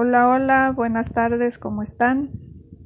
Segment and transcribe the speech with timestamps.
[0.00, 2.30] Hola, hola, buenas tardes, ¿cómo están?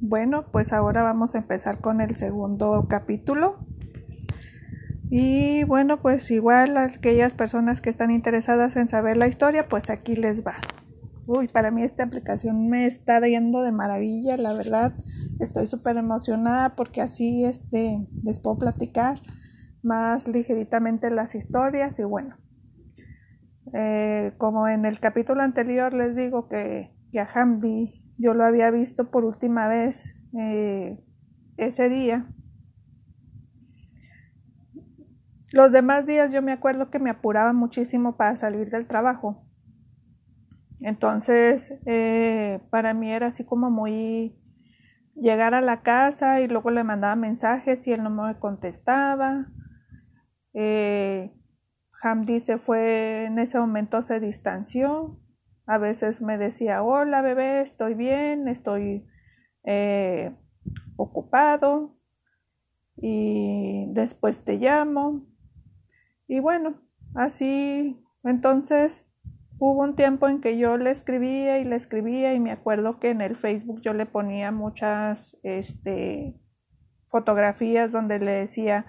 [0.01, 3.59] Bueno, pues ahora vamos a empezar con el segundo capítulo.
[5.11, 10.15] Y bueno, pues igual aquellas personas que están interesadas en saber la historia, pues aquí
[10.15, 10.55] les va.
[11.27, 14.95] Uy, para mí esta aplicación me está yendo de maravilla, la verdad.
[15.39, 19.21] Estoy súper emocionada porque así este, les puedo platicar
[19.83, 22.37] más ligeritamente las historias y bueno.
[23.71, 29.09] Eh, como en el capítulo anterior les digo que, a Hamdi yo lo había visto
[29.11, 31.03] por última vez eh,
[31.57, 32.27] ese día.
[35.51, 39.45] Los demás días yo me acuerdo que me apuraba muchísimo para salir del trabajo.
[40.79, 44.35] Entonces, eh, para mí era así como muy
[45.15, 49.47] llegar a la casa y luego le mandaba mensajes y él no me contestaba.
[50.53, 51.31] Eh,
[52.01, 55.22] Hamdi se fue, en ese momento se distanció.
[55.65, 59.07] A veces me decía, hola bebé, estoy bien, estoy
[59.63, 60.35] eh,
[60.97, 61.97] ocupado
[62.97, 65.25] y después te llamo.
[66.27, 66.81] Y bueno,
[67.15, 69.07] así entonces
[69.57, 73.09] hubo un tiempo en que yo le escribía y le escribía y me acuerdo que
[73.11, 76.39] en el Facebook yo le ponía muchas este,
[77.07, 78.85] fotografías donde le decía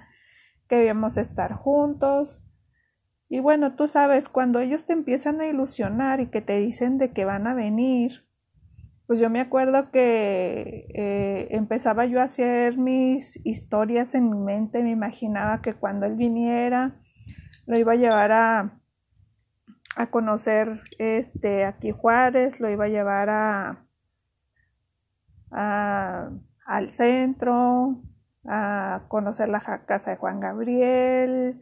[0.68, 2.43] que debíamos estar juntos.
[3.28, 7.12] Y bueno, tú sabes, cuando ellos te empiezan a ilusionar y que te dicen de
[7.12, 8.26] que van a venir,
[9.06, 14.82] pues yo me acuerdo que eh, empezaba yo a hacer mis historias en mi mente,
[14.82, 17.00] me imaginaba que cuando él viniera,
[17.66, 18.80] lo iba a llevar a,
[19.96, 23.86] a conocer este aquí Juárez, lo iba a llevar a,
[25.50, 26.30] a
[26.66, 28.02] al centro,
[28.46, 31.60] a conocer la casa de Juan Gabriel,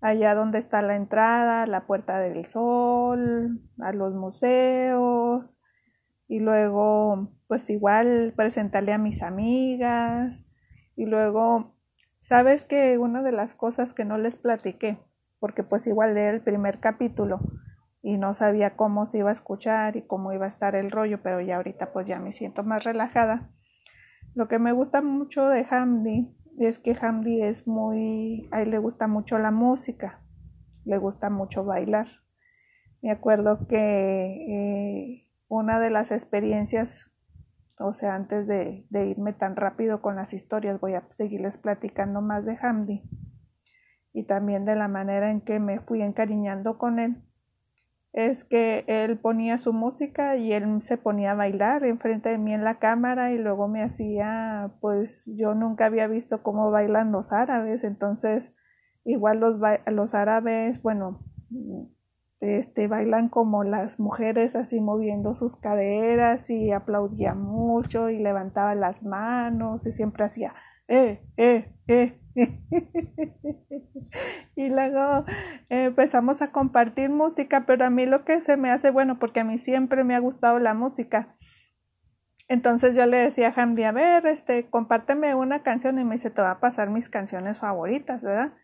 [0.00, 5.56] allá donde está la entrada, la Puerta del Sol, a los museos
[6.28, 10.44] y luego pues igual presentarle a mis amigas
[10.96, 11.74] y luego
[12.20, 14.98] sabes que una de las cosas que no les platiqué
[15.40, 17.40] porque pues igual era el primer capítulo
[18.02, 21.22] y no sabía cómo se iba a escuchar y cómo iba a estar el rollo,
[21.22, 23.50] pero ya ahorita pues ya me siento más relajada.
[24.34, 26.34] Lo que me gusta mucho de Hamdi
[26.66, 30.22] es que Hamdi es muy, a él le gusta mucho la música,
[30.84, 32.08] le gusta mucho bailar.
[33.02, 37.10] Me acuerdo que eh, una de las experiencias,
[37.78, 42.22] o sea, antes de, de irme tan rápido con las historias, voy a seguirles platicando
[42.22, 43.02] más de Hamdi
[44.12, 47.27] y también de la manera en que me fui encariñando con él
[48.12, 52.54] es que él ponía su música y él se ponía a bailar enfrente de mí
[52.54, 57.32] en la cámara y luego me hacía, pues yo nunca había visto cómo bailan los
[57.32, 58.52] árabes, entonces
[59.04, 61.24] igual los, los árabes, bueno,
[62.40, 69.02] este, bailan como las mujeres así moviendo sus caderas y aplaudía mucho y levantaba las
[69.02, 70.54] manos y siempre hacía,
[70.88, 72.20] eh, eh, eh.
[74.56, 75.24] y luego
[75.68, 79.44] empezamos a compartir música, pero a mí lo que se me hace bueno, porque a
[79.44, 81.36] mí siempre me ha gustado la música.
[82.48, 86.30] Entonces yo le decía a Hamdi, a ver, este, compárteme una canción y me dice,
[86.30, 88.54] te va a pasar mis canciones favoritas, ¿verdad?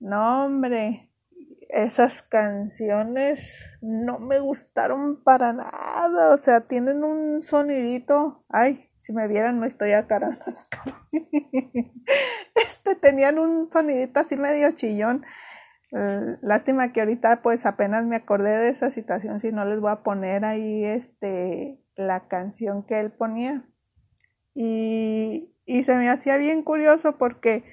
[0.00, 1.12] No, hombre,
[1.68, 9.26] esas canciones no me gustaron para nada, o sea, tienen un sonidito, ay, si me
[9.26, 11.02] vieran, me estoy acarando la cara.
[12.54, 15.24] Este, tenían un sonidito así medio chillón.
[16.42, 20.02] Lástima que ahorita pues apenas me acordé de esa situación, si no les voy a
[20.02, 23.64] poner ahí este la canción que él ponía.
[24.54, 27.64] Y, y se me hacía bien curioso porque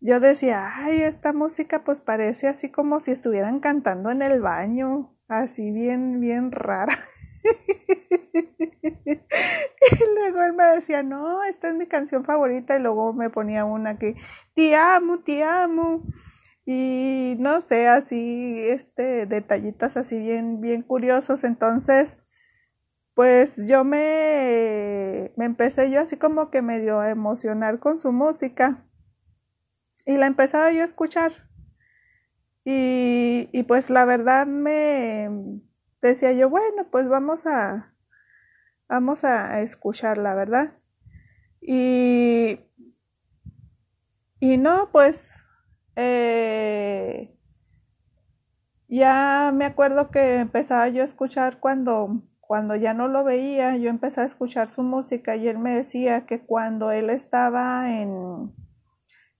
[0.00, 5.16] yo decía, ay, esta música pues parece así como si estuvieran cantando en el baño,
[5.28, 6.96] así bien, bien rara.
[9.04, 13.64] y luego él me decía, no, esta es mi canción favorita y luego me ponía
[13.64, 14.14] una que,
[14.54, 16.04] te amo, te amo.
[16.66, 21.44] Y no sé, así, este, detallitas así bien, bien curiosos.
[21.44, 22.18] Entonces,
[23.14, 28.86] pues yo me, me empecé yo así como que medio a emocionar con su música.
[30.06, 31.32] Y la empezaba yo a escuchar.
[32.64, 35.28] Y, y pues la verdad me
[36.02, 37.93] decía yo, bueno, pues vamos a,
[38.88, 40.78] vamos a escucharla, ¿verdad?
[41.60, 42.60] Y,
[44.40, 45.44] y no, pues
[45.96, 47.38] eh,
[48.88, 53.90] ya me acuerdo que empezaba yo a escuchar cuando, cuando ya no lo veía, yo
[53.90, 58.54] empecé a escuchar su música y él me decía que cuando él estaba en,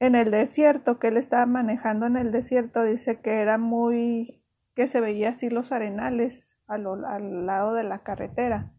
[0.01, 4.43] en el desierto, que él estaba manejando en el desierto, dice que era muy,
[4.75, 8.74] que se veía así los arenales al lado de la carretera.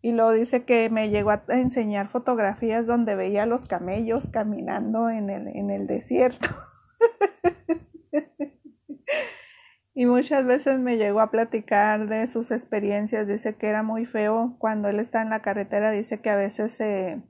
[0.00, 5.10] Y luego dice que me llegó a enseñar fotografías donde veía a los camellos caminando
[5.10, 6.48] en el, en el desierto.
[9.94, 13.26] y muchas veces me llegó a platicar de sus experiencias.
[13.26, 15.90] Dice que era muy feo cuando él está en la carretera.
[15.90, 17.20] Dice que a veces se,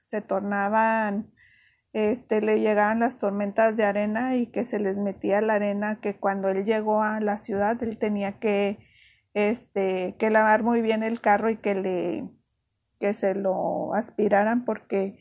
[0.00, 1.32] se tornaban,
[1.92, 6.16] este, le llegaban las tormentas de arena y que se les metía la arena, que
[6.16, 8.78] cuando él llegó a la ciudad él tenía que
[9.34, 12.28] este, que lavar muy bien el carro y que le,
[13.00, 15.18] que se lo aspiraran porque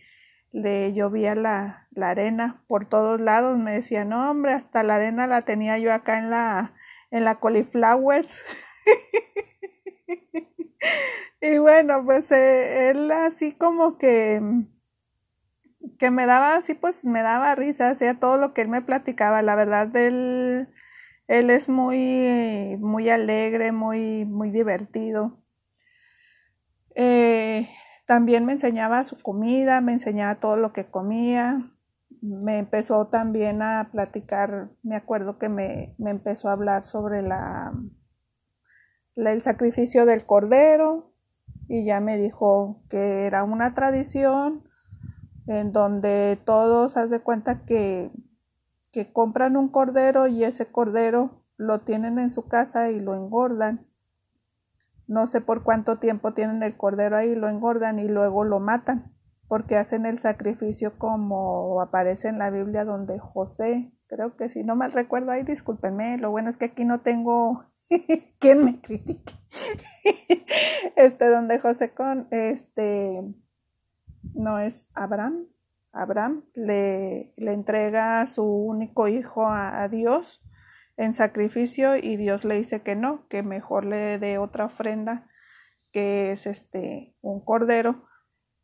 [0.52, 3.58] le llovía la, la arena por todos lados.
[3.58, 6.74] Me decía, no hombre, hasta la arena la tenía yo acá en la,
[7.10, 8.42] en la cauliflowers.
[11.42, 14.42] y bueno, pues eh, él así como que
[16.02, 19.44] que me daba así pues me daba risa, hacía todo lo que él me platicaba,
[19.44, 20.68] la verdad él
[21.32, 25.40] él es muy, muy alegre, muy, muy divertido.
[26.94, 27.70] Eh,
[28.06, 31.72] también me enseñaba su comida, me enseñaba todo lo que comía.
[32.22, 37.72] Me empezó también a platicar, me acuerdo que me, empezó a hablar sobre la,
[39.16, 41.14] el sacrificio del cordero
[41.70, 44.68] y ya me dijo que era una tradición
[45.48, 48.12] en donde todos, haz de cuenta que
[48.92, 53.88] que compran un cordero y ese cordero lo tienen en su casa y lo engordan.
[55.08, 59.16] No sé por cuánto tiempo tienen el cordero ahí, lo engordan y luego lo matan,
[59.48, 64.76] porque hacen el sacrificio como aparece en la Biblia donde José, creo que si no
[64.76, 67.66] mal recuerdo, ahí discúlpenme, lo bueno es que aquí no tengo
[68.40, 69.34] quien me critique.
[70.96, 73.22] este donde José con este
[74.34, 75.48] no es Abraham,
[75.94, 80.42] Abraham le, le entrega a su único hijo a, Dios
[80.98, 85.28] en sacrificio y Dios le dice que no, que mejor le dé otra ofrenda
[85.92, 88.08] que es este un cordero.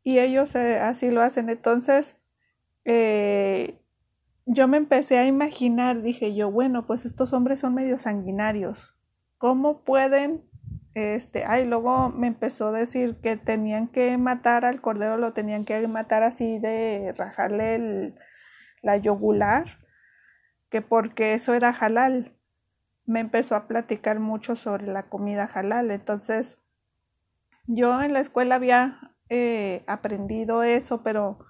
[0.04, 1.50] Y ellos eh, así lo hacen.
[1.50, 2.16] Entonces
[2.86, 3.82] eh,
[4.46, 8.96] yo me empecé a imaginar dije yo bueno pues estos hombres son medio sanguinarios.
[9.38, 10.47] Cómo pueden
[10.98, 15.64] este, ay, luego me empezó a decir que tenían que matar al cordero, lo tenían
[15.64, 18.16] que matar así de rajarle
[18.82, 19.78] la yogular,
[20.70, 22.36] que porque eso era halal.
[23.06, 25.92] Me empezó a platicar mucho sobre la comida halal.
[25.92, 26.58] Entonces,
[27.68, 31.47] yo en la escuela había eh, aprendido eso, pero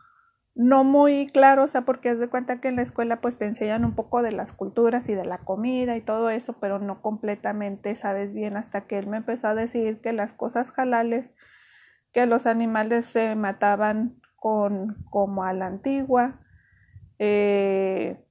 [0.57, 3.45] no muy claro, o sea, porque es de cuenta que en la escuela pues te
[3.45, 7.03] enseñan un poco de las culturas y de la comida y todo eso, pero no
[7.03, 11.31] completamente sabes bien hasta que él me empezó a decir que las cosas jalales,
[12.11, 16.39] que los animales se mataban con como a la antigua.
[17.19, 18.25] Eh,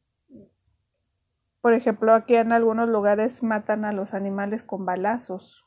[1.60, 5.64] por ejemplo, aquí en algunos lugares matan a los animales con balazos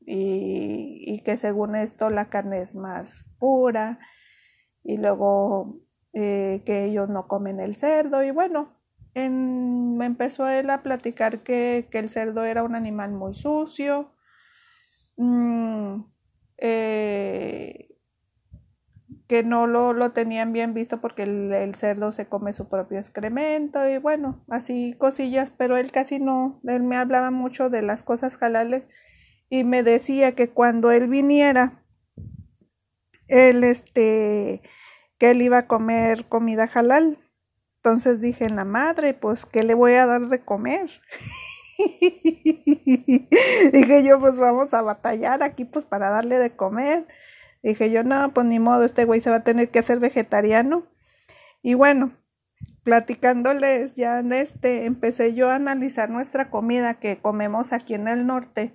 [0.00, 3.98] y, y que según esto la carne es más pura
[4.84, 5.80] y luego
[6.12, 8.70] eh, que ellos no comen el cerdo y bueno,
[9.14, 14.12] me empezó él a platicar que, el cerdo era un animal muy sucio,
[15.16, 16.02] mm,
[16.58, 17.88] eh,
[19.26, 23.98] que no lo, tenían bien visto porque el, cerdo se come su propio excremento y
[23.98, 28.84] bueno, así cosillas, pero él casi no, él me hablaba mucho de las cosas jalales
[29.48, 31.81] y me decía que cuando él viniera,
[33.28, 34.62] él este
[35.18, 37.18] que él iba a comer comida halal.
[37.76, 40.90] Entonces dije, la madre, pues, ¿qué le voy a dar de comer?
[43.72, 47.06] dije yo, pues vamos a batallar aquí, pues, para darle de comer.
[47.62, 50.88] Dije yo, no, pues ni modo, este güey se va a tener que hacer vegetariano.
[51.62, 52.16] Y bueno,
[52.82, 58.26] platicándoles ya en este, empecé yo a analizar nuestra comida que comemos aquí en el
[58.26, 58.74] norte.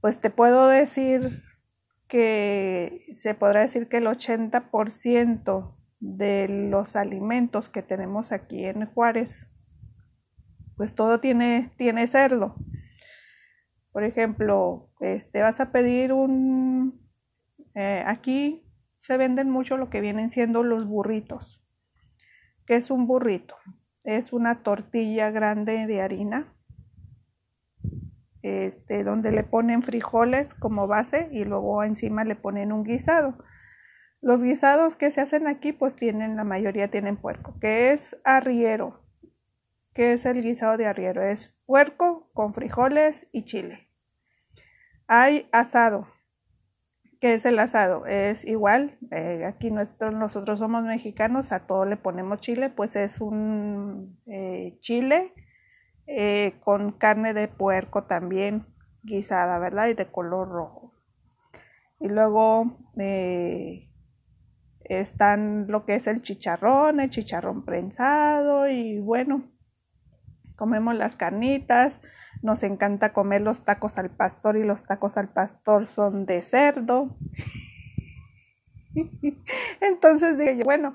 [0.00, 1.44] Pues te puedo decir
[2.10, 9.46] que se podrá decir que el 80% de los alimentos que tenemos aquí en Juárez,
[10.76, 12.56] pues todo tiene, tiene cerdo.
[13.92, 17.00] Por ejemplo, este, vas a pedir un...
[17.74, 18.66] Eh, aquí
[18.98, 21.64] se venden mucho lo que vienen siendo los burritos.
[22.66, 23.54] ¿Qué es un burrito?
[24.02, 26.52] Es una tortilla grande de harina
[28.42, 33.36] este, donde le ponen frijoles como base y luego encima le ponen un guisado.
[34.22, 39.02] Los guisados que se hacen aquí pues tienen, la mayoría tienen puerco, que es arriero.
[39.94, 41.22] ¿Qué es el guisado de arriero?
[41.22, 43.88] Es puerco con frijoles y chile.
[45.06, 46.06] Hay asado.
[47.20, 48.06] ¿Qué es el asado?
[48.06, 54.18] Es igual, eh, aquí nosotros somos mexicanos, a todo le ponemos chile, pues es un
[54.26, 55.34] eh, chile
[56.12, 58.66] eh, con carne de puerco también,
[59.04, 59.86] guisada, ¿verdad?
[59.86, 60.92] Y de color rojo.
[62.00, 63.88] Y luego eh,
[64.82, 69.52] están lo que es el chicharrón, el chicharrón prensado y bueno,
[70.56, 72.00] comemos las carnitas,
[72.42, 77.16] nos encanta comer los tacos al pastor y los tacos al pastor son de cerdo.
[79.80, 80.92] Entonces dije, bueno,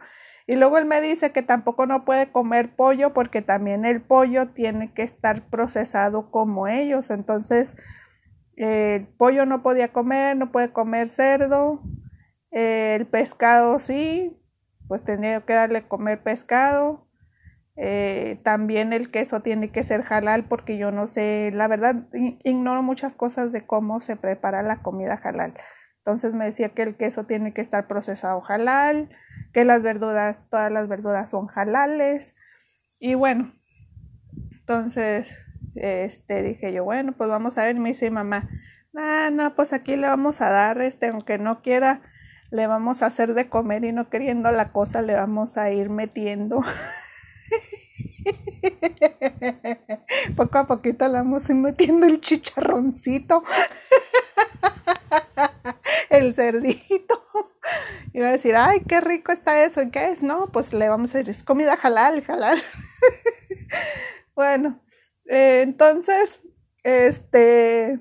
[0.48, 4.50] y luego él me dice que tampoco no puede comer pollo porque también el pollo
[4.50, 7.10] tiene que estar procesado como ellos.
[7.10, 7.76] Entonces,
[8.56, 11.82] el pollo no podía comer, no puede comer cerdo.
[12.52, 14.38] el pescado sí,
[14.88, 17.08] pues tenía que darle comer pescado.
[17.78, 22.08] Eh, también el queso tiene que ser halal porque yo no sé, la verdad
[22.44, 25.56] ignoro muchas cosas de cómo se prepara la comida halal.
[26.06, 29.10] Entonces me decía que el queso tiene que estar procesado halal,
[29.54, 32.36] que las verduras, todas las verduras son halales.
[33.00, 33.56] Y bueno,
[34.52, 35.36] entonces
[35.74, 38.48] este dije yo, bueno, pues vamos a ver, me dice mamá,
[38.94, 42.04] no, no, pues aquí le vamos a dar, este, aunque no quiera,
[42.52, 45.90] le vamos a hacer de comer y no queriendo la cosa, le vamos a ir
[45.90, 46.62] metiendo.
[50.38, 53.42] Poco a poquito le vamos a ir metiendo el chicharroncito.
[56.10, 57.26] el cerdito.
[58.14, 59.82] Iba a decir, ay, qué rico está eso.
[59.82, 60.24] ¿Y qué es?
[60.24, 62.62] No, pues le vamos a decir, es comida halal, halal.
[64.36, 64.82] bueno,
[65.26, 66.42] eh, entonces,
[66.84, 68.00] este,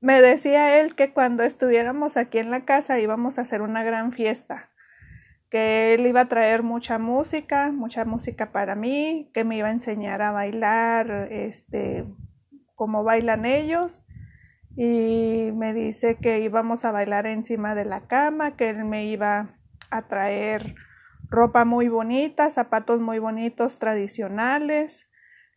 [0.00, 4.12] me decía él que cuando estuviéramos aquí en la casa íbamos a hacer una gran
[4.12, 4.70] fiesta,
[5.50, 9.72] que él iba a traer mucha música, mucha música para mí, que me iba a
[9.72, 12.04] enseñar a bailar, este,
[12.74, 14.02] como bailan ellos
[14.76, 19.56] y me dice que íbamos a bailar encima de la cama, que él me iba
[19.90, 20.74] a traer
[21.28, 25.06] ropa muy bonita, zapatos muy bonitos tradicionales,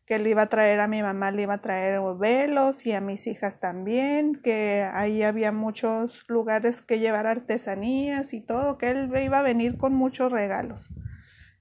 [0.06, 3.02] que le iba a traer a mi mamá, le iba a traer velos y a
[3.02, 9.12] mis hijas también, que ahí había muchos lugares que llevar artesanías y todo, que él
[9.22, 10.90] iba a venir con muchos regalos,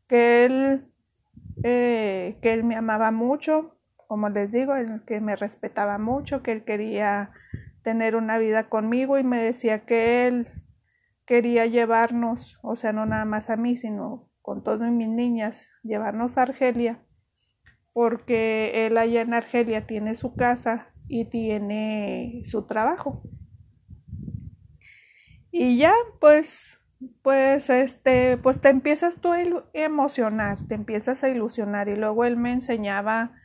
[0.08, 0.86] que él,
[1.64, 6.52] eh, que él me amaba mucho, como les digo, el que me respetaba mucho, que
[6.52, 7.32] él quería
[7.86, 10.48] tener una vida conmigo y me decía que él
[11.24, 16.36] quería llevarnos, o sea, no nada más a mí, sino con todas mis niñas, llevarnos
[16.36, 17.06] a Argelia,
[17.92, 23.22] porque él allá en Argelia tiene su casa y tiene su trabajo.
[25.52, 26.80] Y ya, pues,
[27.22, 29.38] pues, este, pues te empiezas tú a
[29.74, 33.36] emocionar, te empiezas a ilusionar y luego él me enseñaba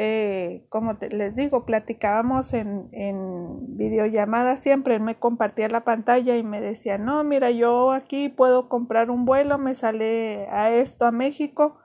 [0.00, 6.44] eh, como les digo, platicábamos en, en videollamada siempre, él me compartía la pantalla y
[6.44, 11.10] me decía, no, mira, yo aquí puedo comprar un vuelo, me sale a esto a
[11.10, 11.80] México,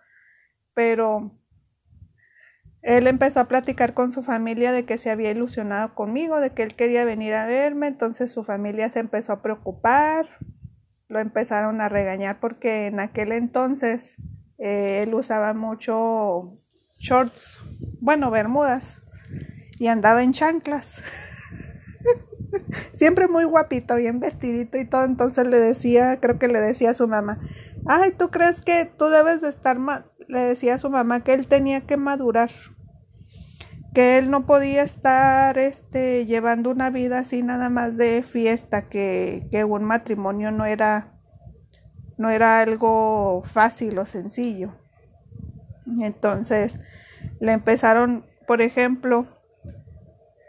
[0.75, 1.31] pero
[2.83, 6.61] él empezó a platicar con su familia de que se había ilusionado conmigo, de que
[6.61, 10.29] él quería venir a verme, entonces su familia se empezó a preocupar,
[11.07, 14.17] lo empezaron a regañar porque en aquel entonces
[14.59, 16.59] eh, él usaba mucho
[17.03, 17.61] shorts,
[17.99, 19.03] bueno, bermudas,
[19.77, 21.03] y andaba en chanclas.
[22.93, 25.03] Siempre muy guapito, bien vestidito y todo.
[25.03, 27.39] Entonces le decía, creo que le decía a su mamá,
[27.85, 29.77] ay, ¿tú crees que tú debes de estar?
[30.29, 32.51] Le decía a su mamá que él tenía que madurar,
[33.93, 39.49] que él no podía estar este, llevando una vida así nada más de fiesta, que,
[39.51, 41.19] que un matrimonio no era,
[42.17, 44.82] no era algo fácil o sencillo.
[45.99, 46.79] Entonces,
[47.39, 49.27] le empezaron, por ejemplo,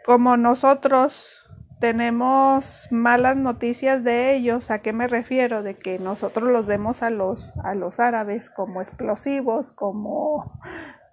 [0.05, 1.45] como nosotros
[1.79, 5.61] tenemos malas noticias de ellos, ¿a qué me refiero?
[5.61, 10.59] De que nosotros los vemos a los, a los árabes como explosivos, como,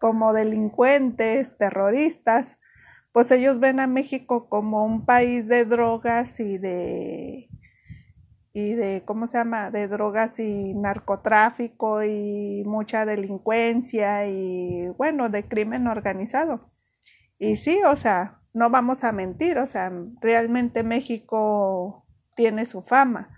[0.01, 2.59] como delincuentes, terroristas,
[3.13, 7.51] pues ellos ven a México como un país de drogas y de
[8.55, 15.49] y de, ¿cómo se llama?, de drogas y narcotráfico y mucha delincuencia y, bueno, de
[15.49, 16.71] crimen organizado.
[17.39, 19.91] Y sí, o sea, no vamos a mentir, o sea,
[20.21, 22.07] realmente México
[22.37, 23.31] tiene su fama.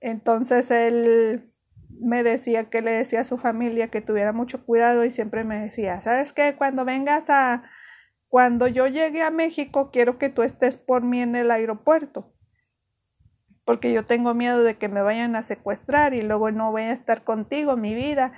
[0.00, 1.52] Entonces él
[2.00, 5.58] me decía que le decía a su familia que tuviera mucho cuidado y siempre me
[5.60, 6.54] decía, ¿sabes qué?
[6.56, 7.64] Cuando vengas a,
[8.28, 12.31] cuando yo llegue a México, quiero que tú estés por mí en el aeropuerto
[13.64, 16.92] porque yo tengo miedo de que me vayan a secuestrar y luego no voy a
[16.92, 18.32] estar contigo mi vida.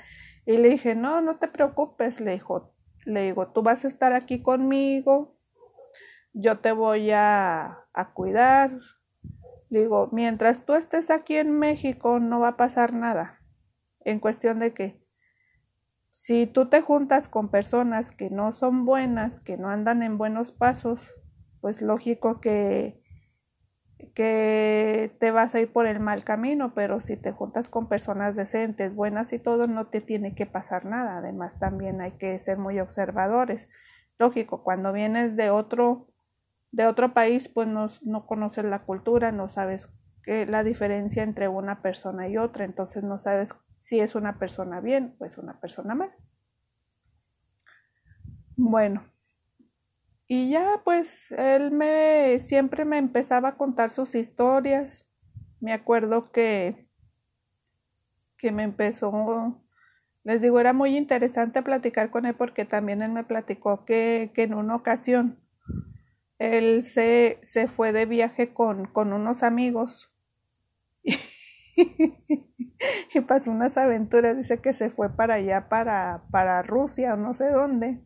[0.47, 4.13] Y le dije, no, no te preocupes, le dijo, le digo, tú vas a estar
[4.13, 5.39] aquí conmigo,
[6.33, 8.79] yo te voy a, a cuidar.
[9.71, 13.41] Le digo, mientras tú estés aquí en México no va a pasar nada.
[14.01, 15.03] En cuestión de que
[16.11, 20.53] si tú te juntas con personas que no son buenas, que no andan en buenos
[20.53, 21.01] pasos,
[21.61, 23.04] pues lógico que,
[24.13, 28.37] que te vas a ir por el mal camino, pero si te juntas con personas
[28.37, 31.19] decentes, buenas y todo, no te tiene que pasar nada.
[31.19, 33.69] Además, también hay que ser muy observadores.
[34.19, 36.09] Lógico, cuando vienes de otro,
[36.73, 39.89] de otro país, pues no, no conoces la cultura, no sabes
[40.27, 45.17] la diferencia entre una persona y otra, entonces no sabes si es una persona bien
[45.19, 46.13] o es una persona mal.
[48.57, 49.05] Bueno,
[50.27, 55.07] y ya pues él me siempre me empezaba a contar sus historias.
[55.61, 56.89] Me acuerdo que
[58.39, 59.65] que me empezó
[60.25, 64.45] les digo, era muy interesante platicar con él porque también él me platicó que, que
[64.45, 65.39] en una ocasión
[66.39, 70.11] él se, se fue de viaje con, con unos amigos
[71.05, 71.19] y
[73.27, 77.51] pasó unas aventuras, dice que se fue para allá, para, para Rusia o no sé
[77.51, 78.01] dónde.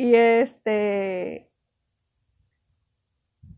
[0.00, 1.52] Y este,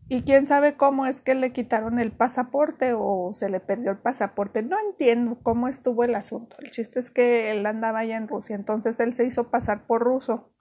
[0.09, 3.97] y quién sabe cómo es que le quitaron el pasaporte o se le perdió el
[3.99, 4.61] pasaporte.
[4.61, 6.57] No entiendo cómo estuvo el asunto.
[6.59, 10.01] El chiste es que él andaba allá en Rusia, entonces él se hizo pasar por
[10.01, 10.51] ruso.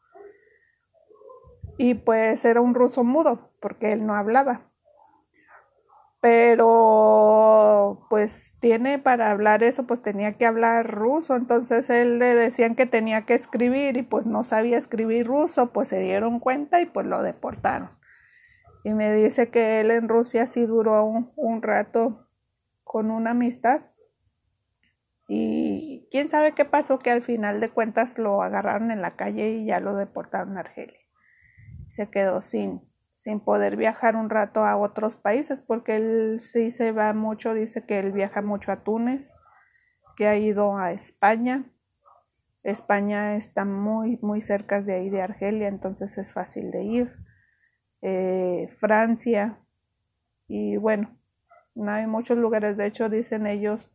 [1.78, 4.71] Y pues era un ruso mudo, porque él no hablaba
[6.22, 12.76] pero pues tiene para hablar eso, pues tenía que hablar ruso, entonces él le decían
[12.76, 16.86] que tenía que escribir y pues no sabía escribir ruso, pues se dieron cuenta y
[16.86, 17.90] pues lo deportaron.
[18.84, 22.28] Y me dice que él en Rusia sí duró un, un rato
[22.84, 23.80] con una amistad
[25.26, 29.54] y quién sabe qué pasó que al final de cuentas lo agarraron en la calle
[29.54, 31.00] y ya lo deportaron a Argelia.
[31.88, 32.91] Se quedó sin,
[33.22, 37.86] sin poder viajar un rato a otros países, porque él sí se va mucho, dice
[37.86, 39.36] que él viaja mucho a Túnez,
[40.16, 41.70] que ha ido a España.
[42.64, 47.16] España está muy, muy cerca de ahí de Argelia, entonces es fácil de ir.
[48.00, 49.60] Eh, Francia,
[50.48, 51.16] y bueno,
[51.76, 53.88] no hay muchos lugares, de hecho dicen ellos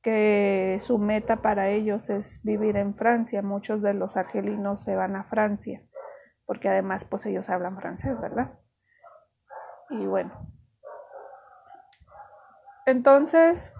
[0.00, 5.14] que su meta para ellos es vivir en Francia, muchos de los argelinos se van
[5.14, 5.85] a Francia
[6.46, 8.58] porque además pues ellos hablan francés, ¿verdad?
[9.90, 10.32] Y bueno.
[12.86, 13.72] Entonces,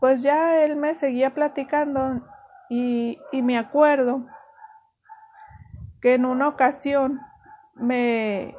[0.00, 2.22] pues ya él me seguía platicando
[2.68, 4.26] y, y me acuerdo
[6.00, 7.20] que en una ocasión
[7.74, 8.56] me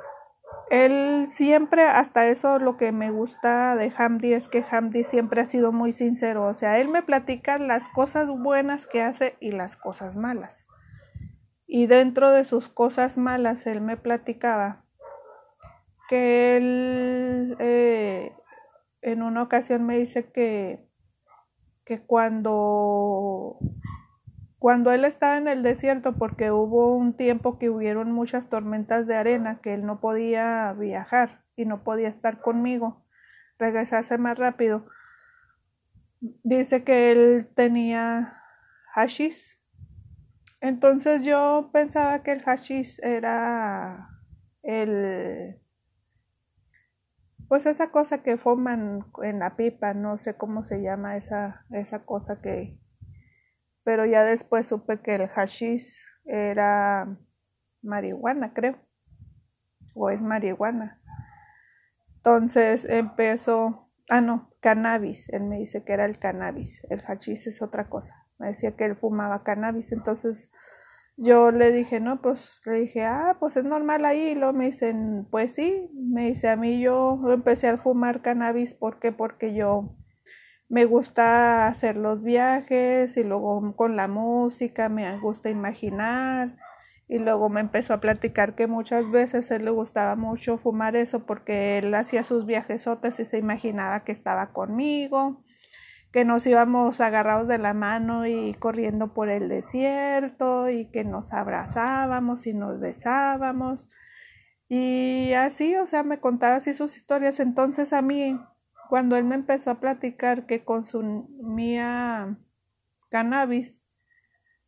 [0.69, 5.45] él siempre, hasta eso lo que me gusta de Hamdi es que Hamdi siempre ha
[5.45, 9.77] sido muy sincero, o sea, él me platica las cosas buenas que hace y las
[9.77, 10.66] cosas malas.
[11.67, 14.85] Y dentro de sus cosas malas, él me platicaba
[16.07, 18.33] que él eh,
[19.01, 20.87] en una ocasión me dice que,
[21.83, 23.59] que cuando,
[24.59, 29.15] cuando él estaba en el desierto, porque hubo un tiempo que hubieron muchas tormentas de
[29.15, 33.05] arena, que él no podía viajar y no podía estar conmigo,
[33.59, 34.85] regresarse más rápido.
[36.43, 38.41] Dice que él tenía
[38.93, 39.56] hashish
[40.59, 44.09] entonces yo pensaba que el hashish era
[44.63, 45.61] el
[47.47, 52.05] pues esa cosa que fuman en la pipa, no sé cómo se llama esa, esa
[52.05, 52.77] cosa que
[53.83, 57.17] pero ya después supe que el hashish era
[57.81, 58.85] marihuana, creo.
[59.93, 61.01] O es marihuana.
[62.17, 67.61] Entonces empezó, ah no, cannabis, él me dice que era el cannabis, el hashish es
[67.61, 70.49] otra cosa me decía que él fumaba cannabis, entonces
[71.17, 74.65] yo le dije, no, pues le dije, ah, pues es normal ahí, y luego me
[74.65, 79.11] dicen, pues sí, me dice, a mí yo empecé a fumar cannabis, ¿por qué?
[79.11, 79.95] Porque yo
[80.69, 86.57] me gusta hacer los viajes y luego con la música me gusta imaginar
[87.07, 91.25] y luego me empezó a platicar que muchas veces él le gustaba mucho fumar eso
[91.25, 95.41] porque él hacía sus viajesotes y se imaginaba que estaba conmigo
[96.17, 101.31] que nos íbamos agarrados de la mano y corriendo por el desierto y que nos
[101.31, 103.87] abrazábamos y nos besábamos.
[104.67, 107.39] Y así, o sea, me contaba así sus historias.
[107.39, 108.35] Entonces a mí,
[108.89, 112.39] cuando él me empezó a platicar que consumía
[113.11, 113.83] cannabis,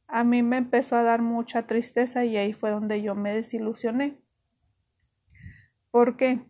[0.05, 4.21] a mí me empezó a dar mucha tristeza y ahí fue donde yo me desilusioné.
[5.89, 6.45] ¿Por qué?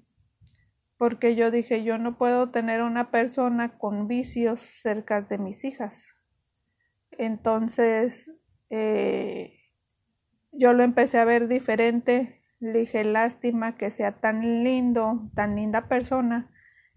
[1.00, 6.06] Porque yo dije, yo no puedo tener una persona con vicios cerca de mis hijas.
[7.10, 8.30] Entonces,
[8.70, 9.54] eh,
[10.52, 12.44] yo lo empecé a ver diferente.
[12.60, 16.52] Le dije, lástima que sea tan lindo, tan linda persona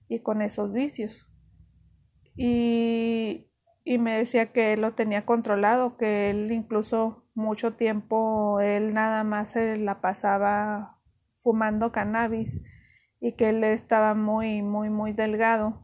[0.09, 1.27] y con esos vicios.
[2.37, 3.53] Y
[3.85, 9.25] y me decía que él lo tenía controlado, que él incluso mucho tiempo él nada
[9.25, 11.01] más se la pasaba
[11.41, 12.61] fumando cannabis
[13.23, 15.81] y que él estaba muy, muy, muy delgado,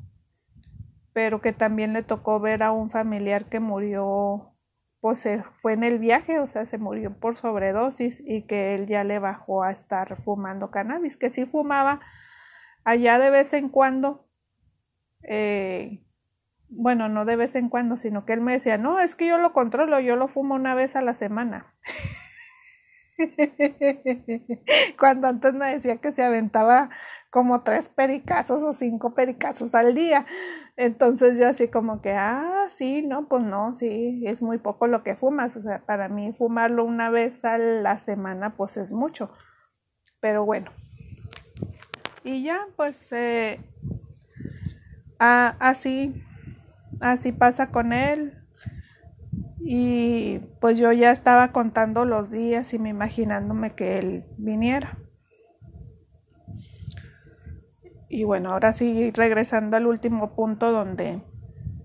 [1.12, 4.52] pero que también le tocó ver a un familiar que murió,
[5.00, 8.86] pues se fue en el viaje, o sea, se murió por sobredosis y que él
[8.88, 12.00] ya le bajó a estar fumando cannabis, que sí fumaba
[12.84, 14.26] allá de vez en cuando,
[15.22, 16.02] eh,
[16.68, 19.38] bueno, no de vez en cuando, sino que él me decía, no, es que yo
[19.38, 21.74] lo controlo, yo lo fumo una vez a la semana.
[24.98, 26.90] Cuando antes me decía que se aventaba
[27.30, 30.26] como tres pericazos o cinco pericazos al día.
[30.76, 35.02] Entonces yo así como que, ah, sí, no, pues no, sí, es muy poco lo
[35.02, 35.56] que fumas.
[35.56, 39.30] O sea, para mí fumarlo una vez a la semana pues es mucho.
[40.20, 40.70] Pero bueno.
[42.24, 43.60] Y ya, pues eh,
[45.18, 46.24] así
[47.00, 48.34] así pasa con él.
[49.60, 54.98] Y pues yo ya estaba contando los días y me imaginándome que él viniera.
[58.08, 61.22] Y bueno, ahora sí regresando al último punto donde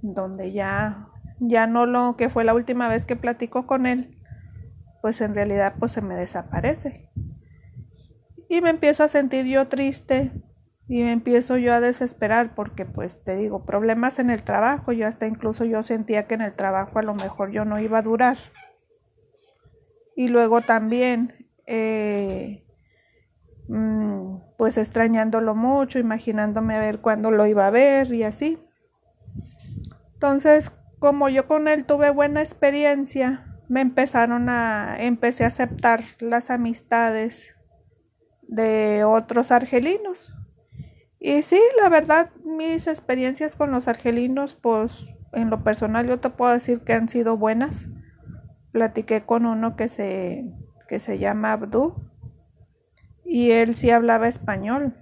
[0.02, 1.10] donde ya
[1.40, 4.18] ya no lo que fue la última vez que platico con él,
[5.02, 7.10] pues en realidad pues se me desaparece.
[8.50, 10.32] Y me empiezo a sentir yo triste,
[10.88, 15.08] y me empiezo yo a desesperar porque pues te digo, problemas en el trabajo, yo
[15.08, 18.04] hasta incluso yo sentía que en el trabajo a lo mejor yo no iba a
[18.04, 18.38] durar.
[20.16, 22.64] Y luego también, eh,
[24.58, 28.58] pues extrañándolo mucho, imaginándome a ver cuándo lo iba a ver y así.
[30.14, 36.50] Entonces, como yo con él tuve buena experiencia, me empezaron a, empecé a aceptar las
[36.50, 37.56] amistades
[38.42, 40.34] de otros argelinos
[41.26, 46.30] y sí, la verdad, mis experiencias con los argelinos, pues en lo personal yo te
[46.30, 47.88] puedo decir que han sido buenas.
[48.74, 50.44] Platiqué con uno que se,
[50.90, 52.12] que se llama Abdú
[53.26, 54.96] y él sí hablaba español.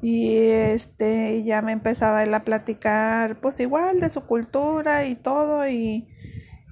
[0.00, 5.66] Y este ya me empezaba él a platicar pues igual de su cultura y todo
[5.68, 6.08] y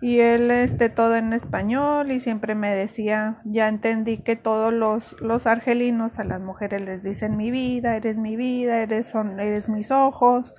[0.00, 5.14] y él este todo en español y siempre me decía, ya entendí que todos los,
[5.20, 9.68] los argelinos a las mujeres les dicen mi vida, eres mi vida, eres, son, eres
[9.68, 10.54] mis ojos,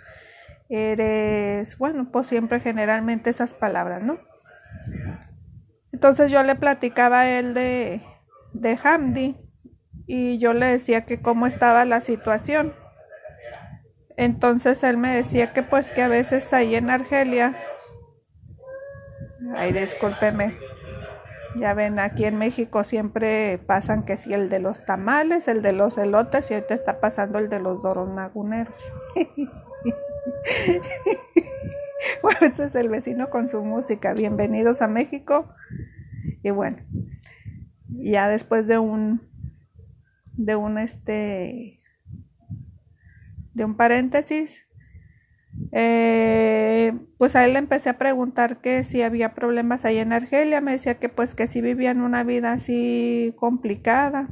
[0.70, 4.20] eres, bueno, pues siempre generalmente esas palabras, ¿no?
[5.92, 8.02] Entonces yo le platicaba a él de,
[8.54, 9.41] de Hamdi
[10.08, 12.74] y yo le decía que cómo estaba la situación.
[14.18, 17.56] Entonces él me decía que pues que a veces ahí en Argelia
[19.56, 20.56] Ay, discúlpeme.
[21.56, 25.74] Ya ven, aquí en México siempre pasan que si el de los tamales, el de
[25.74, 28.74] los elotes y ahorita está pasando el de los doros maguneros.
[32.24, 34.14] bueno, ese es el vecino con su música.
[34.14, 35.54] Bienvenidos a México.
[36.44, 36.78] Y bueno,
[37.90, 39.22] ya después de un
[40.46, 41.80] de un este
[43.54, 44.66] de un paréntesis,
[45.72, 50.62] eh, pues a él le empecé a preguntar que si había problemas ahí en Argelia,
[50.62, 54.30] me decía que pues que si vivían una vida así complicada.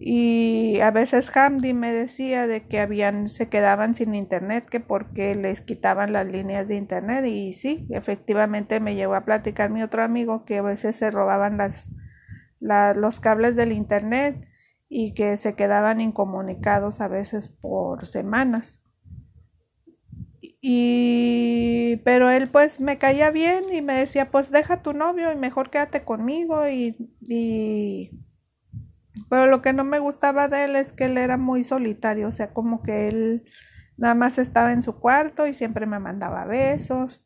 [0.00, 5.36] Y a veces Hamdi me decía de que habían, se quedaban sin internet, que porque
[5.36, 7.24] les quitaban las líneas de internet.
[7.26, 11.58] Y sí, efectivamente me llegó a platicar mi otro amigo que a veces se robaban
[11.58, 11.92] las,
[12.60, 14.47] los cables del internet
[14.88, 18.82] y que se quedaban incomunicados a veces por semanas.
[20.60, 25.36] Y pero él pues me caía bien y me decía pues deja tu novio y
[25.36, 28.10] mejor quédate conmigo y, y
[29.30, 32.32] pero lo que no me gustaba de él es que él era muy solitario o
[32.32, 33.44] sea como que él
[33.96, 37.24] nada más estaba en su cuarto y siempre me mandaba besos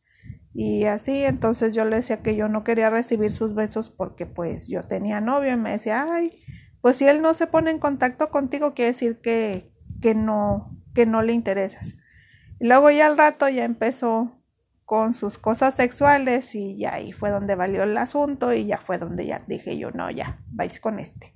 [0.54, 1.24] y así.
[1.24, 5.20] Entonces yo le decía que yo no quería recibir sus besos porque pues yo tenía
[5.20, 6.41] novio y me decía ay
[6.82, 11.06] pues si él no se pone en contacto contigo quiere decir que que no que
[11.06, 11.96] no le interesas
[12.60, 14.42] luego ya al rato ya empezó
[14.92, 18.98] con sus cosas sexuales y ya ahí fue donde valió el asunto y ya fue
[18.98, 21.34] donde ya dije yo, no, ya, vais con este.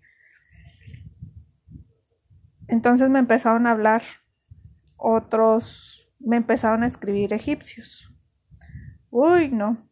[2.68, 4.02] Entonces me empezaron a hablar
[4.98, 8.12] otros, me empezaron a escribir egipcios.
[9.08, 9.88] Uy, no.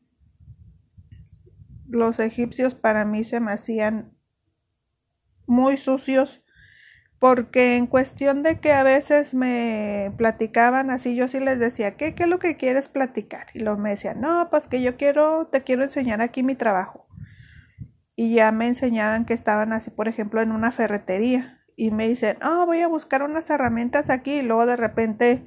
[1.86, 4.13] Los egipcios para mí se me hacían
[5.46, 6.44] muy sucios
[7.24, 12.14] porque en cuestión de que a veces me platicaban así, yo sí les decía, ¿qué,
[12.14, 13.46] qué es lo que quieres platicar?
[13.54, 17.06] Y luego me decían, no, pues que yo quiero, te quiero enseñar aquí mi trabajo.
[18.14, 21.62] Y ya me enseñaban que estaban así, por ejemplo, en una ferretería.
[21.76, 24.32] Y me dicen, oh, voy a buscar unas herramientas aquí.
[24.32, 25.46] Y luego de repente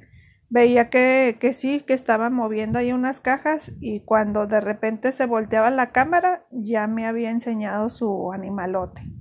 [0.50, 5.26] veía que, que sí, que estaba moviendo ahí unas cajas y cuando de repente se
[5.26, 9.17] volteaba la cámara ya me había enseñado su animalote.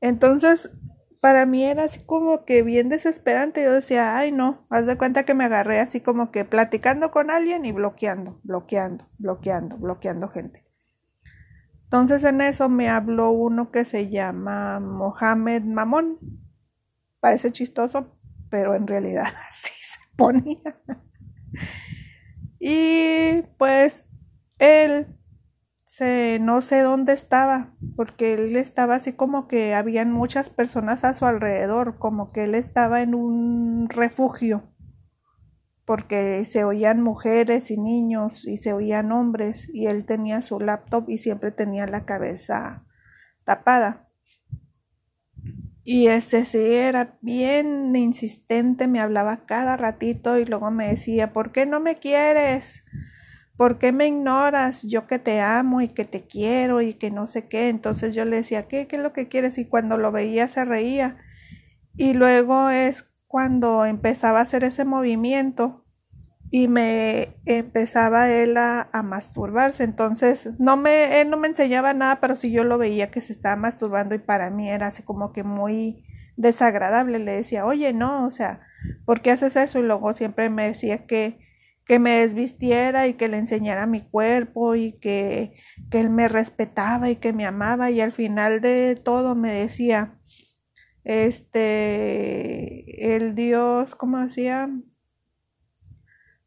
[0.00, 0.70] Entonces,
[1.20, 3.62] para mí era así como que bien desesperante.
[3.62, 7.30] Yo decía, ay no, haz de cuenta que me agarré así como que platicando con
[7.30, 10.64] alguien y bloqueando, bloqueando, bloqueando, bloqueando gente.
[11.84, 16.18] Entonces en eso me habló uno que se llama Mohamed Mamón.
[17.20, 18.16] Parece chistoso,
[18.50, 20.80] pero en realidad así se ponía.
[22.60, 24.06] y pues
[24.58, 25.17] él
[25.98, 31.12] se, no sé dónde estaba, porque él estaba así como que habían muchas personas a
[31.12, 34.62] su alrededor, como que él estaba en un refugio,
[35.84, 41.10] porque se oían mujeres y niños y se oían hombres y él tenía su laptop
[41.10, 42.86] y siempre tenía la cabeza
[43.42, 44.08] tapada.
[45.82, 51.50] Y ese sí era bien insistente, me hablaba cada ratito y luego me decía, ¿por
[51.50, 52.84] qué no me quieres?
[53.58, 54.84] ¿Por qué me ignoras?
[54.84, 57.68] Yo que te amo y que te quiero y que no sé qué.
[57.68, 59.58] Entonces yo le decía, ¿qué, qué es lo que quieres?
[59.58, 61.16] Y cuando lo veía se reía.
[61.96, 65.84] Y luego es cuando empezaba a hacer ese movimiento
[66.52, 69.82] y me empezaba él a, a, masturbarse.
[69.82, 73.32] Entonces, no me, él no me enseñaba nada, pero si yo lo veía que se
[73.32, 76.04] estaba masturbando y para mí era así como que muy
[76.36, 77.18] desagradable.
[77.18, 78.60] Le decía, oye, no, o sea,
[79.04, 79.80] ¿por qué haces eso?
[79.80, 81.47] Y luego siempre me decía que,
[81.88, 85.54] que me desvistiera y que le enseñara mi cuerpo y que,
[85.90, 90.18] que él me respetaba y que me amaba y al final de todo me decía,
[91.04, 94.70] este, el Dios, ¿cómo decía?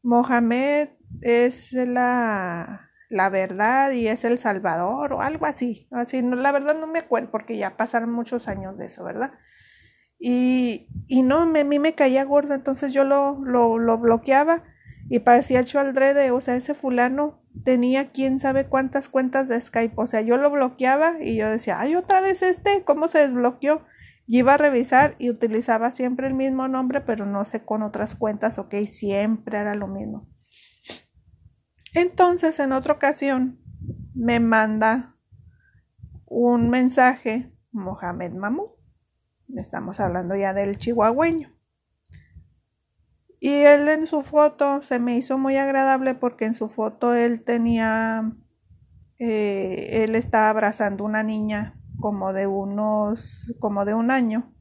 [0.03, 0.89] Mohamed
[1.21, 5.87] es la, la verdad y es el Salvador o algo así.
[5.91, 9.31] Así, no, la verdad no me acuerdo porque ya pasaron muchos años de eso, ¿verdad?
[10.19, 14.63] Y, y no, me, a mí me caía gordo, entonces yo lo, lo, lo bloqueaba
[15.11, 19.95] y parecía hecho aldrede, o sea, ese fulano tenía quién sabe cuántas cuentas de Skype,
[19.97, 23.83] o sea, yo lo bloqueaba y yo decía, ay, otra vez este, ¿cómo se desbloqueó?
[24.25, 28.15] Y iba a revisar y utilizaba siempre el mismo nombre, pero no sé con otras
[28.15, 30.29] cuentas, ok, siempre era lo mismo.
[31.93, 33.59] Entonces, en otra ocasión,
[34.15, 35.17] me manda
[36.25, 38.77] un mensaje Mohamed Mamú.
[39.57, 41.51] Estamos hablando ya del chihuahueño.
[43.41, 47.43] Y él en su foto se me hizo muy agradable porque en su foto él
[47.43, 48.31] tenía,
[49.17, 54.53] eh, él estaba abrazando una niña como de unos, como de un año,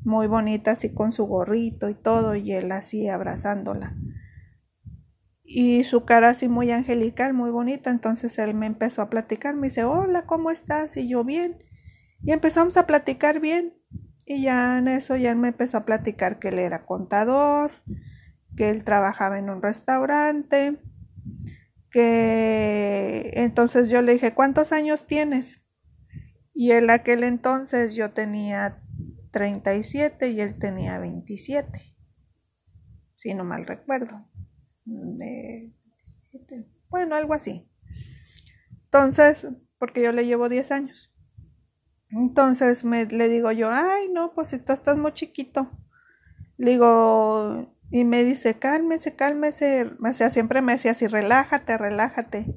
[0.00, 3.96] muy bonita así con su gorrito y todo, y él así abrazándola.
[5.44, 9.68] Y su cara así muy angelical, muy bonita, entonces él me empezó a platicar, me
[9.68, 10.96] dice, hola, ¿cómo estás?
[10.96, 11.64] Y yo bien.
[12.22, 13.77] Y empezamos a platicar bien.
[14.30, 17.72] Y ya en eso ya él me empezó a platicar que él era contador,
[18.58, 20.78] que él trabajaba en un restaurante,
[21.90, 25.62] que entonces yo le dije, ¿cuántos años tienes?
[26.52, 28.82] Y en aquel entonces yo tenía
[29.30, 31.96] 37 y él tenía 27,
[33.14, 34.28] si no mal recuerdo.
[36.90, 37.66] bueno, algo así.
[38.84, 39.46] Entonces,
[39.78, 41.14] porque yo le llevo 10 años.
[42.10, 45.70] Entonces me, le digo yo, ay, no, pues si tú estás muy chiquito.
[46.56, 49.90] Le digo, y me dice, cálmese, cálmese.
[50.02, 52.56] O sea, siempre me decía así, relájate, relájate.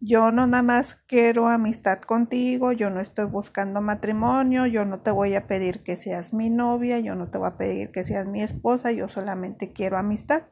[0.00, 5.10] Yo no nada más quiero amistad contigo, yo no estoy buscando matrimonio, yo no te
[5.10, 8.26] voy a pedir que seas mi novia, yo no te voy a pedir que seas
[8.26, 10.42] mi esposa, yo solamente quiero amistad.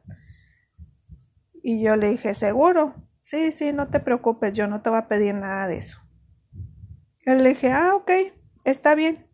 [1.61, 5.07] Y yo le dije, seguro, sí, sí, no te preocupes, yo no te voy a
[5.07, 6.02] pedir nada de eso.
[7.25, 8.11] Le dije, ah, ok,
[8.63, 9.27] está bien.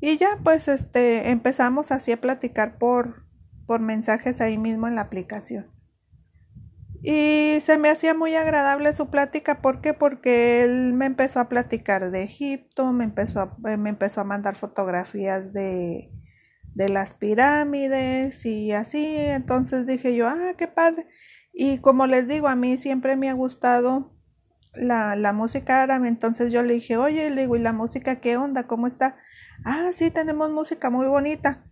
[0.00, 3.24] Y ya, pues, este, empezamos así a platicar por,
[3.66, 5.70] por mensajes ahí mismo en la aplicación.
[7.02, 9.94] Y se me hacía muy agradable su plática, ¿por qué?
[9.94, 14.24] Porque él me empezó a platicar de Egipto, me empezó a, eh, me empezó a
[14.24, 16.10] mandar fotografías de,
[16.74, 21.06] de las pirámides y así, entonces dije yo, ah, qué padre.
[21.52, 24.17] Y como les digo, a mí siempre me ha gustado
[24.78, 28.36] la, la música árabe, entonces yo le dije, oye, le digo, ¿y la música qué
[28.36, 28.66] onda?
[28.66, 29.16] ¿Cómo está?
[29.64, 31.64] Ah, sí, tenemos música muy bonita.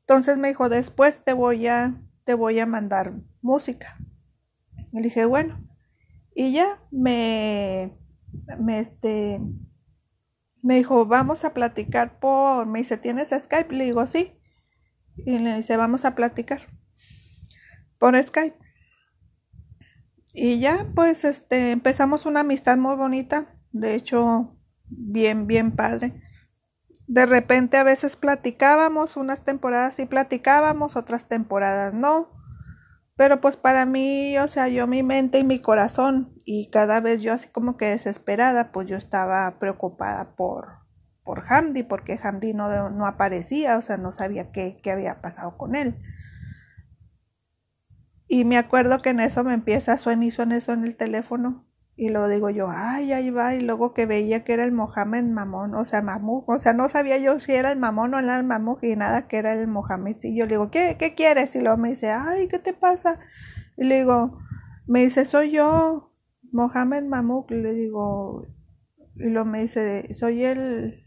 [0.00, 3.98] Entonces me dijo, después te voy a, te voy a mandar música.
[4.92, 5.66] Le dije, bueno.
[6.34, 7.92] Y ya me,
[8.58, 9.40] me, este,
[10.62, 13.74] me dijo, vamos a platicar por, me dice, ¿tienes Skype?
[13.74, 14.32] Le digo, sí.
[15.16, 16.68] Y le dice, vamos a platicar
[17.98, 18.56] por Skype.
[20.32, 24.56] Y ya, pues, este, empezamos una amistad muy bonita, de hecho,
[24.88, 26.20] bien, bien padre.
[27.06, 32.30] de repente a veces platicábamos, unas temporadas sí platicábamos, otras temporadas no.
[33.16, 37.22] Pero pues para mí, o sea, yo mi mente y mi corazón y cada vez
[37.22, 40.78] yo así como que desesperada, pues yo estaba preocupada por,
[41.24, 45.56] por Hamdi, porque Hamdi no, no aparecía, o sea, no sabía qué, qué había pasado
[45.58, 45.98] con él.
[48.34, 51.66] Y me acuerdo que en eso me empieza, suena y suena eso en el teléfono.
[51.96, 53.54] Y luego digo yo, ay, ahí va.
[53.54, 56.42] Y luego que veía que era el Mohamed Mamón, o sea, Mamú.
[56.46, 59.28] O sea, no sabía yo si era el Mamón o era el Mamú y nada
[59.28, 60.16] que era el Mohamed.
[60.22, 61.54] Y yo le digo, ¿qué, qué quieres?
[61.56, 63.20] Y luego me dice, ay, ¿qué te pasa?
[63.76, 64.38] Y le digo,
[64.86, 66.14] me dice, soy yo,
[66.52, 67.50] Mohamed Mamuk.
[67.50, 68.46] Y le digo,
[69.16, 71.04] y luego me dice, soy el,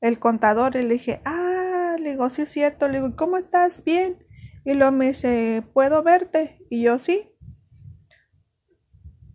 [0.00, 0.76] el contador.
[0.76, 2.86] Y le dije, ah, le digo, sí es cierto.
[2.86, 3.82] Le digo, ¿cómo estás?
[3.82, 4.23] Bien.
[4.64, 6.58] Y luego me dice, ¿puedo verte?
[6.70, 7.30] Y yo sí.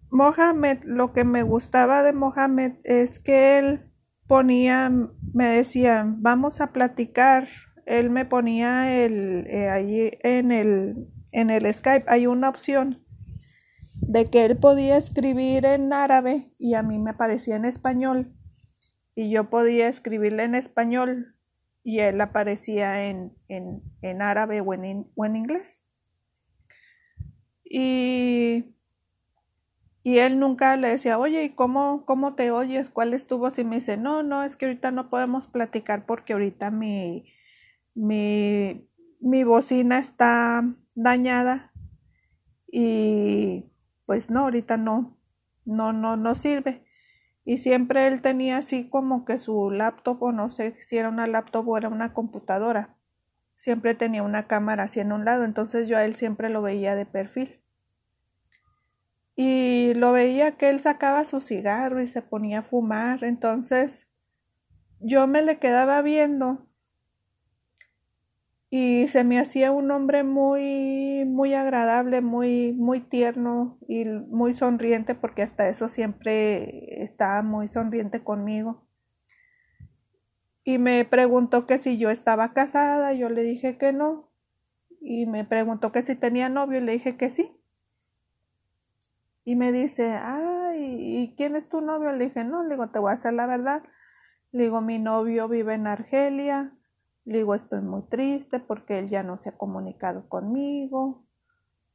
[0.09, 3.91] Mohamed, lo que me gustaba de Mohamed es que él
[4.27, 4.91] ponía,
[5.33, 7.47] me decía, vamos a platicar.
[7.85, 13.05] Él me ponía el, eh, ahí en el, en el Skype, hay una opción
[13.93, 18.33] de que él podía escribir en árabe y a mí me aparecía en español.
[19.13, 21.35] Y yo podía escribirle en español
[21.89, 25.87] y él aparecía en, en, árabe o en, o en inglés.
[27.63, 28.75] Y,
[30.03, 32.91] y, él nunca le decía, oye, ¿y cómo, cómo te oyes?
[32.91, 33.57] ¿Cuál es tu voz?
[33.57, 37.25] Y me dice, no, no, es que ahorita no podemos platicar porque ahorita mi,
[37.95, 38.87] mi,
[39.19, 41.71] mi bocina está dañada
[42.71, 43.65] y
[44.05, 45.17] pues no, ahorita no,
[45.65, 46.85] no, no, no sirve
[47.49, 51.25] y siempre él tenía así como que su laptop o no sé si era una
[51.25, 52.95] laptop o era una computadora.
[53.57, 56.93] Siempre tenía una cámara así en un lado, entonces yo a él siempre lo veía
[56.93, 57.59] de perfil.
[59.35, 64.07] Y lo veía que él sacaba su cigarro y se ponía a fumar, entonces
[64.99, 66.68] yo me le quedaba viendo
[68.71, 75.15] y se me hacía un hombre muy muy agradable, muy muy tierno y muy sonriente
[75.15, 78.85] porque hasta eso siempre estaba muy sonriente conmigo.
[80.63, 84.29] Y me preguntó que si yo estaba casada, yo le dije que no.
[85.01, 87.51] Y me preguntó que si tenía novio, y le dije que sí.
[89.43, 92.11] Y me dice, ay, ¿y quién es tu novio?
[92.11, 93.81] Le dije, no, le digo, te voy a hacer la verdad.
[94.51, 96.77] Le digo, mi novio vive en Argelia,
[97.25, 101.25] le digo, estoy muy triste porque él ya no se ha comunicado conmigo.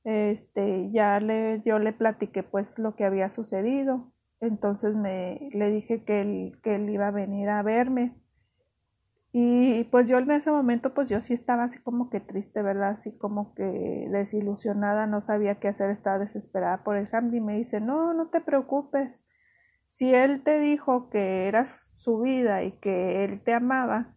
[0.04, 4.12] Este, ya le, yo le platiqué pues lo que había sucedido.
[4.40, 8.20] Entonces me, le dije que él, que él iba a venir a verme.
[9.32, 12.90] Y pues yo en ese momento pues yo sí estaba así como que triste, ¿verdad?
[12.90, 17.40] Así como que desilusionada, no sabía qué hacer, estaba desesperada por el Hamdi.
[17.40, 19.22] Me dice, no, no te preocupes.
[19.88, 24.13] Si él te dijo que eras su vida y que él te amaba,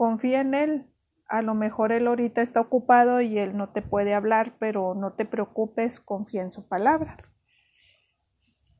[0.00, 0.86] confía en él.
[1.28, 5.12] A lo mejor él ahorita está ocupado y él no te puede hablar, pero no
[5.12, 7.18] te preocupes, confía en su palabra.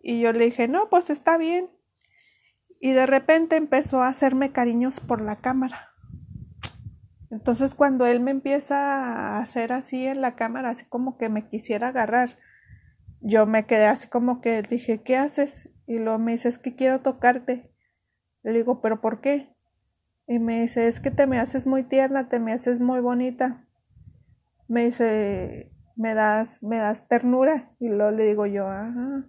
[0.00, 1.68] Y yo le dije, no, pues está bien.
[2.80, 5.90] Y de repente empezó a hacerme cariños por la cámara.
[7.30, 11.50] Entonces cuando él me empieza a hacer así en la cámara, así como que me
[11.50, 12.38] quisiera agarrar,
[13.20, 15.68] yo me quedé así como que dije, ¿qué haces?
[15.86, 17.74] Y luego me dice, es que quiero tocarte.
[18.42, 19.54] Le digo, ¿pero por qué?
[20.30, 23.66] Y me dice, es que te me haces muy tierna, te me haces muy bonita.
[24.68, 27.74] Me dice, me das, me das ternura.
[27.80, 29.28] Y luego le digo yo, ajá.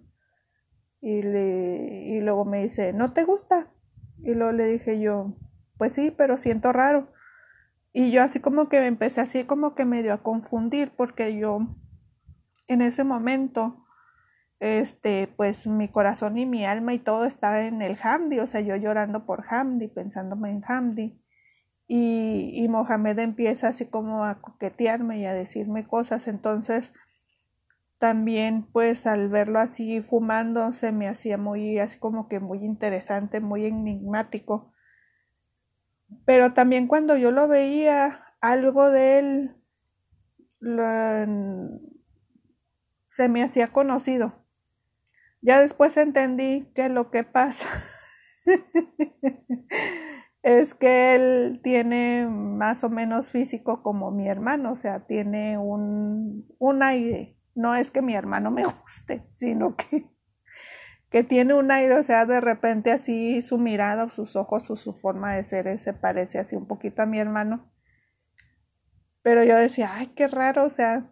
[1.00, 3.72] Y, le, y luego me dice, ¿no te gusta?
[4.22, 5.36] Y luego le dije yo,
[5.76, 7.10] pues sí, pero siento raro.
[7.92, 11.66] Y yo así como que me empecé así como que medio a confundir porque yo
[12.68, 13.81] en ese momento
[14.62, 18.60] este, pues mi corazón y mi alma y todo estaba en el Hamdi, o sea,
[18.60, 21.20] yo llorando por Hamdi, pensándome en Hamdi.
[21.88, 26.92] Y, y Mohamed empieza así como a coquetearme y a decirme cosas, entonces
[27.98, 33.40] también pues al verlo así fumando se me hacía muy así como que muy interesante,
[33.40, 34.72] muy enigmático.
[36.24, 39.56] Pero también cuando yo lo veía, algo de él
[43.08, 44.41] se me hacía conocido.
[45.42, 47.66] Ya después entendí que lo que pasa
[50.42, 56.46] es que él tiene más o menos físico como mi hermano, o sea, tiene un,
[56.58, 57.36] un aire.
[57.56, 60.08] No es que mi hermano me guste, sino que,
[61.10, 64.94] que tiene un aire, o sea, de repente así su mirada, sus ojos o su
[64.94, 67.68] forma de ser se parece así un poquito a mi hermano.
[69.22, 71.10] Pero yo decía, ay, qué raro, o sea,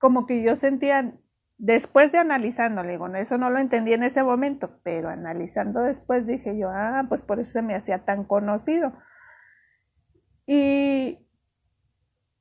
[0.00, 1.18] como que yo sentía
[1.58, 6.26] después de analizando, le digo, eso no lo entendí en ese momento, pero analizando después
[6.26, 8.94] dije yo, ah, pues por eso se me hacía tan conocido.
[10.46, 11.18] Y,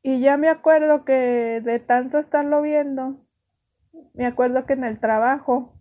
[0.01, 3.25] y ya me acuerdo que de tanto estarlo viendo,
[4.13, 5.79] me acuerdo que en el trabajo,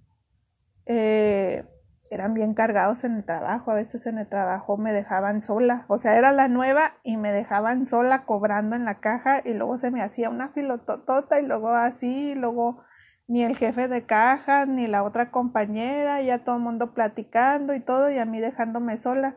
[0.86, 1.64] eh,
[2.10, 5.98] eran bien cargados en el trabajo, a veces en el trabajo me dejaban sola, o
[5.98, 9.90] sea, era la nueva y me dejaban sola cobrando en la caja y luego se
[9.90, 12.84] me hacía una filototota y luego así, y luego
[13.28, 17.80] ni el jefe de cajas, ni la otra compañera, ya todo el mundo platicando y
[17.80, 19.36] todo y a mí dejándome sola.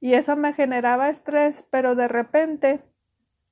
[0.00, 2.84] Y eso me generaba estrés, pero de repente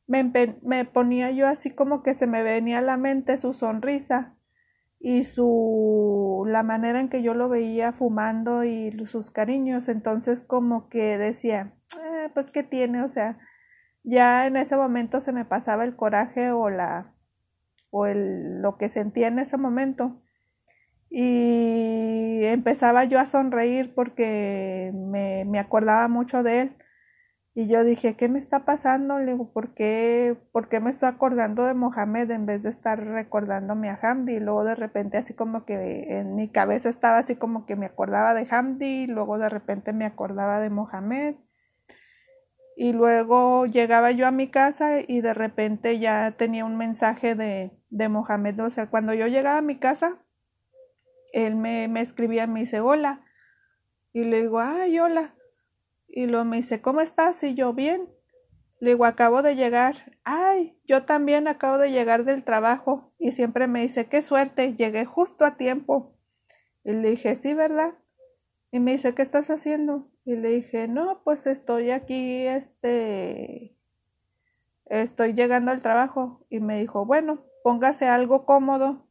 [0.06, 0.30] me,
[0.62, 4.36] me ponía yo así como que se me venía a la mente su sonrisa
[5.00, 9.88] y su la manera en que yo lo veía fumando y sus cariños.
[9.88, 13.38] Entonces como que decía eh, pues qué tiene o sea
[14.02, 17.13] ya en ese momento se me pasaba el coraje o la
[17.96, 20.20] o el, lo que sentía en ese momento
[21.10, 26.76] y empezaba yo a sonreír porque me, me acordaba mucho de él
[27.54, 29.20] y yo dije, ¿qué me está pasando?
[29.20, 32.98] Le digo, ¿por qué, ¿por qué me estoy acordando de Mohamed en vez de estar
[32.98, 34.34] recordándome a Hamdi?
[34.34, 37.86] Y luego de repente así como que en mi cabeza estaba así como que me
[37.86, 41.36] acordaba de Hamdi, luego de repente me acordaba de Mohamed.
[42.76, 47.70] Y luego llegaba yo a mi casa y de repente ya tenía un mensaje de,
[47.90, 48.60] de Mohamed.
[48.60, 50.18] O sea, cuando yo llegaba a mi casa,
[51.32, 53.24] él me, me escribía, me dice, hola.
[54.12, 55.34] Y le digo, ay, hola.
[56.08, 57.42] Y luego me dice, ¿cómo estás?
[57.42, 58.08] Y yo, bien.
[58.80, 60.18] Le digo, acabo de llegar.
[60.24, 63.12] Ay, yo también acabo de llegar del trabajo.
[63.18, 66.16] Y siempre me dice, qué suerte, llegué justo a tiempo.
[66.84, 67.94] Y le dije, sí, ¿verdad?
[68.74, 70.10] Y me dice, ¿qué estás haciendo?
[70.24, 73.78] Y le dije, no, pues estoy aquí, este,
[74.86, 76.44] estoy llegando al trabajo.
[76.50, 79.06] Y me dijo, bueno, póngase algo cómodo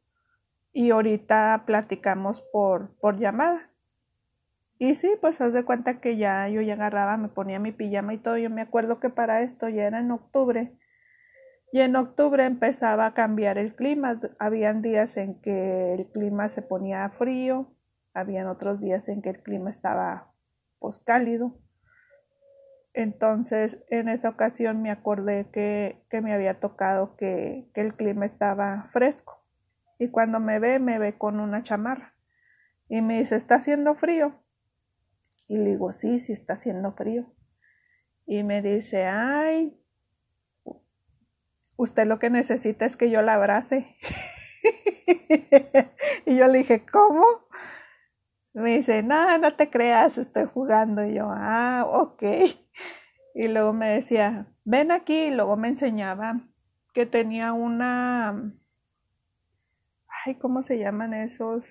[0.73, 3.71] y ahorita platicamos por, por llamada.
[4.79, 8.13] Y sí, pues haz de cuenta que ya yo ya agarraba, me ponía mi pijama
[8.13, 8.37] y todo.
[8.37, 10.77] Yo me acuerdo que para esto ya era en octubre.
[11.71, 14.19] Y en octubre empezaba a cambiar el clima.
[14.39, 17.73] Habían días en que el clima se ponía frío,
[18.13, 20.33] habían otros días en que el clima estaba
[20.79, 21.59] pues cálido.
[22.93, 28.25] Entonces, en esa ocasión me acordé que, que me había tocado que, que el clima
[28.25, 29.43] estaba fresco.
[29.97, 32.15] Y cuando me ve, me ve con una chamarra.
[32.89, 34.43] Y me dice, ¿está haciendo frío?
[35.47, 37.33] Y le digo, sí, sí está haciendo frío.
[38.25, 39.79] Y me dice, ay,
[41.75, 43.95] usted lo que necesita es que yo la abrace.
[46.25, 47.25] y yo le dije, ¿cómo?
[48.53, 51.03] Me dice, no, no te creas, estoy jugando.
[51.03, 52.23] Y yo, ah, ok.
[53.35, 55.25] Y luego me decía, ven aquí.
[55.25, 56.41] Y luego me enseñaba
[56.93, 58.53] que tenía una,
[60.25, 61.65] ay, ¿cómo se llaman esos?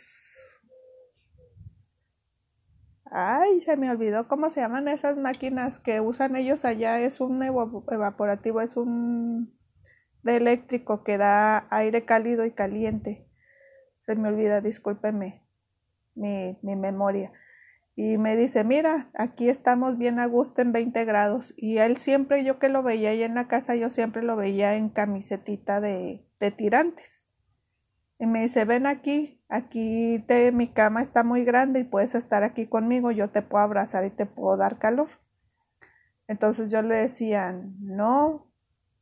[3.05, 6.99] Ay, se me olvidó cómo se llaman esas máquinas que usan ellos allá.
[6.99, 9.57] Es un evaporativo, es un
[10.25, 13.29] de eléctrico que da aire cálido y caliente.
[14.05, 15.42] Se me olvida, discúlpeme
[16.15, 17.33] mi, mi memoria.
[17.95, 21.53] Y me dice, mira, aquí estamos bien a gusto en 20 grados.
[21.57, 24.77] Y él siempre, yo que lo veía ahí en la casa, yo siempre lo veía
[24.77, 27.25] en camisetita de, de tirantes.
[28.19, 32.45] Y me dice, ven aquí, aquí te, mi cama está muy grande y puedes estar
[32.45, 35.09] aquí conmigo, yo te puedo abrazar y te puedo dar calor.
[36.29, 38.47] Entonces yo le decía, no,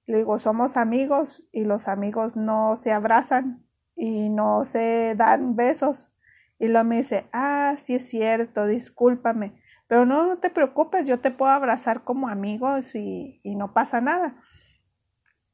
[0.06, 6.10] le digo, somos amigos y los amigos no se abrazan y no se dan besos.
[6.60, 11.18] Y luego me dice, ah, sí es cierto, discúlpame, pero no, no te preocupes, yo
[11.18, 14.36] te puedo abrazar como amigos y, y no pasa nada.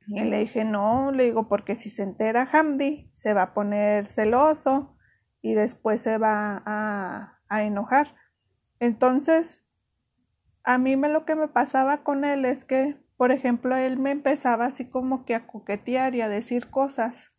[0.08, 4.08] Y le dije, no, le digo, porque si se entera Hamdi, se va a poner
[4.08, 4.96] celoso
[5.42, 8.14] y después se va a, a enojar.
[8.78, 9.64] Entonces,
[10.64, 14.10] a mí me, lo que me pasaba con él es que, por ejemplo, él me
[14.10, 17.32] empezaba así como que a coquetear y a decir cosas.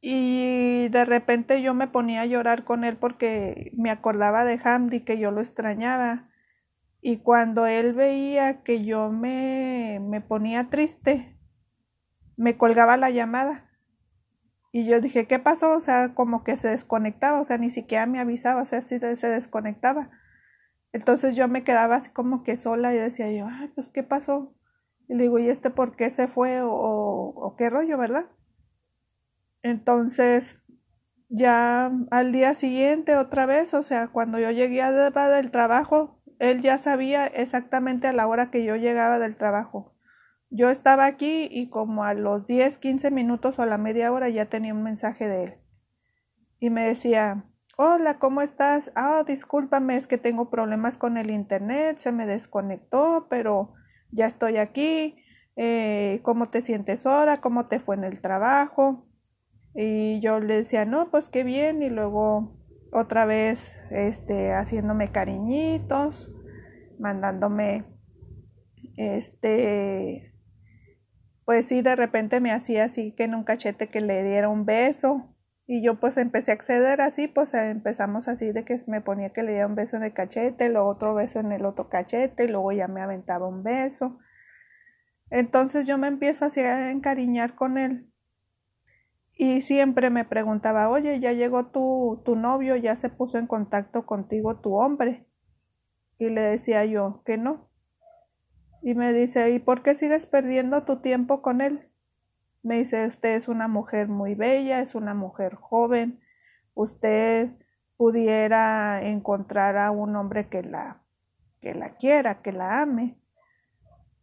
[0.00, 5.00] Y de repente yo me ponía a llorar con él porque me acordaba de Hamdi,
[5.00, 6.28] que yo lo extrañaba.
[7.00, 11.38] Y cuando él veía que yo me, me ponía triste,
[12.36, 13.68] me colgaba la llamada.
[14.72, 15.76] Y yo dije, ¿qué pasó?
[15.76, 18.98] O sea, como que se desconectaba, o sea, ni siquiera me avisaba, o sea, sí
[18.98, 20.10] se desconectaba.
[20.92, 24.54] Entonces yo me quedaba así como que sola y decía yo, ay, pues, ¿qué pasó?
[25.08, 26.60] Y le digo, ¿y este por qué se fue?
[26.62, 28.26] O, o qué rollo, ¿verdad?
[29.62, 30.60] Entonces,
[31.28, 36.78] ya al día siguiente otra vez, o sea, cuando yo llegué del trabajo, él ya
[36.78, 39.94] sabía exactamente a la hora que yo llegaba del trabajo.
[40.50, 44.30] yo estaba aquí y como a los 10, 15 minutos o a la media hora
[44.30, 45.54] ya tenía un mensaje de él.
[46.58, 47.44] Y me decía,
[47.76, 48.90] hola, ¿cómo estás?
[48.94, 53.74] Ah, discúlpame, es que tengo problemas con el internet, se me desconectó, pero
[54.10, 55.16] ya estoy aquí.
[55.56, 57.40] Eh, ¿Cómo te sientes ahora?
[57.40, 59.07] ¿Cómo te fue en el trabajo?
[59.80, 61.84] Y yo le decía, no, pues qué bien.
[61.84, 62.58] Y luego
[62.90, 66.32] otra vez, este, haciéndome cariñitos,
[66.98, 67.84] mandándome,
[68.96, 70.34] este,
[71.44, 74.64] pues sí, de repente me hacía así que en un cachete que le diera un
[74.64, 75.36] beso.
[75.64, 79.44] Y yo pues empecé a acceder así, pues empezamos así de que me ponía que
[79.44, 82.48] le diera un beso en el cachete, luego otro beso en el otro cachete, y
[82.48, 84.18] luego ya me aventaba un beso.
[85.30, 88.07] Entonces yo me empiezo así a encariñar con él.
[89.40, 94.04] Y siempre me preguntaba, oye, ya llegó tu, tu novio, ya se puso en contacto
[94.04, 95.28] contigo tu hombre.
[96.18, 97.70] Y le decía yo que no.
[98.82, 101.88] Y me dice, ¿y por qué sigues perdiendo tu tiempo con él?
[102.64, 106.20] Me dice, usted es una mujer muy bella, es una mujer joven,
[106.74, 107.50] usted
[107.96, 111.04] pudiera encontrar a un hombre que la,
[111.60, 113.20] que la quiera, que la ame.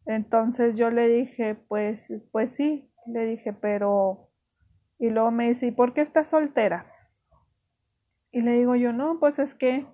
[0.06, 4.30] Entonces yo le dije, pues, pues sí, le dije, pero
[4.98, 6.92] y luego me dice, ¿y por qué estás soltera?
[8.32, 9.88] Y le digo yo, no, pues es que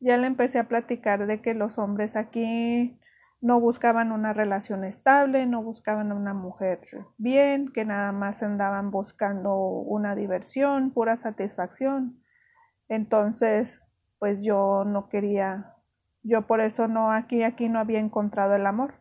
[0.00, 2.98] ya le empecé a platicar de que los hombres aquí
[3.40, 6.80] no buscaban una relación estable, no buscaban una mujer
[7.18, 12.22] bien, que nada más andaban buscando una diversión, pura satisfacción.
[12.88, 13.82] Entonces,
[14.18, 15.74] pues yo no quería,
[16.22, 18.94] yo por eso no aquí, aquí no había encontrado el amor.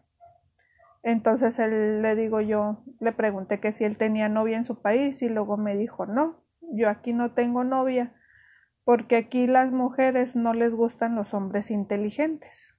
[1.05, 5.21] Entonces él le digo yo, le pregunté que si él tenía novia en su país
[5.21, 6.43] y luego me dijo, no,
[6.73, 8.15] yo aquí no tengo novia
[8.85, 12.75] porque aquí las mujeres no les gustan los hombres inteligentes.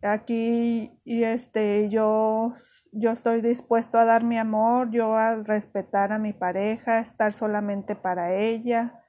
[0.00, 2.52] Aquí y este yo
[2.92, 7.96] yo estoy dispuesto a dar mi amor, yo a respetar a mi pareja, estar solamente
[7.96, 9.02] para ella.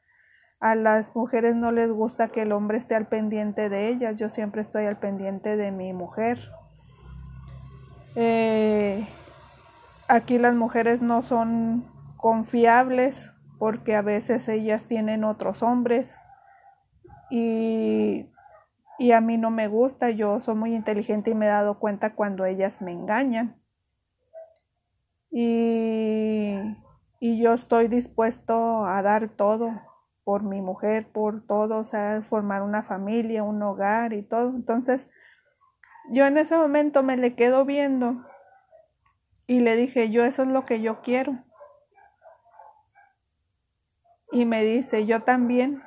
[0.60, 4.30] A las mujeres no les gusta que el hombre esté al pendiente de ellas, yo
[4.32, 6.40] siempre estoy al pendiente de mi mujer.
[8.16, 9.08] Eh,
[10.08, 11.86] aquí las mujeres no son
[12.18, 16.18] confiables porque a veces ellas tienen otros hombres
[17.30, 18.28] y,
[18.98, 22.16] y a mí no me gusta, yo soy muy inteligente y me he dado cuenta
[22.16, 23.56] cuando ellas me engañan.
[25.32, 26.56] Y,
[27.20, 29.72] y yo estoy dispuesto a dar todo
[30.24, 34.50] por mi mujer, por todo, o sea, formar una familia, un hogar y todo.
[34.50, 35.08] Entonces,
[36.10, 38.26] yo en ese momento me le quedo viendo
[39.48, 41.44] y le dije, yo eso es lo que yo quiero.
[44.32, 45.84] Y me dice, yo también.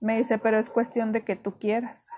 [0.00, 2.08] Me dice, pero es cuestión de que tú quieras.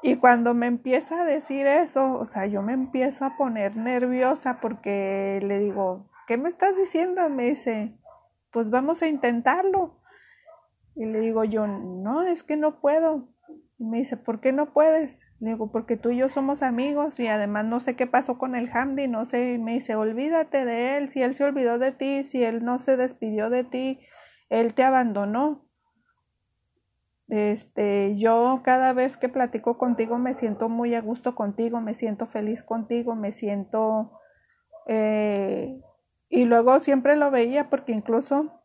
[0.00, 4.60] Y cuando me empieza a decir eso, o sea, yo me empiezo a poner nerviosa
[4.60, 7.28] porque le digo, ¿qué me estás diciendo?
[7.28, 7.98] Me dice,
[8.52, 10.00] pues vamos a intentarlo.
[10.94, 13.28] Y le digo yo, no, es que no puedo.
[13.78, 15.20] Y me dice, ¿por qué no puedes?
[15.38, 18.56] Le digo, porque tú y yo somos amigos y además no sé qué pasó con
[18.56, 19.52] el Hamdi, no sé.
[19.52, 22.80] Y me dice, olvídate de él, si él se olvidó de ti, si él no
[22.80, 24.00] se despidió de ti,
[24.48, 25.64] él te abandonó.
[27.28, 32.26] Este, yo cada vez que platico contigo me siento muy a gusto contigo, me siento
[32.26, 34.18] feliz contigo, me siento...
[34.86, 35.80] Eh,
[36.30, 38.64] y luego siempre lo veía porque incluso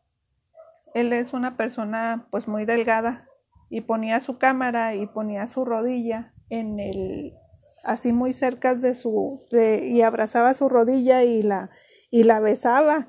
[0.94, 3.28] él es una persona pues muy delgada
[3.70, 7.34] y ponía su cámara y ponía su rodilla en el
[7.82, 11.70] así muy cerca de su y abrazaba su rodilla y la
[12.10, 13.08] y la besaba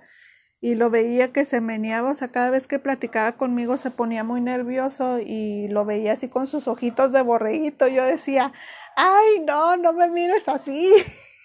[0.66, 4.24] y lo veía que se meneaba, o sea, cada vez que platicaba conmigo se ponía
[4.24, 7.88] muy nervioso y lo veía así con sus ojitos de borreguito.
[7.88, 8.52] Yo decía,
[8.96, 10.92] ay, no, no me mires así,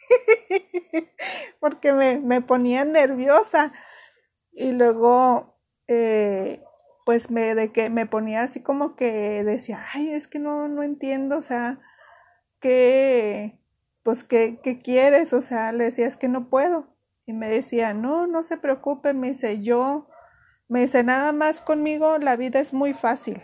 [1.61, 3.75] porque me, me ponía nerviosa.
[4.53, 6.63] Y luego, eh,
[7.05, 10.83] pues me, de que me ponía así como que decía, ay, es que no, no
[10.83, 11.81] entiendo, o sea,
[12.61, 13.61] ¿qué,
[14.03, 15.33] pues, ¿qué, qué quieres?
[15.33, 16.97] O sea, le decía, es que no puedo.
[17.27, 20.09] Y me decía, no, no se preocupe, me dice, yo,
[20.69, 23.41] me dice, nada más conmigo la vida es muy fácil.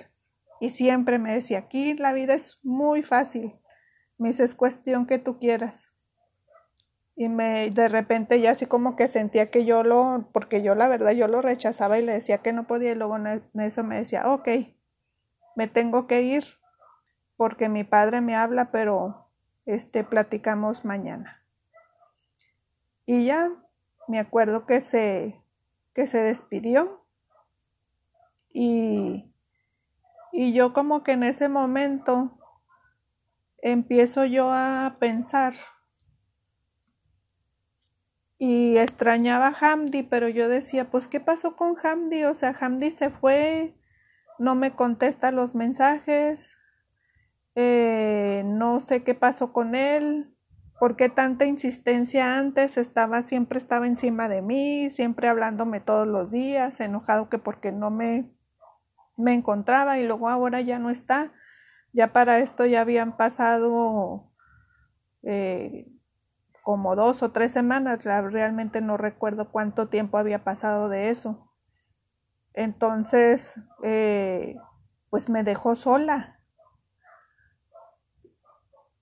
[0.61, 3.55] Y siempre me decía, aquí la vida es muy fácil.
[4.19, 5.86] Me dice, es cuestión que tú quieras
[7.19, 10.87] y me de repente ya así como que sentía que yo lo, porque yo la
[10.87, 13.97] verdad yo lo rechazaba y le decía que no podía y luego en eso me
[13.97, 14.49] decía, ok,
[15.57, 16.45] me tengo que ir
[17.39, 19.31] porque mi padre me habla, pero
[19.65, 21.43] este platicamos mañana.
[23.07, 23.51] Y ya
[24.09, 25.41] me acuerdo que se
[25.95, 27.03] que se despidió
[28.51, 29.33] y
[30.33, 32.39] y yo como que en ese momento
[33.63, 35.55] empiezo yo a pensar
[38.39, 42.25] y extrañaba a Hamdi, pero yo decía, pues, ¿qué pasó con Hamdi?
[42.25, 43.75] O sea, Hamdi se fue,
[44.39, 46.57] no me contesta los mensajes,
[47.55, 50.35] eh, no sé qué pasó con él,
[50.79, 56.31] por qué tanta insistencia antes, estaba, siempre estaba encima de mí, siempre hablándome todos los
[56.31, 58.31] días, enojado que porque no me,
[59.17, 61.33] me encontraba y luego ahora ya no está.
[61.93, 64.31] Ya para esto ya habían pasado
[65.23, 65.89] eh,
[66.67, 71.49] como dos o tres semanas, realmente no recuerdo cuánto tiempo había pasado de eso.
[72.55, 73.55] Entonces,
[73.85, 74.57] eh,
[75.09, 76.41] pues me dejó sola.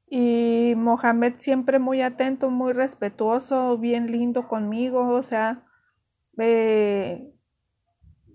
[0.07, 5.65] Y Mohamed siempre muy atento, muy respetuoso, bien lindo conmigo, o sea,
[6.37, 7.33] eh,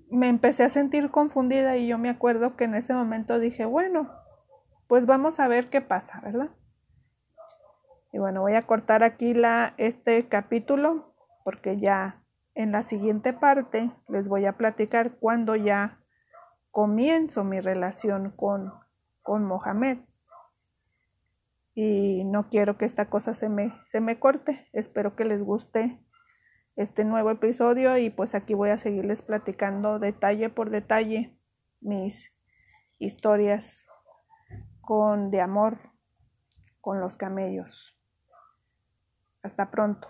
[0.09, 4.09] me empecé a sentir confundida y yo me acuerdo que en ese momento dije, bueno,
[4.87, 6.49] pues vamos a ver qué pasa, ¿verdad?
[8.11, 12.23] Y bueno, voy a cortar aquí la, este capítulo porque ya
[12.55, 15.99] en la siguiente parte les voy a platicar cuando ya
[16.71, 18.73] comienzo mi relación con,
[19.21, 19.99] con Mohamed.
[21.73, 24.67] Y no quiero que esta cosa se me, se me corte.
[24.73, 26.03] Espero que les guste
[26.75, 31.37] este nuevo episodio y pues aquí voy a seguirles platicando detalle por detalle
[31.79, 32.33] mis
[32.97, 33.87] historias
[34.81, 35.77] con de amor
[36.81, 37.98] con los camellos.
[39.41, 40.09] Hasta pronto.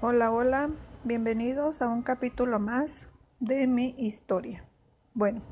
[0.00, 0.70] Hola, hola,
[1.04, 4.64] bienvenidos a un capítulo más de mi historia.
[5.12, 5.42] Bueno,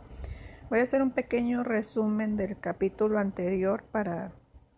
[0.70, 4.32] voy a hacer un pequeño resumen del capítulo anterior para,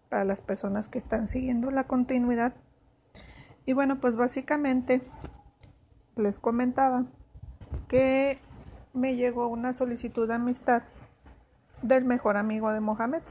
[0.08, 2.54] para las personas que están siguiendo la continuidad.
[3.64, 5.02] Y bueno, pues básicamente
[6.16, 7.04] les comentaba
[7.86, 8.40] que
[8.92, 10.82] me llegó una solicitud de amistad
[11.80, 13.22] del mejor amigo de Mohamed,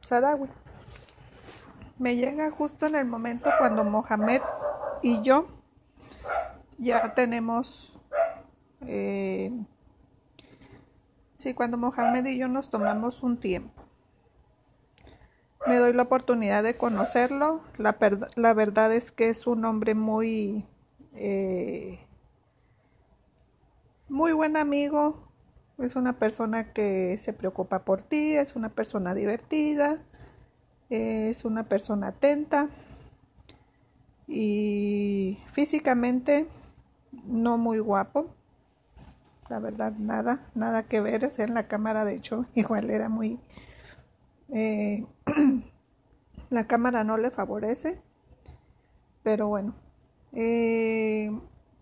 [0.00, 0.48] Sadawi.
[2.00, 4.40] Me llega justo en el momento cuando Mohamed
[5.02, 5.48] y yo
[6.78, 8.00] ya tenemos,
[8.86, 9.52] eh,
[11.36, 13.82] sí, cuando Mohamed y yo nos tomamos un tiempo.
[15.66, 17.60] Me doy la oportunidad de conocerlo.
[17.76, 17.98] La,
[18.34, 20.66] la verdad es que es un hombre muy,
[21.12, 22.00] eh,
[24.08, 25.28] muy buen amigo,
[25.76, 30.02] es una persona que se preocupa por ti, es una persona divertida,
[30.90, 32.68] es una persona atenta
[34.26, 36.46] y físicamente
[37.24, 38.34] no muy guapo.
[39.48, 41.24] La verdad, nada, nada que ver.
[41.24, 43.40] Es en la cámara, de hecho, igual era muy...
[44.50, 45.06] Eh,
[46.50, 48.00] la cámara no le favorece.
[49.22, 49.74] Pero bueno,
[50.32, 51.30] eh,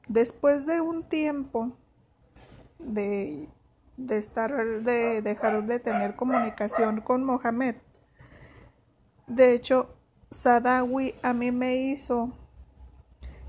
[0.09, 1.73] después de un tiempo
[2.79, 3.49] de
[3.99, 7.75] de estar de dejar de tener comunicación con Mohamed.
[9.29, 9.95] De hecho,
[10.31, 12.33] Sadawi a mí me hizo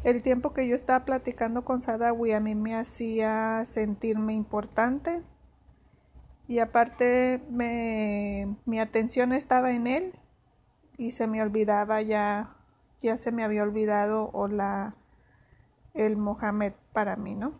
[0.03, 5.21] el tiempo que yo estaba platicando con Sadawi a mí me hacía sentirme importante
[6.47, 10.13] y aparte me, mi atención estaba en él
[10.97, 12.55] y se me olvidaba ya
[12.99, 14.95] ya se me había olvidado o la
[15.93, 17.53] el Mohamed para mí, ¿no?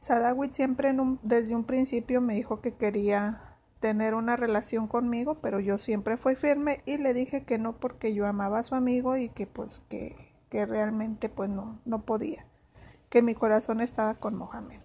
[0.00, 3.47] Sadawit siempre desde un principio me dijo que quería
[3.80, 8.14] tener una relación conmigo, pero yo siempre fui firme y le dije que no porque
[8.14, 10.16] yo amaba a su amigo y que pues que,
[10.50, 12.44] que realmente pues no, no podía,
[13.10, 14.80] que mi corazón estaba con Mohamed.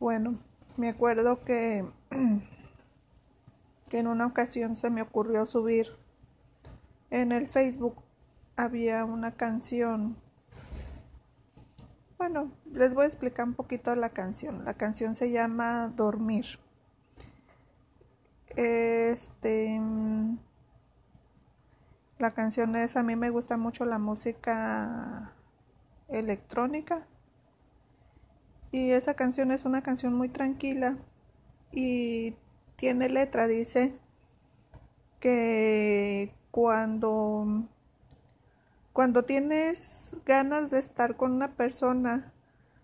[0.00, 0.38] Bueno,
[0.76, 1.84] me acuerdo que,
[3.88, 5.88] que en una ocasión se me ocurrió subir
[7.12, 8.02] en el Facebook
[8.56, 10.16] había una canción
[12.22, 14.64] bueno, les voy a explicar un poquito la canción.
[14.64, 16.60] La canción se llama Dormir.
[18.54, 19.80] Este
[22.18, 25.32] la canción es a mí me gusta mucho la música
[26.06, 27.08] electrónica.
[28.70, 30.98] Y esa canción es una canción muy tranquila
[31.72, 32.36] y
[32.76, 33.98] tiene letra, dice
[35.18, 37.66] que cuando
[38.92, 42.32] cuando tienes ganas de estar con una persona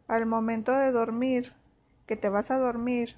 [0.07, 1.53] al momento de dormir,
[2.07, 3.17] que te vas a dormir,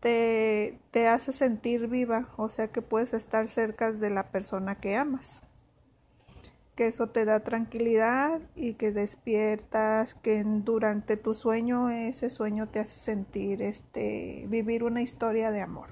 [0.00, 4.94] te, te hace sentir viva, o sea que puedes estar cerca de la persona que
[4.94, 5.42] amas.
[6.76, 12.80] Que eso te da tranquilidad y que despiertas, que durante tu sueño ese sueño te
[12.80, 15.88] hace sentir este vivir una historia de amor.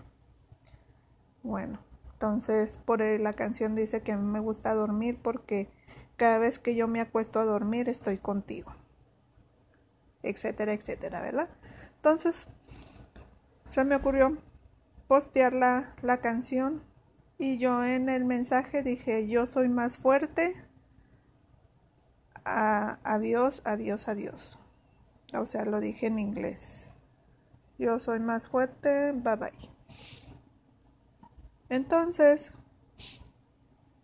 [1.42, 1.78] Bueno,
[2.12, 5.70] entonces por la canción dice que a mí me gusta dormir porque
[6.16, 8.74] cada vez que yo me acuesto a dormir estoy contigo,
[10.22, 11.48] etcétera, etcétera, ¿verdad?
[11.96, 12.46] Entonces,
[13.70, 14.38] se me ocurrió
[15.08, 16.82] postear la, la canción
[17.38, 20.54] y yo en el mensaje dije, yo soy más fuerte,
[22.44, 24.58] adiós, adiós, adiós.
[25.32, 26.90] O sea, lo dije en inglés.
[27.78, 29.70] Yo soy más fuerte, bye bye.
[31.68, 32.52] Entonces,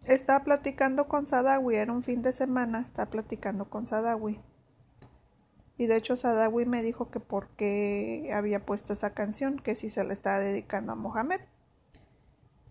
[0.07, 4.41] estaba platicando con Sadawi, era un fin de semana, estaba platicando con Sadawi.
[5.77, 10.05] Y de hecho Sadawi me dijo que porque había puesto esa canción, que si se
[10.05, 11.41] la estaba dedicando a Mohamed.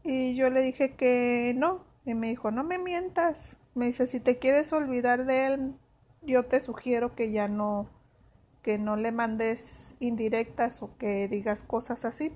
[0.04, 1.86] Y yo le dije que no.
[2.06, 3.58] Y me dijo, no me mientas.
[3.74, 5.76] Me dice, si te quieres olvidar de él,
[6.22, 7.90] yo te sugiero que ya no,
[8.62, 12.32] que no le mandes indirectas o que digas cosas así.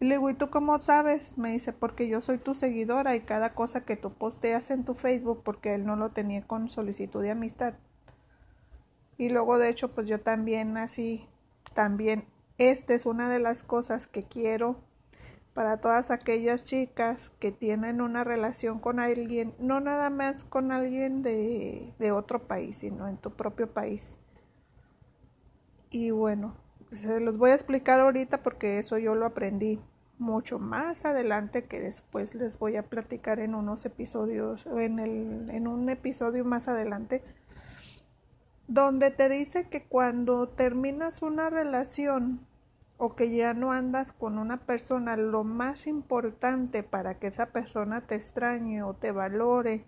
[0.00, 1.36] Y le digo, ¿y tú cómo sabes?
[1.36, 4.94] Me dice, porque yo soy tu seguidora y cada cosa que tú posteas en tu
[4.94, 7.74] Facebook, porque él no lo tenía con solicitud de amistad.
[9.16, 11.28] Y luego, de hecho, pues yo también así,
[11.74, 12.26] también,
[12.58, 14.76] esta es una de las cosas que quiero
[15.52, 21.22] para todas aquellas chicas que tienen una relación con alguien, no nada más con alguien
[21.24, 24.16] de, de otro país, sino en tu propio país.
[25.90, 26.54] Y bueno,
[26.92, 29.80] se los voy a explicar ahorita porque eso yo lo aprendí
[30.18, 35.68] mucho más adelante que después les voy a platicar en unos episodios en el en
[35.68, 37.22] un episodio más adelante
[38.68, 42.46] donde te dice que cuando terminas una relación
[42.98, 48.02] o que ya no andas con una persona, lo más importante para que esa persona
[48.02, 49.86] te extrañe o te valore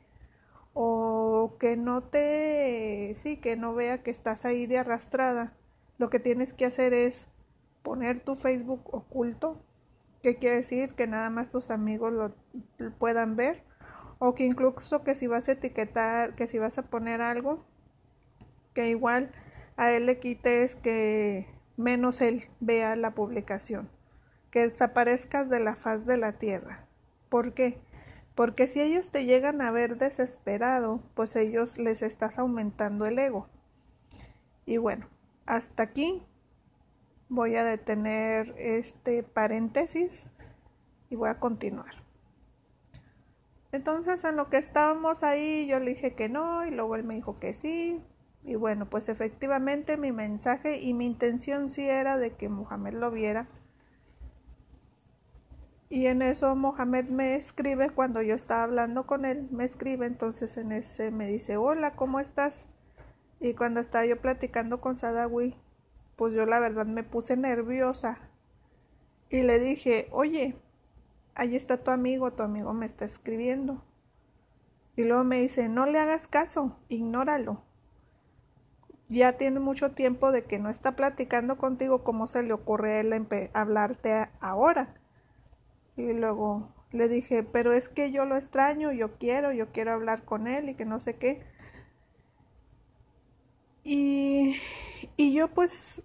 [0.72, 5.52] o que no te, sí, que no vea que estás ahí de arrastrada,
[6.00, 7.28] lo que tienes que hacer es
[7.82, 9.60] poner tu Facebook oculto,
[10.22, 13.62] que quiere decir que nada más tus amigos lo, puedan ver,
[14.18, 17.66] o que incluso que si vas a etiquetar, que si vas a poner algo,
[18.72, 19.30] que igual
[19.76, 21.46] a él le quites que
[21.76, 23.90] menos él vea la publicación,
[24.50, 26.86] que desaparezcas de la faz de la tierra.
[27.28, 27.78] ¿Por qué?
[28.34, 33.48] Porque si ellos te llegan a ver desesperado, pues ellos les estás aumentando el ego.
[34.64, 35.06] Y bueno,
[35.50, 36.22] hasta aquí
[37.28, 40.28] voy a detener este paréntesis
[41.10, 42.04] y voy a continuar.
[43.72, 47.16] Entonces en lo que estábamos ahí yo le dije que no y luego él me
[47.16, 48.00] dijo que sí.
[48.44, 53.10] Y bueno, pues efectivamente mi mensaje y mi intención sí era de que Mohamed lo
[53.10, 53.48] viera.
[55.88, 60.56] Y en eso Mohamed me escribe cuando yo estaba hablando con él, me escribe, entonces
[60.56, 62.68] en ese me dice, hola, ¿cómo estás?
[63.40, 65.56] Y cuando estaba yo platicando con Sadawi,
[66.16, 68.18] pues yo la verdad me puse nerviosa.
[69.30, 70.56] Y le dije, oye,
[71.34, 73.82] ahí está tu amigo, tu amigo me está escribiendo.
[74.94, 77.62] Y luego me dice, no le hagas caso, ignóralo.
[79.08, 83.00] Ya tiene mucho tiempo de que no está platicando contigo, ¿cómo se le ocurre a
[83.00, 84.94] él hablarte ahora?
[85.96, 90.24] Y luego le dije, pero es que yo lo extraño, yo quiero, yo quiero hablar
[90.24, 91.42] con él y que no sé qué.
[93.92, 94.54] Y,
[95.16, 96.04] y yo pues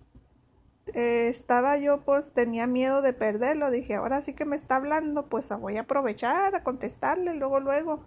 [0.96, 5.30] eh, estaba yo pues tenía miedo de perderlo, dije, ahora sí que me está hablando,
[5.30, 8.04] pues voy a aprovechar a contestarle luego, luego.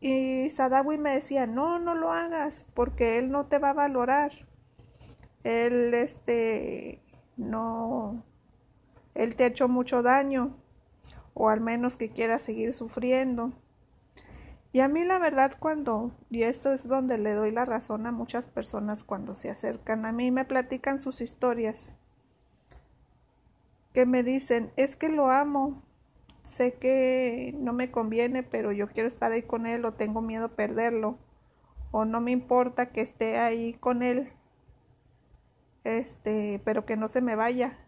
[0.00, 4.30] Y Sadawi me decía, no, no lo hagas, porque él no te va a valorar.
[5.42, 7.02] Él, este,
[7.36, 8.22] no,
[9.16, 10.56] él te ha hecho mucho daño,
[11.34, 13.52] o al menos que quiera seguir sufriendo.
[14.72, 18.12] Y a mí la verdad cuando, y esto es donde le doy la razón a
[18.12, 21.92] muchas personas cuando se acercan a mí y me platican sus historias,
[23.92, 25.82] que me dicen, es que lo amo,
[26.42, 30.54] sé que no me conviene, pero yo quiero estar ahí con él o tengo miedo
[30.56, 31.18] perderlo,
[31.90, 34.32] o no me importa que esté ahí con él,
[35.84, 37.78] este, pero que no se me vaya,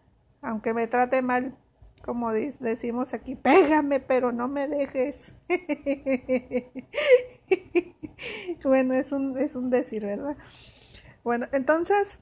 [0.43, 1.57] aunque me trate mal
[2.05, 5.33] como decimos aquí, pégame, pero no me dejes.
[8.63, 10.37] bueno, es un, es un decir, ¿verdad?
[11.23, 12.19] Bueno, entonces,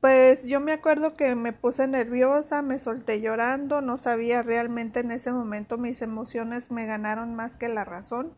[0.00, 5.12] pues yo me acuerdo que me puse nerviosa, me solté llorando, no sabía realmente en
[5.12, 8.34] ese momento mis emociones me ganaron más que la razón.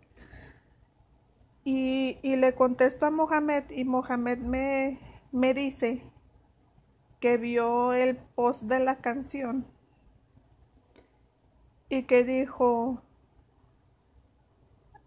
[1.64, 5.00] Y, y le contesto a Mohamed y Mohamed me,
[5.30, 6.02] me dice
[7.18, 9.71] que vio el post de la canción
[11.92, 13.02] y que dijo,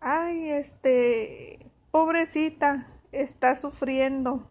[0.02, 4.48] ay, este, pobrecita, está sufriendo.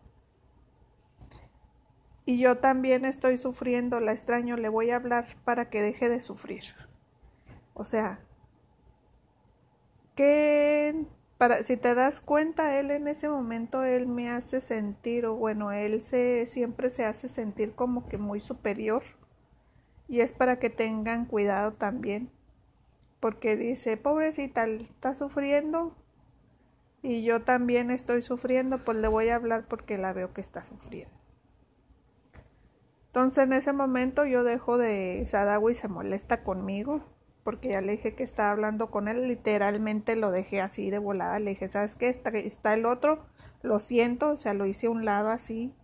[2.25, 6.21] Y yo también estoy sufriendo, la extraño, le voy a hablar para que deje de
[6.21, 6.75] sufrir.
[7.73, 8.19] O sea,
[10.17, 11.07] que
[11.39, 15.71] para si te das cuenta, él en ese momento él me hace sentir o bueno,
[15.71, 19.05] él se siempre se hace sentir como que muy superior
[20.09, 22.31] Y es para que tengan cuidado también.
[23.21, 25.97] Porque dice, pobrecita, está sufriendo.
[27.03, 30.65] Y yo también estoy sufriendo, pues le voy a hablar porque la veo que está
[30.65, 31.15] sufriendo.
[33.07, 37.03] Entonces en ese momento yo dejo de Sadawi se molesta conmigo
[37.45, 41.39] porque ya le dije que estaba hablando con él, literalmente lo dejé así de volada,
[41.39, 42.09] le dije, ¿sabes qué?
[42.09, 43.27] Está, está el otro,
[43.63, 45.75] lo siento, o sea, lo hice a un lado así,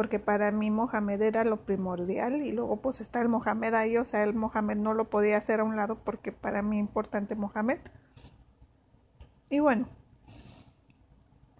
[0.00, 4.06] porque para mí Mohamed era lo primordial y luego pues está el Mohamed ahí, o
[4.06, 7.80] sea, el Mohamed no lo podía hacer a un lado porque para mí importante Mohamed.
[9.50, 9.88] Y bueno,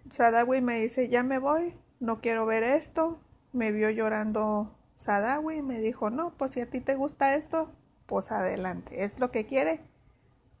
[0.09, 3.19] Sadawi me dice, ya me voy, no quiero ver esto,
[3.53, 7.69] me vio llorando Sadawi me dijo, no, pues si a ti te gusta esto,
[8.07, 9.81] pues adelante, es lo que quiere,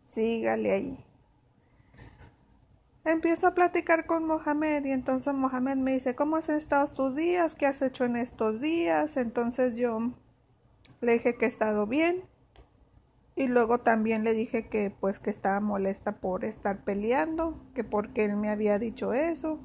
[0.03, 1.05] sígale ahí.
[3.03, 7.55] Empiezo a platicar con Mohamed y entonces Mohamed me dice, ¿cómo has estado tus días?
[7.55, 9.17] ¿Qué has hecho en estos días?
[9.17, 10.11] Entonces yo
[11.01, 12.23] le dije que he estado bien
[13.35, 18.25] y luego también le dije que pues que estaba molesta por estar peleando, que porque
[18.25, 19.59] él me había dicho eso.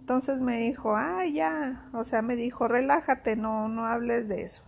[0.00, 4.62] Entonces me dijo, ah, ya, o sea, me dijo, relájate, no, no hables de eso.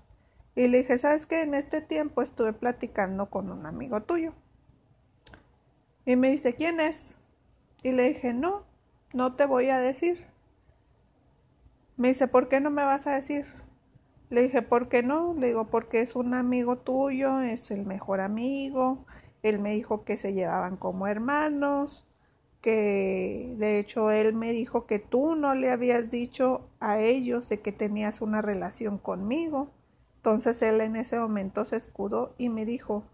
[0.54, 1.40] Y le dije, ¿sabes qué?
[1.40, 4.34] En este tiempo estuve platicando con un amigo tuyo.
[6.04, 7.16] Y me dice, ¿quién es?
[7.82, 8.64] Y le dije, no,
[9.12, 10.26] no te voy a decir.
[11.96, 13.46] Me dice, ¿por qué no me vas a decir?
[14.28, 15.34] Le dije, ¿por qué no?
[15.34, 19.04] Le digo, porque es un amigo tuyo, es el mejor amigo.
[19.42, 22.06] Él me dijo que se llevaban como hermanos
[22.60, 27.60] que de hecho él me dijo que tú no le habías dicho a ellos de
[27.60, 29.70] que tenías una relación conmigo.
[30.16, 33.04] Entonces él en ese momento se escudó y me dijo,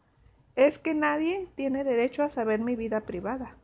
[0.56, 3.56] es que nadie tiene derecho a saber mi vida privada.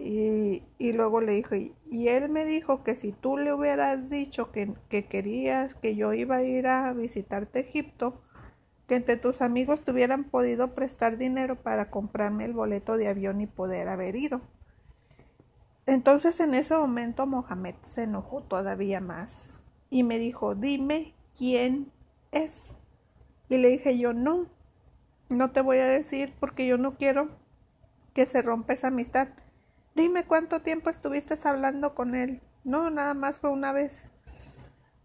[0.00, 1.74] Y, y luego le dijo, y,
[2.08, 6.36] él me dijo que si tú le hubieras dicho que, que querías que yo iba
[6.36, 8.22] a ir a visitarte Egipto,
[8.86, 13.40] que entre tus amigos te hubieran podido prestar dinero para comprarme el boleto de avión
[13.40, 14.40] y poder haber ido.
[15.84, 21.90] Entonces en ese momento Mohamed se enojó todavía más y me dijo, dime quién
[22.30, 22.76] es.
[23.48, 24.46] Y le dije yo, no,
[25.28, 27.30] no te voy a decir porque yo no quiero
[28.14, 29.28] que se rompa esa amistad.
[29.98, 32.40] Dime cuánto tiempo estuviste hablando con él.
[32.64, 34.08] No, nada más fue una vez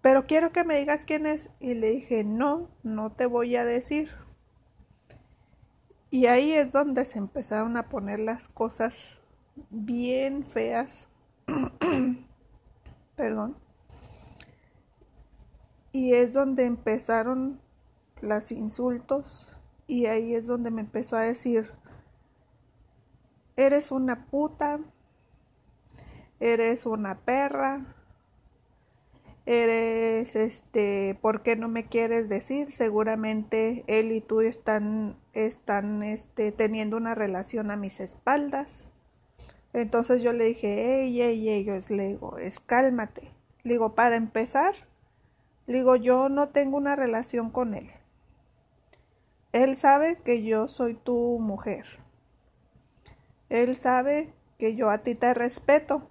[0.04, 1.50] pero quiero que me digas quién es.
[1.62, 4.10] Y le dije, no, no te voy a decir.
[6.10, 9.22] Y ahí es donde se empezaron a poner las cosas
[9.70, 11.08] bien feas.
[13.16, 13.56] Perdón.
[15.94, 17.62] Y es donde empezaron
[18.20, 19.58] los insultos.
[19.88, 21.72] Y ahí es donde me empezó a decir,
[23.56, 24.80] eres una puta,
[26.40, 27.96] eres una perra,
[29.46, 36.52] eres este por qué no me quieres decir seguramente él y tú están están este
[36.52, 38.86] teniendo una relación a mis espaldas.
[39.74, 43.32] Entonces yo le dije ey ey ey le digo es cálmate
[43.64, 44.74] le digo para empezar
[45.66, 47.90] le digo yo no tengo una relación con él.
[49.52, 52.03] Él sabe que yo soy tu mujer
[53.54, 56.10] él sabe que yo a ti te respeto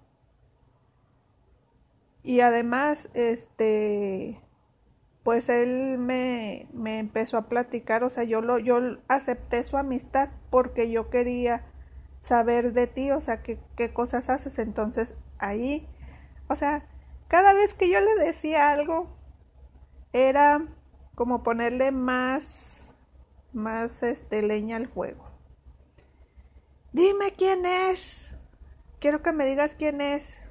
[2.23, 4.41] y además, este,
[5.25, 8.79] pues él me, me, empezó a platicar, o sea, yo, lo, yo
[9.09, 11.67] acepté su amistad porque yo quería
[12.21, 14.61] saber de ti, o sea, qué, qué cosas haces.
[14.61, 15.89] Entonces, ahí,
[16.49, 16.89] o sea,
[17.27, 19.09] cada vez que yo le decía algo,
[20.13, 20.65] era
[21.17, 22.95] como ponerle más,
[23.53, 25.32] más, este, leña al fuego.
[26.93, 28.35] Dime quién es.
[29.01, 30.45] Quiero que me digas quién es.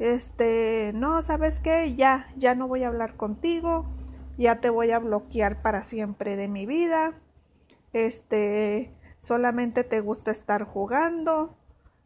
[0.00, 1.94] Este, no, ¿sabes qué?
[1.94, 3.84] Ya, ya no voy a hablar contigo,
[4.38, 7.20] ya te voy a bloquear para siempre de mi vida,
[7.92, 11.58] este, solamente te gusta estar jugando,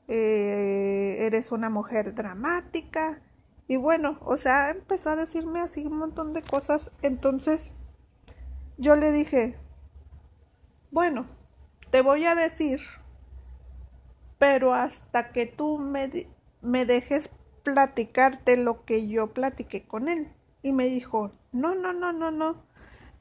[0.08, 3.22] eh, eres una mujer dramática,
[3.68, 7.70] y bueno, o sea, empezó a decirme así un montón de cosas, entonces
[8.76, 9.56] yo le dije,
[10.90, 11.28] bueno,
[11.92, 12.80] te voy a decir,
[14.38, 16.28] pero hasta que tú me,
[16.62, 17.30] me dejes
[17.62, 20.32] platicarte lo que yo platiqué con él.
[20.62, 22.62] Y me dijo, no, no, no, no, no,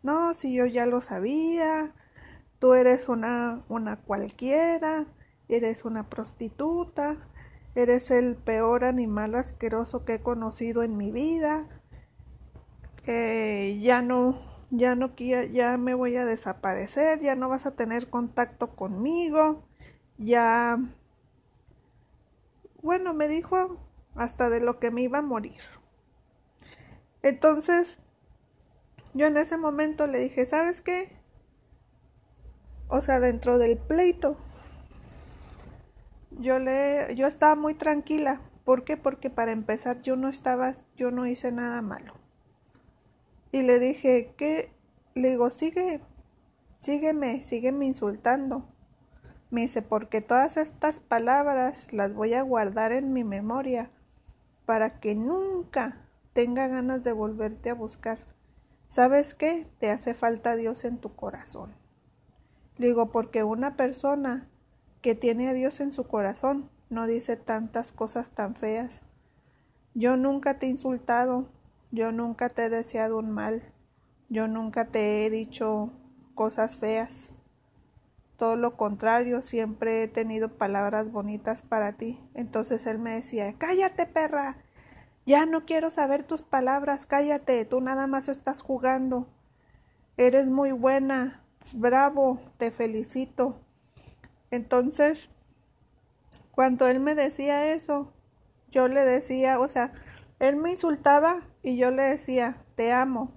[0.01, 1.93] no, si yo ya lo sabía,
[2.59, 5.05] tú eres una, una cualquiera,
[5.47, 7.17] eres una prostituta,
[7.75, 11.67] eres el peor animal asqueroso que he conocido en mi vida,
[13.05, 14.39] eh, ya no,
[14.69, 19.63] ya no, ya me voy a desaparecer, ya no vas a tener contacto conmigo,
[20.17, 20.77] ya,
[22.83, 23.77] bueno, me dijo
[24.13, 25.61] hasta de lo que me iba a morir.
[27.23, 27.97] Entonces,
[29.13, 31.17] yo en ese momento le dije, ¿sabes qué?
[32.89, 34.37] O sea, dentro del pleito,
[36.31, 38.41] yo le, yo estaba muy tranquila.
[38.65, 38.97] ¿Por qué?
[38.97, 42.13] Porque para empezar yo no estaba, yo no hice nada malo.
[43.51, 44.73] Y le dije, ¿qué?
[45.15, 46.01] Le digo, sigue,
[46.79, 48.72] sígueme, sígueme insultando.
[49.53, 53.91] Me dice, porque todas estas palabras las voy a guardar en mi memoria
[54.65, 58.17] para que nunca tenga ganas de volverte a buscar.
[58.87, 59.67] ¿Sabes qué?
[59.77, 61.75] Te hace falta Dios en tu corazón.
[62.79, 64.49] Digo, porque una persona
[65.01, 69.03] que tiene a Dios en su corazón no dice tantas cosas tan feas.
[69.93, 71.47] Yo nunca te he insultado,
[71.91, 73.71] yo nunca te he deseado un mal,
[74.29, 75.91] yo nunca te he dicho
[76.33, 77.32] cosas feas.
[78.37, 82.19] Todo lo contrario, siempre he tenido palabras bonitas para ti.
[82.33, 84.57] Entonces él me decía, cállate perra,
[85.25, 89.27] ya no quiero saber tus palabras, cállate, tú nada más estás jugando.
[90.17, 93.61] Eres muy buena, bravo, te felicito.
[94.51, 95.29] Entonces,
[96.51, 98.11] cuando él me decía eso,
[98.69, 99.93] yo le decía, o sea,
[100.39, 103.31] él me insultaba y yo le decía, te amo.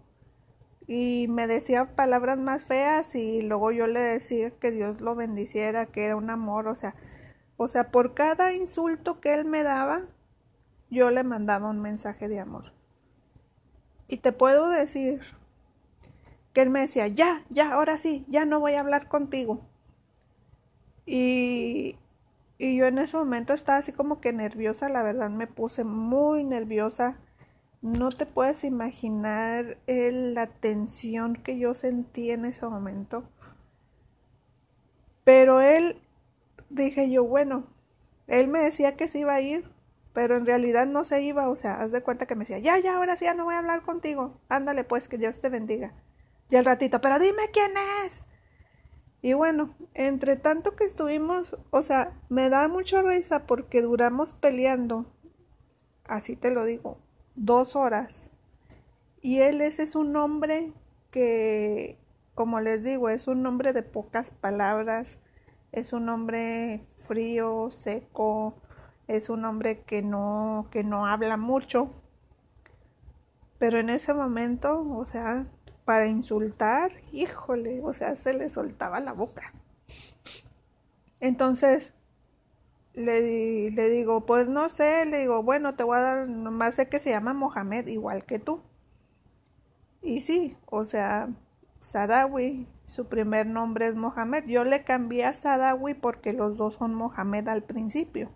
[0.87, 5.87] Y me decía palabras más feas y luego yo le decía que Dios lo bendiciera,
[5.87, 6.95] que era un amor, o sea,
[7.57, 10.03] o sea, por cada insulto que él me daba,
[10.91, 12.73] yo le mandaba un mensaje de amor.
[14.09, 15.21] Y te puedo decir
[16.53, 19.67] que él me decía, ya, ya, ahora sí, ya no voy a hablar contigo.
[21.05, 21.99] Y,
[22.59, 26.45] y yo en ese momento estaba así como que nerviosa, la verdad me puse muy
[26.45, 27.19] nerviosa.
[27.83, 33.29] No te puedes imaginar la tensión que yo sentí en ese momento.
[35.25, 36.01] Pero él,
[36.71, 37.67] dije yo, bueno,
[38.27, 39.71] él me decía que se iba a ir,
[40.13, 42.79] pero en realidad no se iba, o sea, haz de cuenta que me decía, ya,
[42.79, 44.41] ya, ahora sí, ya no voy a hablar contigo.
[44.49, 45.93] Ándale pues, que Dios te bendiga.
[46.49, 47.73] Y al ratito, pero dime quién
[48.05, 48.25] es.
[49.21, 55.13] Y bueno, entre tanto que estuvimos, o sea, me da mucha risa porque duramos peleando,
[56.05, 56.99] así te lo digo,
[57.37, 58.31] dos horas.
[59.23, 60.73] Y él ese es un hombre
[61.11, 61.99] que,
[62.35, 65.19] como les digo, es un hombre de pocas palabras,
[65.73, 68.55] es un hombre frío, seco,
[69.09, 71.91] es un hombre que no, que no habla mucho.
[73.59, 75.47] Pero en ese momento, o sea,
[75.85, 79.53] para insultar, híjole, o sea, se le soltaba la boca.
[81.21, 81.95] Entonces,
[82.97, 86.89] le, le digo, pues no sé, le digo, bueno, te voy a dar, nomás sé
[86.89, 88.61] que se llama Mohamed, igual que tú.
[90.03, 91.29] Y sí, o sea,
[91.79, 94.45] Sadawi, su primer nombre es Mohamed.
[94.47, 98.31] Yo le cambié a Sadawi porque los dos son Mohamed al principio.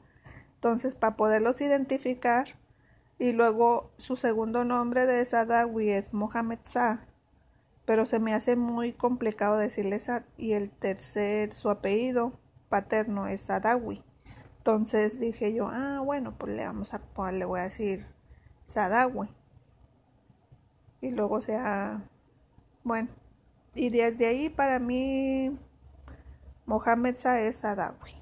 [0.55, 2.59] Entonces, para poderlos identificar,
[3.19, 7.07] y luego su segundo nombre de Sadawi es Mohamed Sa
[7.91, 12.39] pero se me hace muy complicado decirle Sad y el tercer su apellido
[12.69, 14.05] paterno es Sadawi.
[14.61, 18.07] Entonces dije yo, ah, bueno, pues le vamos a le voy a decir
[18.67, 19.29] Sadawi.
[21.01, 22.05] Y luego sea,
[22.85, 23.09] bueno,
[23.75, 25.59] y desde ahí para mí
[26.67, 28.13] Mohamed Sa es Sadawi.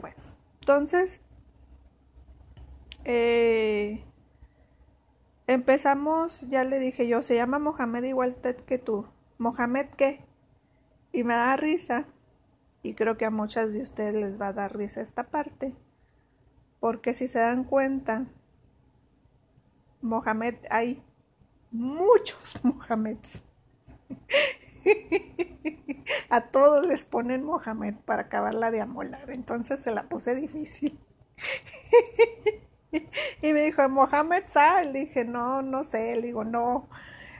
[0.00, 0.16] Bueno,
[0.60, 1.20] entonces,
[3.04, 4.04] eh,
[5.46, 9.06] Empezamos, ya le dije yo, se llama Mohamed igual que tú.
[9.36, 10.24] ¿Mohamed qué?
[11.12, 12.06] Y me da risa,
[12.84, 15.74] y creo que a muchas de ustedes les va a dar risa esta parte,
[16.78, 18.26] porque si se dan cuenta,
[20.02, 21.02] Mohamed hay
[21.72, 23.42] muchos Mohameds.
[26.28, 31.00] a todos les ponen Mohamed para acabarla de amolar, entonces se la puse difícil.
[33.42, 34.92] y me dijo, Mohamed Sal.
[34.92, 36.16] Dije, no, no sé.
[36.16, 36.88] Le digo, no.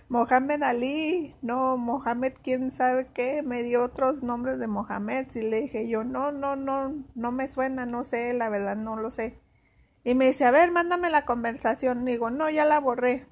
[0.08, 5.62] Mohamed Ali, no, Mohamed, quién sabe qué, me dio otros nombres de Mohamed y le
[5.62, 9.38] dije yo, no, no, no, no me suena, no sé, la verdad no lo sé.
[10.04, 12.04] Y me dice, a ver, mándame la conversación.
[12.04, 13.26] digo, no, ya la borré.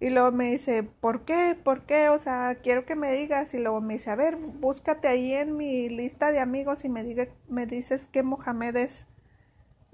[0.00, 1.56] Y luego me dice, ¿por qué?
[1.62, 2.08] ¿Por qué?
[2.08, 3.54] O sea, quiero que me digas.
[3.54, 7.04] Y luego me dice, a ver, búscate ahí en mi lista de amigos y me,
[7.04, 9.06] diga, me dices qué Mohamed es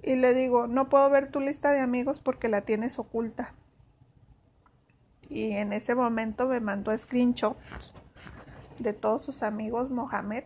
[0.05, 3.55] y le digo, no puedo ver tu lista de amigos porque la tienes oculta.
[5.35, 7.93] Y en ese momento me mandó screenshots
[8.79, 10.45] de todos sus amigos Mohamed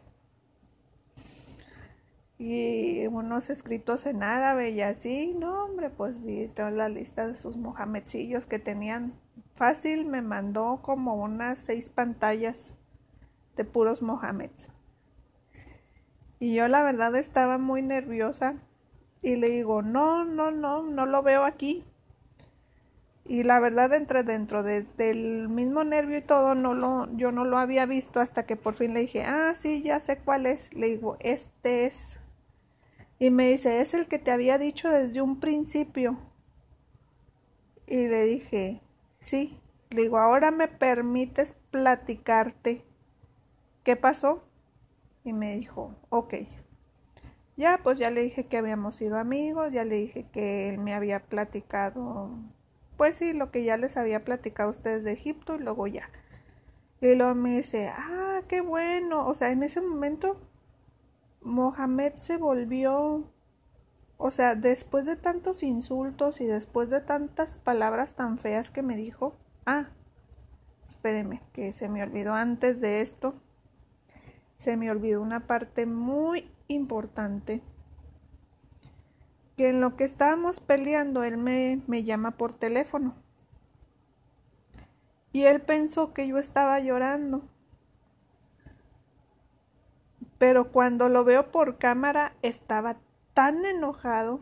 [2.39, 7.37] y unos escritos en árabe y así, no hombre, pues vi toda la lista de
[7.37, 9.13] sus Mohamedcillos que tenían
[9.57, 12.75] fácil, me mandó como unas seis pantallas
[13.57, 14.73] de puros Mohameds.
[16.39, 18.55] Y yo la verdad estaba muy nerviosa
[19.21, 21.85] y le digo, no, no, no, no lo veo aquí.
[23.29, 27.59] Y la verdad, entre dentro del mismo nervio y todo, no lo, yo no lo
[27.59, 30.73] había visto hasta que por fin le dije, ah, sí, ya sé cuál es.
[30.73, 32.19] Le digo, este es.
[33.19, 36.19] Y me dice, es el que te había dicho desde un principio.
[37.87, 38.81] Y le dije,
[39.21, 39.61] sí.
[39.91, 42.83] Le digo, ahora me permites platicarte.
[43.85, 44.43] ¿Qué pasó?
[45.23, 46.35] Y me dijo, ok.
[47.59, 50.95] Ya, pues ya le dije que habíamos sido amigos, ya le dije que él me
[50.95, 52.31] había platicado
[52.99, 56.11] pues sí, lo que ya les había platicado a ustedes de Egipto y luego ya.
[57.01, 59.27] Y luego me dice, ah, qué bueno.
[59.27, 60.41] O sea, en ese momento
[61.41, 63.25] Mohamed se volvió,
[64.17, 68.97] o sea, después de tantos insultos y después de tantas palabras tan feas que me
[68.97, 69.91] dijo, ah,
[70.89, 73.41] espérenme, que se me olvidó antes de esto,
[74.59, 77.63] se me olvidó una parte muy importante
[79.59, 83.17] que en lo que estábamos peleando él me, me llama por teléfono.
[85.33, 87.43] Y él pensó que yo estaba llorando.
[90.39, 92.99] Pero cuando lo veo por cámara estaba
[93.35, 94.41] tan enojado.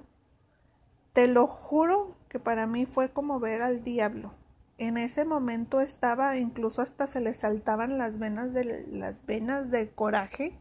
[1.14, 4.35] Te lo juro que para mí fue como ver al diablo.
[4.77, 9.91] En ese momento estaba, incluso hasta se le saltaban las venas de las venas de
[9.91, 10.61] coraje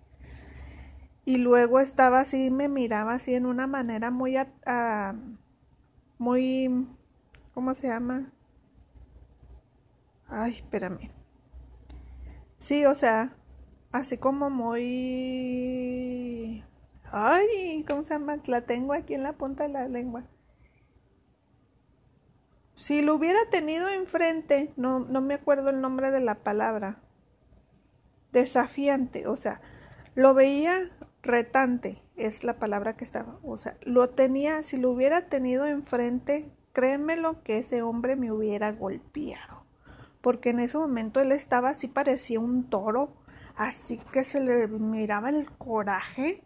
[1.26, 4.38] y luego estaba así, me miraba así en una manera muy,
[6.19, 6.88] muy,
[7.53, 8.32] ¿cómo se llama?
[10.28, 11.11] Ay, espérame.
[12.59, 13.36] Sí, o sea,
[13.91, 16.63] así como muy...
[17.11, 18.38] Ay, ¿cómo se llama?
[18.45, 20.26] La tengo aquí en la punta de la lengua.
[22.76, 26.99] Si lo hubiera tenido enfrente, no, no me acuerdo el nombre de la palabra.
[28.32, 29.61] Desafiante, o sea,
[30.13, 30.91] lo veía
[31.26, 36.49] retante es la palabra que estaba, o sea, lo tenía, si lo hubiera tenido enfrente,
[36.71, 39.65] créemelo que ese hombre me hubiera golpeado,
[40.21, 43.13] porque en ese momento él estaba así, parecía un toro,
[43.55, 46.43] así que se le miraba el coraje.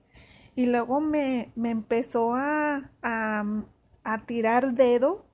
[0.56, 3.64] Y luego me, me empezó a, a,
[4.04, 5.26] a, tirar dedo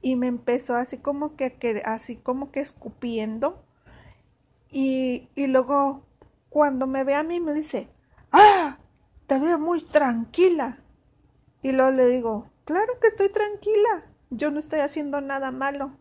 [0.00, 3.64] y me empezó así como que, que así como que escupiendo.
[4.70, 6.06] Y, y luego
[6.48, 7.88] cuando me ve a mí me dice,
[8.32, 8.78] ¡Ah!
[9.26, 10.78] Te veo muy tranquila.
[11.62, 14.06] Y luego le digo, claro que estoy tranquila.
[14.30, 15.92] Yo no estoy haciendo nada malo.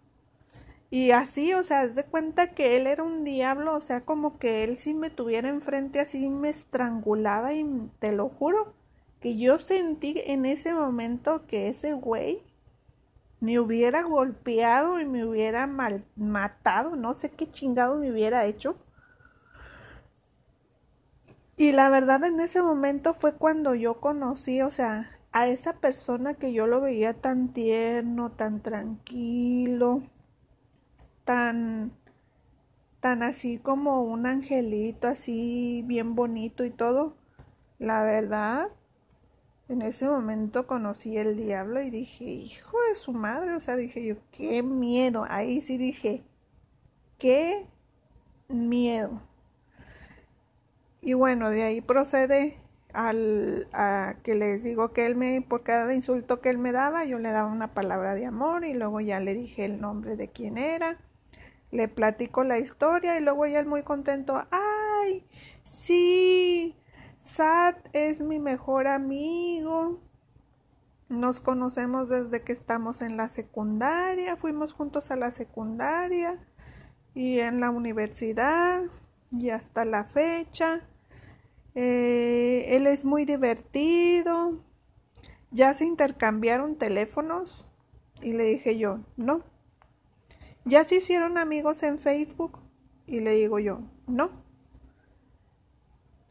[0.89, 4.38] Y así, o sea, haz de cuenta que él era un diablo, o sea, como
[4.39, 7.65] que él si me tuviera enfrente así me estrangulaba y
[7.99, 8.73] te lo juro
[9.21, 12.43] que yo sentí en ese momento que ese güey
[13.39, 18.75] me hubiera golpeado y me hubiera mal matado, no sé qué chingado me hubiera hecho.
[21.58, 26.34] Y la verdad en ese momento fue cuando yo conocí, o sea, a esa persona
[26.36, 30.04] que yo lo veía tan tierno, tan tranquilo,
[31.26, 31.93] tan
[33.02, 37.16] tan así como un angelito, así bien bonito y todo.
[37.80, 38.70] La verdad,
[39.70, 44.06] en ese momento conocí el diablo y dije, hijo de su madre, o sea, dije
[44.06, 45.26] yo, qué miedo.
[45.30, 46.24] Ahí sí dije,
[47.18, 47.66] qué
[48.49, 49.22] miedo.
[51.02, 52.58] Y bueno, de ahí procede
[52.93, 57.06] al, a que les digo que él me, por cada insulto que él me daba,
[57.06, 60.30] yo le daba una palabra de amor y luego ya le dije el nombre de
[60.30, 60.99] quién era,
[61.72, 65.26] le platico la historia y luego ya él muy contento, ay,
[65.64, 66.76] sí,
[67.24, 69.99] Sat es mi mejor amigo,
[71.10, 76.39] nos conocemos desde que estamos en la secundaria, fuimos juntos a la secundaria
[77.14, 78.84] y en la universidad
[79.32, 80.82] y hasta la fecha.
[81.76, 84.64] Eh, él es muy divertido.
[85.52, 87.65] Ya se intercambiaron teléfonos
[88.22, 89.43] y le dije yo, no.
[90.65, 92.60] Ya se hicieron amigos en Facebook
[93.07, 94.31] y le digo yo, no.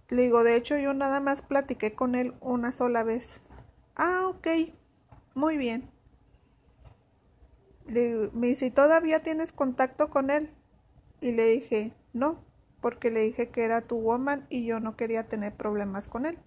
[0.09, 3.43] Le digo, de hecho yo nada más platiqué con él una sola vez.
[3.97, 4.47] Ah, ok,
[5.35, 5.91] muy bien.
[7.87, 10.51] Me dice, ¿todavía tienes contacto con él?
[11.21, 12.50] Y le dije, no
[12.81, 16.39] porque le dije que era tu woman y yo no quería tener problemas con él.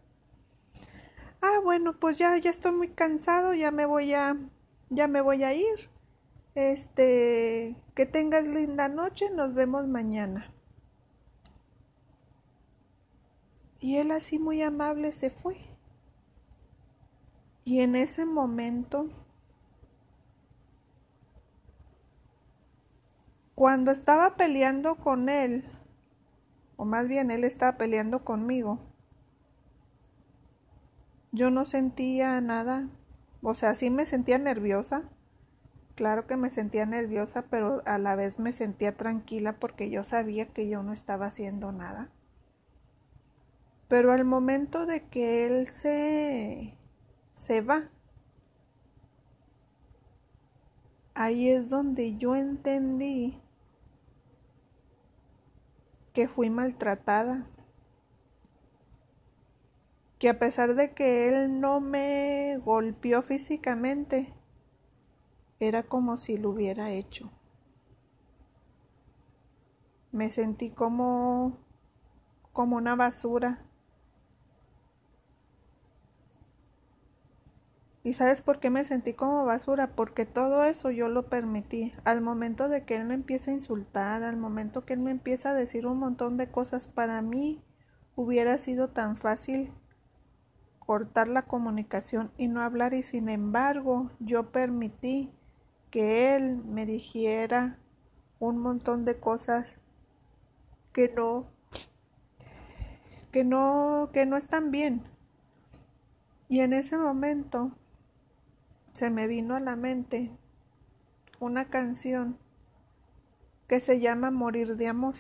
[1.42, 4.38] Ah, bueno, pues ya, ya estoy muy cansado, ya me voy a,
[4.90, 5.90] ya me voy a ir.
[6.56, 10.54] Este, que tengas linda noche, nos vemos mañana.
[13.80, 15.58] Y él así muy amable se fue.
[17.66, 19.10] Y en ese momento,
[23.56, 25.66] cuando estaba peleando con él,
[26.86, 28.80] más bien él estaba peleando conmigo.
[31.32, 32.90] Yo no sentía nada,
[33.42, 35.10] o sea, sí me sentía nerviosa,
[35.96, 40.48] Claro que me sentía nerviosa, pero a la vez me sentía tranquila porque yo sabía
[40.48, 42.10] que yo no estaba haciendo nada.
[43.88, 46.76] Pero al momento de que él se,
[47.34, 47.90] se va,
[51.14, 53.40] ahí es donde yo entendí
[56.14, 57.48] que fui maltratada.
[60.20, 64.34] Que a pesar de que él no me golpeó físicamente,
[65.60, 67.32] era como si lo hubiera hecho.
[70.12, 71.58] Me sentí como
[72.54, 73.66] como una basura.
[78.06, 79.96] ¿Y sabes por qué me sentí como basura?
[79.96, 81.94] Porque todo eso yo lo permití.
[82.04, 85.52] Al momento de que él me empieza a insultar, al momento que él me empieza
[85.52, 87.64] a decir un montón de cosas, para mí
[88.16, 89.72] hubiera sido tan fácil
[90.80, 95.32] cortar la comunicación y no hablar y sin embargo yo permití
[95.90, 97.80] que él me dijera
[98.40, 99.78] un montón de cosas
[100.92, 101.48] que no
[103.32, 105.04] que no que no están bien.
[106.50, 107.72] Y en ese momento
[108.94, 110.32] se me vino a la mente
[111.40, 112.38] una canción
[113.68, 115.16] que se llama Morir de Amor.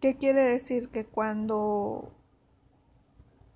[0.00, 0.88] ¿Qué quiere decir?
[0.88, 2.12] Que cuando...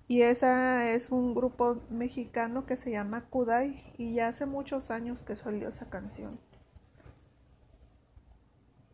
[0.07, 5.21] Y esa es un grupo mexicano que se llama Kudai y ya hace muchos años
[5.21, 6.39] que salió esa canción.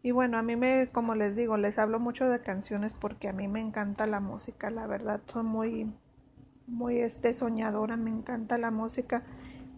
[0.03, 3.33] Y bueno, a mí me, como les digo, les hablo mucho de canciones porque a
[3.33, 5.93] mí me encanta la música, la verdad, soy muy
[6.67, 9.23] muy este soñadora, me encanta la música.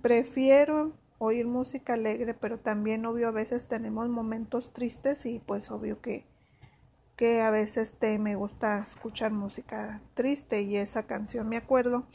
[0.02, 6.02] Prefiero oír música alegre, pero también obvio a veces tenemos momentos tristes y pues obvio
[6.02, 6.26] que
[7.18, 12.06] que a veces te me gusta escuchar música triste y esa canción me acuerdo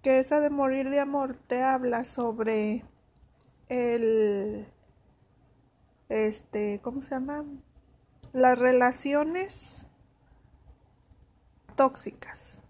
[0.00, 2.84] que esa de morir de amor te habla sobre
[3.68, 4.68] el
[6.08, 7.44] este ¿cómo se llama?
[8.32, 9.86] las relaciones
[11.74, 12.61] tóxicas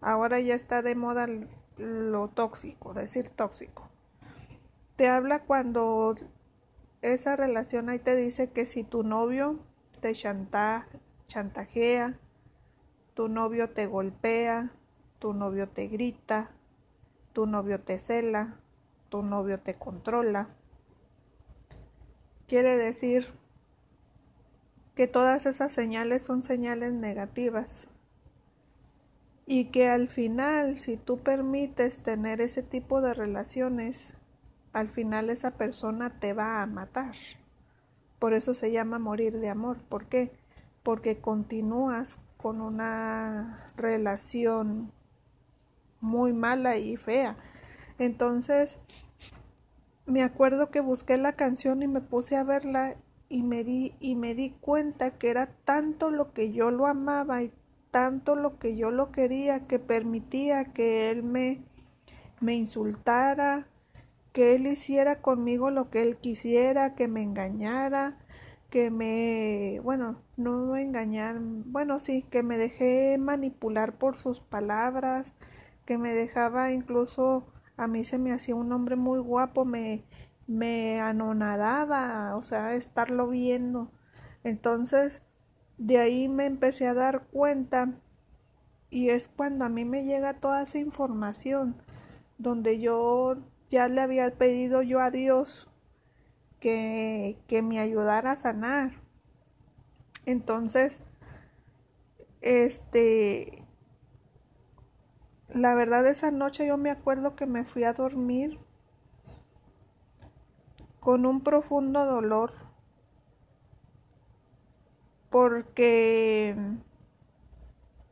[0.00, 1.26] Ahora ya está de moda
[1.76, 3.88] lo tóxico, decir tóxico.
[4.96, 6.16] Te habla cuando
[7.02, 9.58] esa relación ahí te dice que si tu novio
[10.00, 10.88] te chanta,
[11.26, 12.18] chantajea,
[13.14, 14.72] tu novio te golpea,
[15.18, 16.50] tu novio te grita,
[17.32, 18.60] tu novio te cela,
[19.08, 20.48] tu novio te controla.
[22.46, 23.28] Quiere decir
[24.94, 27.88] que todas esas señales son señales negativas
[29.50, 34.14] y que al final, si tú permites tener ese tipo de relaciones,
[34.74, 37.14] al final esa persona te va a matar.
[38.18, 39.78] Por eso se llama morir de amor.
[39.88, 40.32] ¿Por qué?
[40.82, 44.92] Porque continúas con una relación
[46.02, 47.38] muy mala y fea.
[47.98, 48.78] Entonces,
[50.04, 52.96] me acuerdo que busqué la canción y me puse a verla
[53.30, 57.42] y me di, y me di cuenta que era tanto lo que yo lo amaba
[57.42, 57.50] y
[57.90, 61.62] tanto lo que yo lo quería que permitía que él me,
[62.40, 63.68] me insultara,
[64.32, 68.18] que él hiciera conmigo lo que él quisiera, que me engañara,
[68.70, 75.34] que me, bueno, no engañar, bueno, sí, que me dejé manipular por sus palabras,
[75.86, 77.46] que me dejaba incluso,
[77.76, 80.04] a mí se me hacía un hombre muy guapo, me,
[80.46, 83.90] me anonadaba, o sea, estarlo viendo.
[84.44, 85.22] Entonces,
[85.78, 87.94] de ahí me empecé a dar cuenta
[88.90, 91.80] y es cuando a mí me llega toda esa información
[92.38, 93.36] donde yo
[93.70, 95.68] ya le había pedido yo a Dios
[96.60, 98.92] que, que me ayudara a sanar.
[100.24, 101.02] Entonces,
[102.40, 103.64] este,
[105.48, 108.58] la verdad esa noche yo me acuerdo que me fui a dormir
[111.00, 112.67] con un profundo dolor
[115.30, 116.56] porque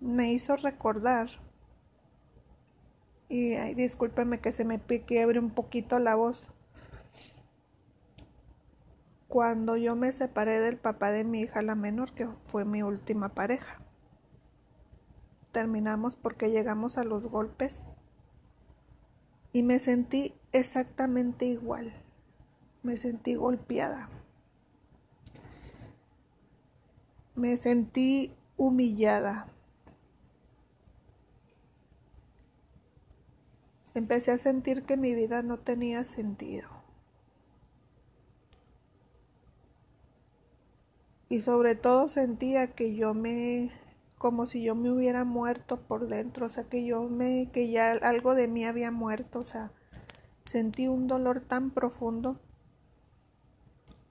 [0.00, 1.28] me hizo recordar
[3.28, 6.48] y ay, discúlpeme que se me quiebre un poquito la voz.
[9.28, 13.30] Cuando yo me separé del papá de mi hija la menor, que fue mi última
[13.30, 13.82] pareja.
[15.50, 17.92] Terminamos porque llegamos a los golpes
[19.52, 21.92] y me sentí exactamente igual.
[22.82, 24.08] Me sentí golpeada.
[27.36, 29.48] Me sentí humillada.
[33.94, 36.68] Empecé a sentir que mi vida no tenía sentido.
[41.28, 43.70] Y sobre todo sentía que yo me
[44.18, 47.92] como si yo me hubiera muerto por dentro, o sea, que yo me que ya
[47.92, 49.72] algo de mí había muerto, o sea,
[50.44, 52.40] sentí un dolor tan profundo.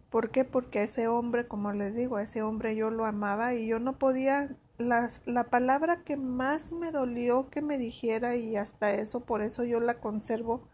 [0.09, 0.45] ¿Por qué?
[0.45, 4.55] Porque ese hombre, como les digo, ese hombre yo lo amaba y yo no podía,
[4.77, 9.63] la, la palabra que más me dolió que me dijera y hasta eso, por eso
[9.63, 10.67] yo la conservo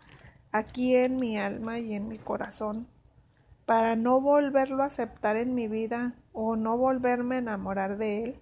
[0.52, 2.88] aquí en mi alma y en mi corazón,
[3.66, 8.40] para no volverlo a aceptar en mi vida o no volverme a enamorar de él,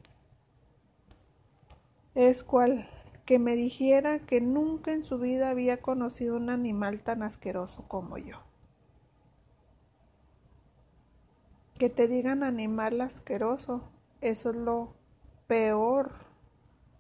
[2.16, 2.90] es cual
[3.26, 8.18] que me dijera que nunca en su vida había conocido un animal tan asqueroso como
[8.18, 8.49] yo.
[11.80, 13.90] Que te digan animal asqueroso,
[14.20, 14.96] eso es lo
[15.48, 16.12] peor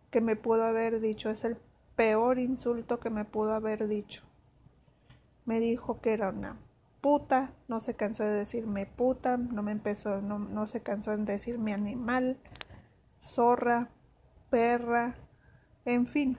[0.09, 1.57] que me pudo haber dicho, es el
[1.97, 4.23] peor insulto que me pudo haber dicho.
[5.43, 6.57] Me dijo que era una
[7.01, 11.25] puta, no se cansó de decirme puta, no me empezó, no, no se cansó de
[11.25, 12.37] decirme animal,
[13.21, 13.89] zorra,
[14.49, 15.17] perra,
[15.83, 16.37] en fin,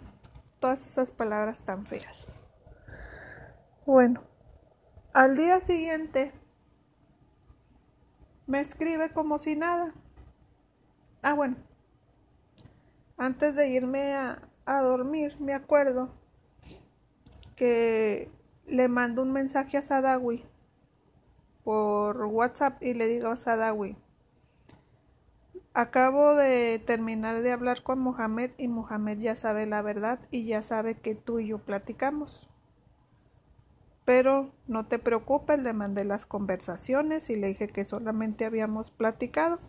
[0.60, 2.26] todas esas palabras tan feas.
[3.84, 4.22] Bueno,
[5.12, 6.32] al día siguiente
[8.50, 9.94] me escribe como si nada.
[11.22, 11.56] Ah, bueno,
[13.16, 16.10] antes de irme a, a dormir, me acuerdo
[17.54, 18.28] que
[18.66, 20.44] le mando un mensaje a Sadawi
[21.62, 23.96] por WhatsApp y le digo a Sadawi,
[25.72, 30.62] Acabo de terminar de hablar con Mohamed y Mohamed ya sabe la verdad y ya
[30.62, 32.49] sabe que tú y yo platicamos.
[34.10, 39.60] Pero no te preocupes, le mandé las conversaciones y le dije que solamente habíamos platicado.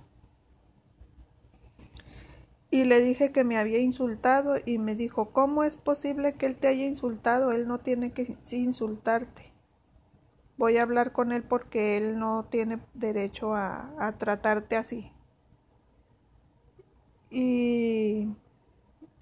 [2.72, 6.58] Y le dije que me había insultado y me dijo, ¿cómo es posible que él
[6.58, 7.52] te haya insultado?
[7.52, 9.54] Él no tiene que insultarte.
[10.58, 15.12] Voy a hablar con él porque él no tiene derecho a, tratarte así.
[17.30, 18.28] Y,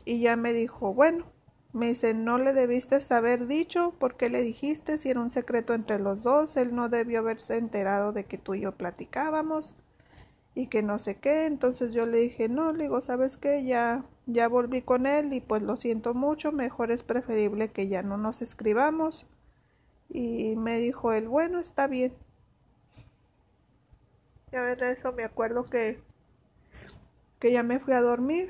[0.06, 1.26] y ya me dijo, bueno,
[1.74, 4.98] me dice, no le debiste haber dicho, ¿por qué le dijiste?
[4.98, 8.56] Si era un secreto entre los dos, él no debió haberse enterado de que tú
[8.56, 9.76] y yo platicábamos
[10.56, 11.46] y que no sé qué.
[11.46, 13.64] Entonces yo le dije, no, le digo, ¿sabes qué?
[13.64, 18.02] Ya, ya volví con él y pues lo siento mucho, mejor es preferible que ya
[18.04, 19.26] no nos escribamos.
[20.10, 22.14] Y me dijo él, bueno, está bien.
[24.52, 26.02] Y a ver, eso me acuerdo que
[27.40, 28.50] que ya me fui a dormir.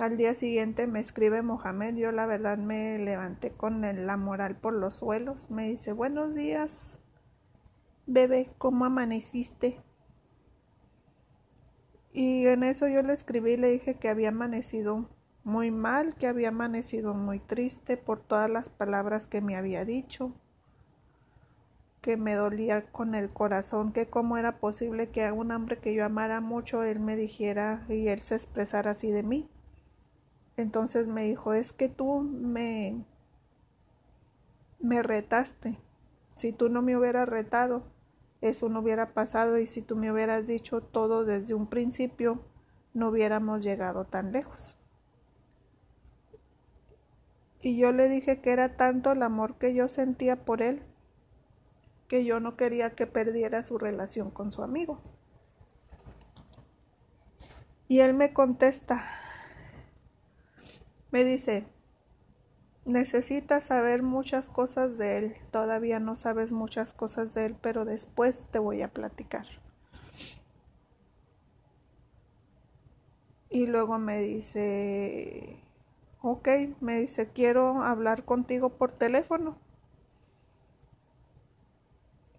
[0.00, 4.72] Al día siguiente me escribe Mohamed, yo la verdad me levanté con la moral por
[4.72, 5.50] los suelos.
[5.50, 6.98] Me dice, buenos días,
[8.04, 9.80] bebé, ¿cómo amaneciste?
[12.12, 15.08] Y en eso yo le escribí y le dije que había amanecido
[15.44, 20.32] muy mal, que había amanecido muy triste por todas las palabras que me había dicho,
[22.00, 25.94] que me dolía con el corazón, que cómo era posible que a un hombre que
[25.94, 29.48] yo amara mucho, él me dijera y él se expresara así de mí.
[30.56, 33.04] Entonces me dijo, es que tú me,
[34.78, 35.78] me retaste.
[36.34, 37.84] Si tú no me hubieras retado,
[38.40, 42.44] eso no hubiera pasado y si tú me hubieras dicho todo desde un principio,
[42.92, 44.76] no hubiéramos llegado tan lejos.
[47.60, 50.82] Y yo le dije que era tanto el amor que yo sentía por él
[52.08, 55.00] que yo no quería que perdiera su relación con su amigo.
[57.88, 59.04] Y él me contesta,
[61.14, 61.64] me dice,
[62.84, 68.46] necesitas saber muchas cosas de él, todavía no sabes muchas cosas de él, pero después
[68.50, 69.46] te voy a platicar.
[73.48, 75.60] Y luego me dice,
[76.20, 76.48] ok,
[76.80, 79.56] me dice, quiero hablar contigo por teléfono.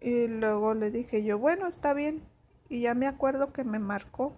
[0.02, 2.28] Y luego le dije yo, bueno, está bien.
[2.68, 4.36] Y ya me acuerdo que me marcó.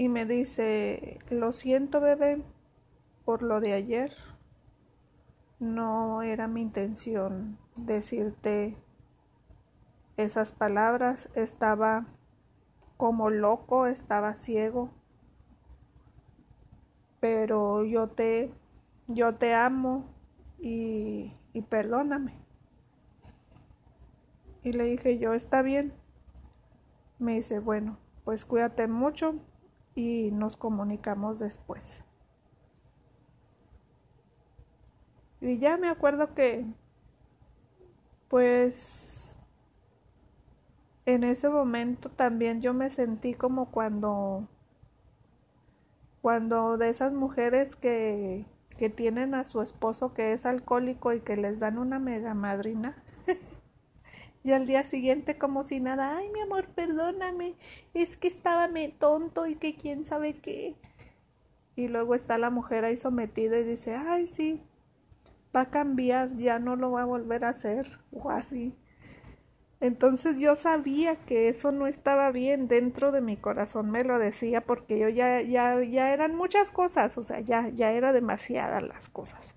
[0.00, 2.42] Y me dice, lo siento bebé
[3.26, 4.14] por lo de ayer.
[5.58, 8.78] No era mi intención decirte
[10.16, 11.28] esas palabras.
[11.34, 12.06] Estaba
[12.96, 14.90] como loco, estaba ciego.
[17.20, 18.54] Pero yo te,
[19.06, 20.06] yo te amo
[20.58, 22.40] y y perdóname.
[24.62, 25.92] Y le dije yo, está bien.
[27.18, 29.34] Me dice, bueno, pues cuídate mucho
[30.00, 32.02] y nos comunicamos después.
[35.40, 36.64] Y ya me acuerdo que,
[38.28, 39.36] pues,
[41.06, 44.48] en ese momento también yo me sentí como cuando,
[46.22, 48.46] cuando de esas mujeres que,
[48.78, 53.02] que tienen a su esposo que es alcohólico y que les dan una mega madrina.
[54.42, 57.56] y al día siguiente como si nada, ay mi amor, perdóname,
[57.94, 60.76] es que estaba me tonto y que quién sabe qué.
[61.76, 64.62] Y luego está la mujer ahí sometida y dice, ay sí,
[65.54, 68.74] va a cambiar, ya no lo va a volver a hacer o así.
[69.80, 74.60] Entonces yo sabía que eso no estaba bien dentro de mi corazón, me lo decía
[74.60, 79.08] porque yo ya, ya, ya eran muchas cosas, o sea, ya, ya era demasiadas las
[79.08, 79.54] cosas.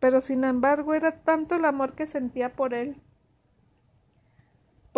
[0.00, 3.00] Pero sin embargo era tanto el amor que sentía por él.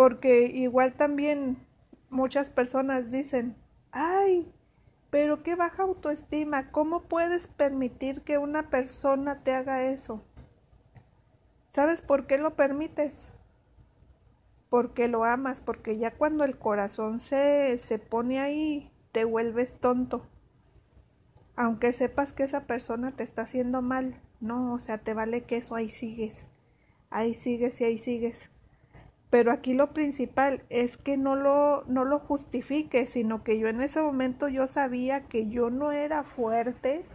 [0.01, 1.63] Porque igual también
[2.09, 3.55] muchas personas dicen,
[3.91, 4.51] ay,
[5.11, 10.23] pero qué baja autoestima, ¿cómo puedes permitir que una persona te haga eso?
[11.71, 13.35] ¿Sabes por qué lo permites?
[14.71, 20.25] Porque lo amas, porque ya cuando el corazón se, se pone ahí, te vuelves tonto.
[21.55, 25.57] Aunque sepas que esa persona te está haciendo mal, no, o sea, te vale que
[25.57, 26.47] eso ahí sigues,
[27.11, 28.49] ahí sigues y ahí sigues.
[29.31, 33.81] Pero aquí lo principal es que no lo, no lo justifique, sino que yo en
[33.81, 37.05] ese momento yo sabía que yo no era fuerte,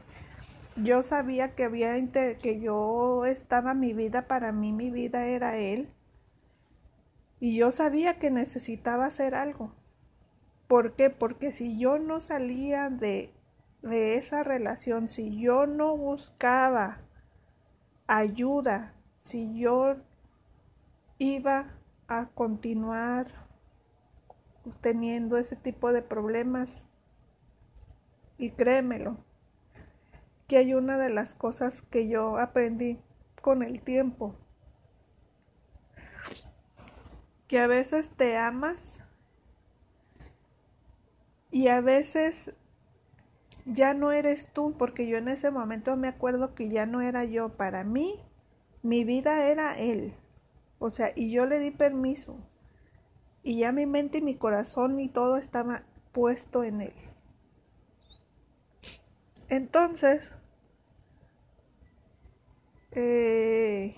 [0.77, 1.95] yo sabía que había
[2.39, 5.91] que yo estaba mi vida para mí, mi vida era él.
[7.39, 9.73] Y yo sabía que necesitaba hacer algo.
[10.69, 11.11] ¿Por qué?
[11.11, 13.31] Porque si yo no salía de,
[13.83, 17.03] de esa relación, si yo no buscaba
[18.07, 19.97] ayuda, si yo
[21.19, 21.77] iba
[22.09, 23.47] a continuar
[24.81, 26.85] teniendo ese tipo de problemas.
[28.39, 29.17] Y créemelo,
[30.47, 33.01] que hay una de las cosas que yo aprendí
[33.41, 34.37] con el tiempo.
[37.49, 39.03] Que a veces te amas
[41.51, 42.55] y a veces
[43.65, 47.25] ya no eres tú, porque yo en ese momento me acuerdo que ya no era
[47.25, 47.57] yo.
[47.57, 48.21] Para mí,
[48.83, 50.15] mi vida era él.
[50.87, 52.37] O sea, y yo le di permiso.
[53.43, 55.83] Y ya mi mente y mi corazón y todo estaba
[56.13, 56.95] puesto en él.
[59.49, 60.23] Entonces,
[62.93, 63.97] eh,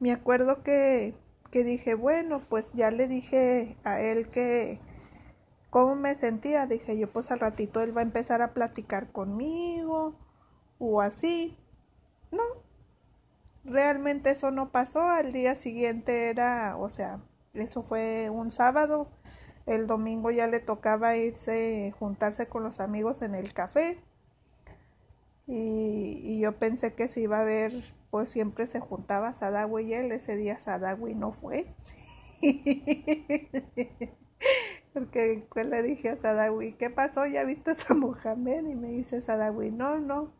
[0.00, 1.14] me acuerdo que,
[1.50, 4.80] que dije, bueno, pues ya le dije a él que
[5.68, 6.64] cómo me sentía.
[6.64, 10.14] Dije yo, pues al ratito él va a empezar a platicar conmigo
[10.78, 11.58] o así.
[12.30, 12.42] No,
[13.64, 15.02] realmente eso no pasó.
[15.02, 17.20] Al día siguiente era, o sea,
[17.54, 19.08] eso fue un sábado.
[19.66, 23.98] El domingo ya le tocaba irse, juntarse con los amigos en el café.
[25.46, 30.12] Y, yo pensé que se iba a ver, pues siempre se juntaba Sadawi y él.
[30.12, 31.66] Ese día Sadawi no fue.
[34.92, 37.26] Porque pues, le dije a Sadawi, ¿qué pasó?
[37.26, 38.66] ¿Ya viste a Mohamed?
[38.66, 40.32] Y me dice Sadawi, no, no.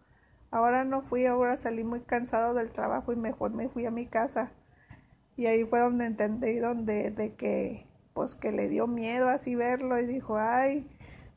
[0.53, 4.07] Ahora no fui, ahora salí muy cansado del trabajo y mejor me fui a mi
[4.07, 4.53] casa.
[5.37, 9.99] Y ahí fue donde entendí donde de que pues que le dio miedo así verlo
[9.99, 10.87] y dijo, "Ay,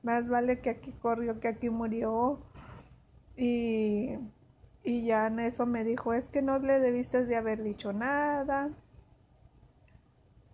[0.03, 2.41] más vale que aquí corrió que aquí murió."
[3.37, 4.17] Y
[4.83, 8.69] y ya en eso me dijo, "Es que no le debiste de haber dicho nada."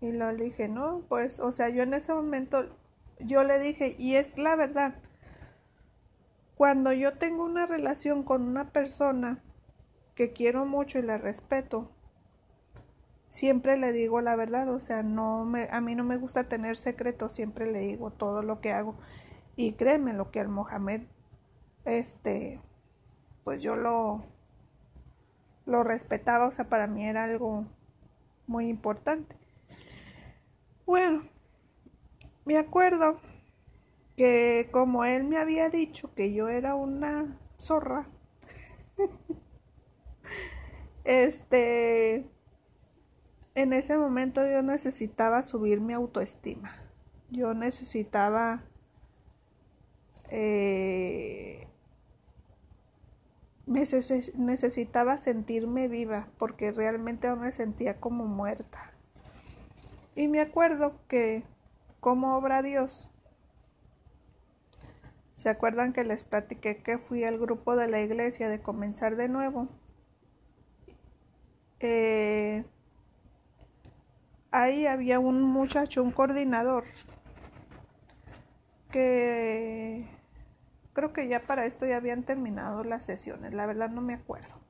[0.02, 2.66] Y lo dije, "No, pues, o sea, yo en ese momento
[3.20, 4.96] yo le dije, y es la verdad,
[6.62, 9.40] cuando yo tengo una relación con una persona
[10.14, 11.90] que quiero mucho y la respeto,
[13.32, 16.78] siempre le digo la verdad, o sea, no me, a mí no me gusta tener
[16.78, 18.94] secretos, siempre le digo todo lo que hago.
[19.56, 21.02] Y créeme lo que al Mohamed,
[21.84, 22.62] este,
[23.44, 24.24] pues yo lo,
[25.66, 27.66] lo respetaba, o sea, para mí era algo
[28.46, 29.36] muy importante.
[30.86, 31.24] Bueno,
[32.46, 33.20] me acuerdo
[34.22, 38.08] que como él me había dicho que yo era una zorra,
[41.04, 42.30] este,
[43.56, 46.84] en ese momento yo necesitaba subir mi autoestima.
[47.32, 48.64] Yo necesitaba
[50.30, 51.68] eh,
[53.66, 58.94] necesitaba sentirme viva porque realmente me sentía como muerta.
[60.16, 61.44] Y me acuerdo que
[62.00, 63.11] como obra Dios,
[65.42, 69.28] ¿Se acuerdan que les platiqué que fui al grupo de la iglesia de comenzar de
[69.28, 69.70] nuevo?
[71.80, 72.64] Eh,
[74.52, 76.84] ahí había un muchacho, un coordinador,
[78.92, 80.06] que
[80.94, 84.62] creo que ya para esto ya habían terminado las sesiones, la verdad no me acuerdo.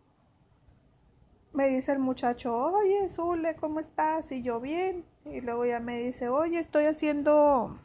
[1.52, 4.32] Me dice el muchacho, oye, Zule, ¿cómo estás?
[4.32, 5.04] Y yo bien.
[5.26, 7.78] Y luego ya me dice, oye, estoy haciendo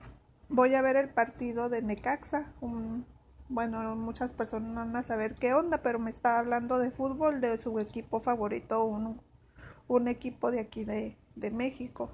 [0.48, 2.52] voy a ver el partido de Necaxa.
[3.48, 7.40] bueno, muchas personas no van a saber qué onda, pero me está hablando de fútbol,
[7.40, 9.20] de su equipo favorito, un,
[9.88, 12.10] un equipo de aquí de, de México.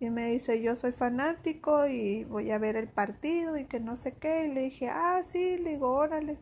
[0.00, 3.96] Y me dice, yo soy fanático y voy a ver el partido y que no
[3.96, 4.46] sé qué.
[4.46, 6.38] Y le dije, ah, sí, le digo, órale.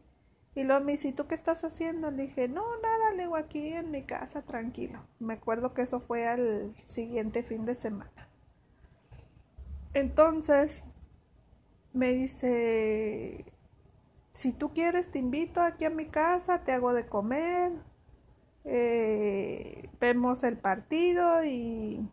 [0.54, 2.10] Y luego me ¿y tú qué estás haciendo?
[2.10, 5.00] Le dije, no, nada, le digo aquí en mi casa, tranquilo.
[5.18, 8.28] Me acuerdo que eso fue al siguiente fin de semana.
[9.94, 10.82] Entonces,
[11.92, 13.44] me dice,
[14.32, 17.72] si tú quieres, te invito aquí a mi casa, te hago de comer,
[18.64, 22.08] eh, vemos el partido y,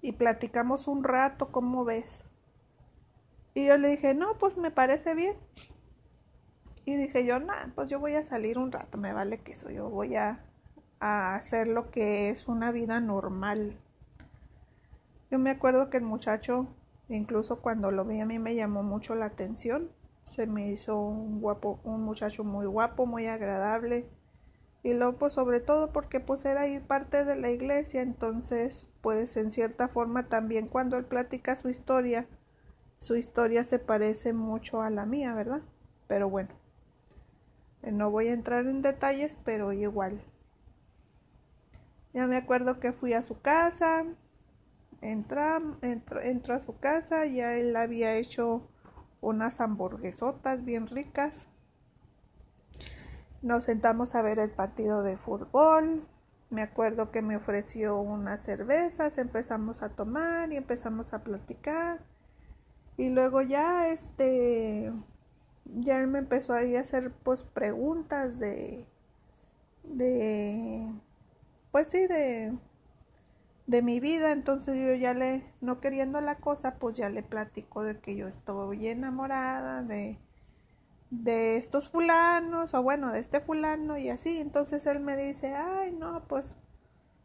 [0.00, 2.24] y platicamos un rato, ¿cómo ves?
[3.54, 5.36] Y yo le dije, no, pues me parece bien.
[6.84, 9.70] Y dije yo, nada, pues yo voy a salir un rato, me vale que eso,
[9.70, 10.44] yo voy a,
[10.98, 13.78] a hacer lo que es una vida normal.
[15.30, 16.66] Yo me acuerdo que el muchacho,
[17.16, 19.90] incluso cuando lo vi a mí me llamó mucho la atención.
[20.24, 24.08] Se me hizo un guapo, un muchacho muy guapo, muy agradable.
[24.82, 29.36] Y luego pues sobre todo porque pues era ahí parte de la iglesia, entonces pues
[29.36, 32.26] en cierta forma también cuando él platica su historia,
[32.96, 35.62] su historia se parece mucho a la mía, ¿verdad?
[36.06, 36.50] Pero bueno,
[37.82, 40.22] eh, no voy a entrar en detalles, pero igual.
[42.12, 44.04] Ya me acuerdo que fui a su casa,
[45.02, 48.68] entra, entró, a su casa, ya él había hecho
[49.20, 51.48] unas hamburguesotas bien ricas.
[53.42, 56.06] Nos sentamos a ver el partido de fútbol.
[56.50, 62.04] Me acuerdo que me ofreció unas cervezas, empezamos a tomar y empezamos a platicar.
[62.96, 64.92] Y luego ya este
[65.64, 68.86] ya él me empezó a hacer pues preguntas de
[69.84, 70.92] de
[71.70, 72.52] pues sí de
[73.70, 77.84] de mi vida entonces yo ya le no queriendo la cosa pues ya le platico
[77.84, 80.18] de que yo estoy enamorada de
[81.10, 85.92] de estos fulanos o bueno de este fulano y así entonces él me dice ay
[85.92, 86.56] no pues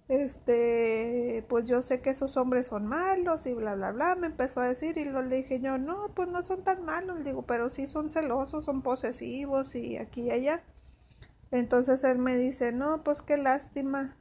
[0.08, 4.62] este, pues yo sé que esos hombres son malos y bla, bla, bla, me empezó
[4.62, 7.72] a decir y lo le dije yo, no, pues no son tan malos, digo, pero
[7.72, 10.64] sí son celosos, son posesivos y aquí y allá.
[11.52, 14.16] Entonces él me dice, no, pues qué lástima,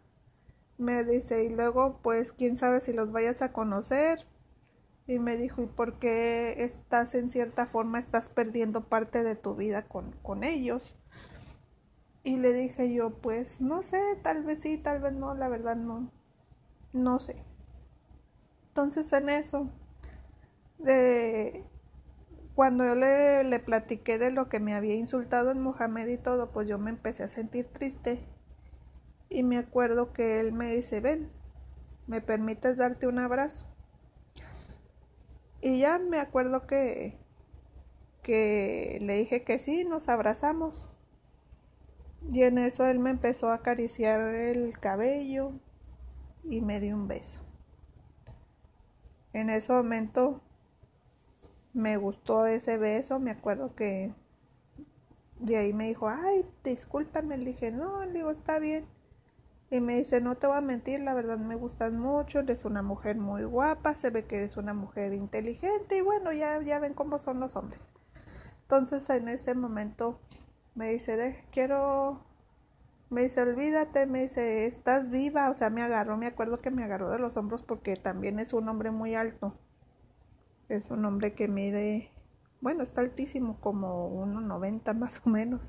[0.79, 4.27] me dice, y luego, pues quién sabe si los vayas a conocer.
[5.07, 9.55] Y me dijo, ¿y por qué estás en cierta forma, estás perdiendo parte de tu
[9.55, 10.97] vida con, con ellos?
[12.25, 15.77] Y le dije yo, pues no sé, tal vez sí, tal vez no, la verdad
[15.77, 16.11] no,
[16.93, 17.45] no sé.
[18.69, 19.71] Entonces en eso,
[20.79, 21.65] de
[22.55, 26.53] cuando yo le, le platiqué de lo que me había insultado en Mohamed y todo,
[26.53, 28.25] pues yo me empecé a sentir triste.
[29.35, 31.28] Y me acuerdo que él me dice, ven,
[32.06, 33.66] ¿me permites darte un abrazo?
[35.61, 37.19] Y ya me acuerdo que,
[38.23, 40.86] que le dije que sí, nos abrazamos.
[42.31, 45.51] Y en eso él me empezó a acariciar el cabello
[46.44, 47.40] y me dio un beso.
[49.32, 50.43] En ese momento
[51.73, 54.15] me gustó ese beso, me acuerdo que
[55.40, 58.86] de ahí me dijo, ay, discúlpame, le dije, no, le digo, está bien.
[59.75, 62.81] Y me dice, no te voy a mentir, la verdad me gustas mucho, eres una
[62.81, 66.95] mujer muy guapa, se ve que eres una mujer inteligente y bueno, ya, ya ven
[66.95, 67.91] cómo son los hombres.
[68.63, 70.21] Entonces en ese momento
[70.77, 72.21] me dice, de, quiero,
[73.11, 76.85] me dice, olvídate, me dice, estás viva, o sea, me agarró, me acuerdo que me
[76.85, 79.59] agarró de los hombros porque también es un hombre muy alto,
[80.69, 82.13] es un hombre que mide,
[82.61, 85.69] bueno, está altísimo, como 1,90 más o menos,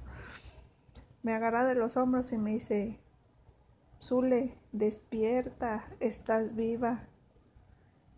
[1.24, 3.00] me agarra de los hombros y me dice,
[4.02, 7.08] Zule, despierta, estás viva,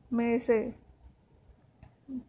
[0.09, 0.75] me dice,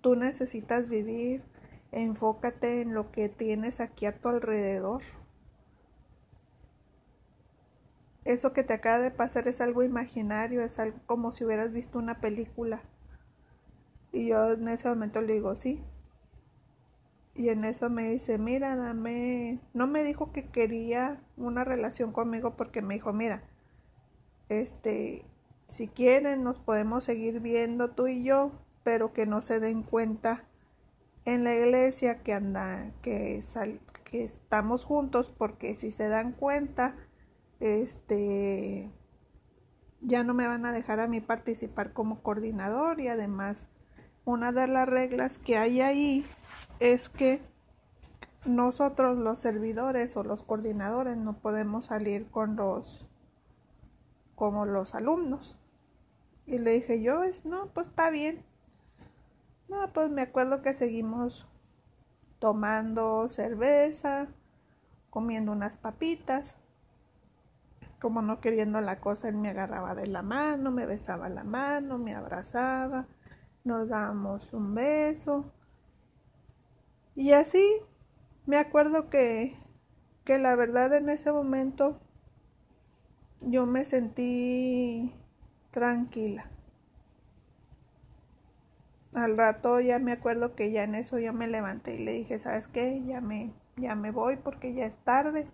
[0.00, 1.42] tú necesitas vivir,
[1.90, 5.02] Enfócate en lo que tienes aquí a tu alrededor.
[8.24, 11.98] Eso que te acaba de pasar es algo imaginario, es algo como si hubieras visto
[11.98, 12.82] una película.
[14.12, 15.82] Y yo en ese momento le digo, sí.
[17.38, 22.56] Y en eso me dice, mira, dame, no me dijo que quería una relación conmigo
[22.56, 23.44] porque me dijo, mira,
[24.48, 25.24] este,
[25.68, 28.50] si quieren nos podemos seguir viendo tú y yo,
[28.82, 30.48] pero que no se den cuenta
[31.26, 33.40] en la iglesia que anda, que,
[34.02, 36.96] que estamos juntos, porque si se dan cuenta,
[37.60, 38.90] este,
[40.00, 43.68] ya no me van a dejar a mí participar como coordinador y además
[44.24, 46.26] una de las reglas que hay ahí
[46.80, 47.42] es que
[48.44, 53.06] nosotros los servidores o los coordinadores no podemos salir con los
[54.34, 55.56] como los alumnos
[56.46, 58.44] y le dije yo es no pues está bien
[59.68, 61.46] no, pues me acuerdo que seguimos
[62.38, 64.28] tomando cerveza,
[65.10, 66.56] comiendo unas papitas.
[68.00, 71.98] Como no queriendo la cosa, él me agarraba de la mano, me besaba la mano,
[71.98, 73.06] me abrazaba,
[73.64, 75.52] nos dábamos un beso.
[77.18, 77.82] Y así
[78.46, 79.56] me acuerdo que
[80.24, 81.98] que la verdad en ese momento
[83.40, 85.12] yo me sentí
[85.72, 86.48] tranquila.
[89.14, 92.38] Al rato ya me acuerdo que ya en eso yo me levanté y le dije,
[92.38, 93.02] ¿sabes qué?
[93.04, 95.48] Ya me, ya me voy porque ya es tarde.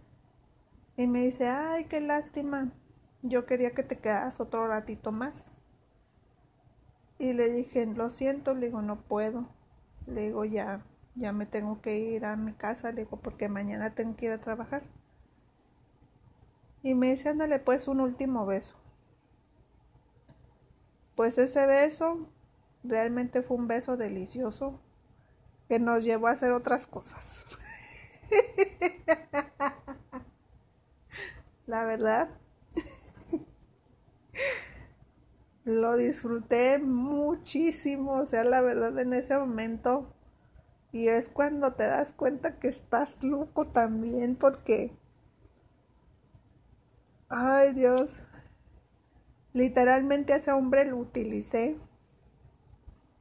[0.99, 2.73] Y me dice, ay, qué lástima.
[3.23, 5.47] Yo quería que te quedaras otro ratito más.
[7.19, 9.49] Y le dije, lo siento, le digo, no puedo.
[10.07, 10.85] Le digo, ya,
[11.17, 14.33] ya me tengo que ir a mi casa, le digo, porque mañana tengo que ir
[14.33, 14.83] a trabajar.
[16.83, 18.77] Y me dice, ándale pues un último beso.
[21.17, 22.29] Pues ese beso
[22.83, 24.81] realmente fue un beso delicioso
[25.69, 27.45] que nos llevó a hacer otras cosas.
[31.67, 32.29] La verdad,
[35.65, 40.14] lo disfruté muchísimo, o sea, la verdad en ese momento.
[40.95, 44.97] Y es cuando te das cuenta que estás loco también porque
[47.29, 48.13] Ay, Dios.
[49.53, 51.77] Literalmente ese hombre lo utilicé.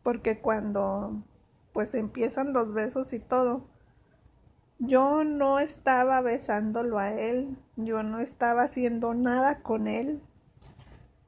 [0.04, 1.24] Porque cuando
[1.74, 3.66] pues empiezan los besos y todo,
[4.78, 10.22] yo no estaba besándolo a él, yo no estaba haciendo nada con él.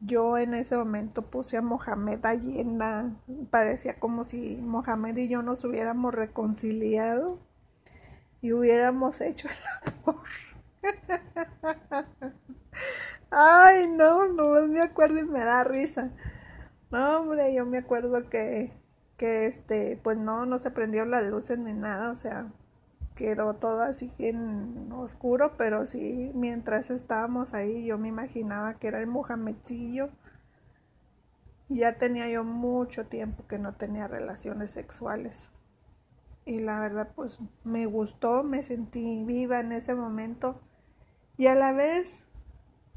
[0.01, 3.15] Yo en ese momento puse a Mohamed llena,
[3.49, 7.39] parecía como si Mohamed y yo nos hubiéramos reconciliado
[8.41, 10.23] y hubiéramos hecho el amor.
[13.31, 16.11] Ay, no, no me acuerdo y me da risa.
[16.91, 18.71] No, hombre, yo me acuerdo que,
[19.17, 22.51] que este, pues no, no se prendió las luces ni nada, o sea,
[23.15, 28.99] quedó todo así en oscuro, pero sí, mientras estábamos ahí, yo me imaginaba que era
[28.99, 30.09] el Mohamedcillo.
[31.69, 35.49] Ya tenía yo mucho tiempo que no tenía relaciones sexuales.
[36.45, 40.61] Y la verdad, pues me gustó, me sentí viva en ese momento.
[41.37, 42.23] Y a la vez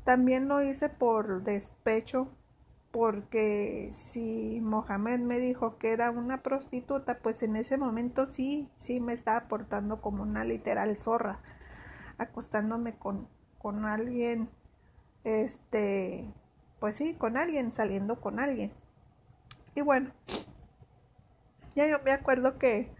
[0.04, 2.28] también lo hice por despecho,
[2.90, 9.00] porque si Mohamed me dijo que era una prostituta, pues en ese momento sí, sí
[9.00, 11.40] me estaba portando como una literal zorra,
[12.16, 13.28] acostándome con,
[13.58, 14.48] con alguien,
[15.24, 16.32] este,
[16.80, 18.72] pues sí, con alguien, saliendo con alguien.
[19.74, 20.12] Y bueno,
[21.74, 22.90] ya yo me acuerdo que,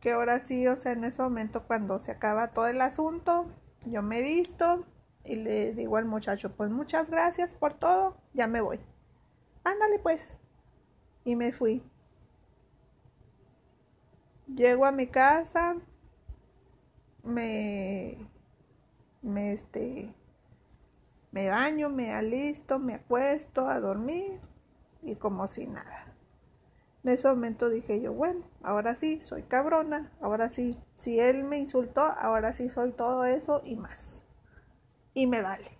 [0.00, 3.46] que ahora sí, o sea, en ese momento cuando se acaba todo el asunto,
[3.86, 4.84] yo me visto,
[5.26, 8.80] y le digo al muchacho, pues muchas gracias por todo, ya me voy.
[9.64, 10.36] Ándale pues.
[11.24, 11.82] Y me fui.
[14.46, 15.76] Llego a mi casa,
[17.24, 18.16] me,
[19.22, 20.14] me, este,
[21.32, 24.40] me baño, me alisto, me acuesto a dormir
[25.02, 26.14] y como si nada.
[27.02, 31.58] En ese momento dije yo, bueno, ahora sí, soy cabrona, ahora sí, si él me
[31.58, 34.25] insultó, ahora sí soy todo eso y más
[35.16, 35.70] y me vale.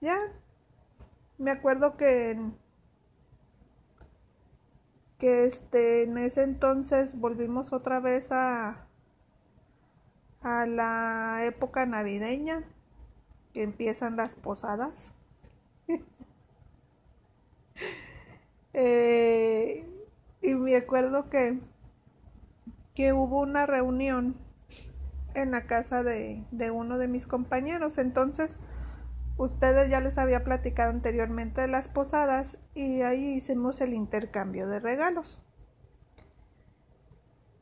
[0.00, 0.16] Ya,
[1.36, 2.38] me acuerdo que
[5.18, 8.86] que este en ese entonces volvimos otra vez a
[10.40, 12.64] a la época navideña
[13.52, 15.12] que empiezan las posadas
[18.72, 19.84] eh,
[20.40, 21.58] y me acuerdo que
[22.94, 24.36] que hubo una reunión
[25.38, 27.98] en la casa de, uno de mis compañeros.
[27.98, 28.60] Entonces,
[29.36, 34.80] ustedes ya les había platicado anteriormente de las posadas y ahí hicimos el intercambio de
[34.80, 35.40] regalos.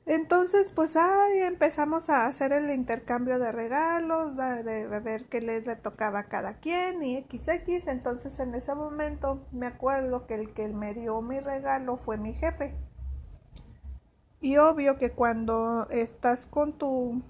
[0.06, 5.74] Entonces, pues ahí empezamos a hacer el intercambio de regalos, de, ver qué les le
[5.74, 7.88] tocaba a cada quien y XX.
[7.88, 12.34] Entonces, en ese momento me acuerdo que el que me dio mi regalo fue mi
[12.34, 12.76] jefe.
[14.40, 17.22] Y obvio que cuando estás con tu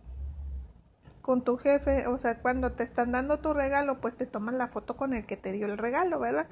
[1.26, 4.68] con tu jefe, o sea, cuando te están dando tu regalo, pues te toman la
[4.68, 6.46] foto con el que te dio el regalo, ¿verdad?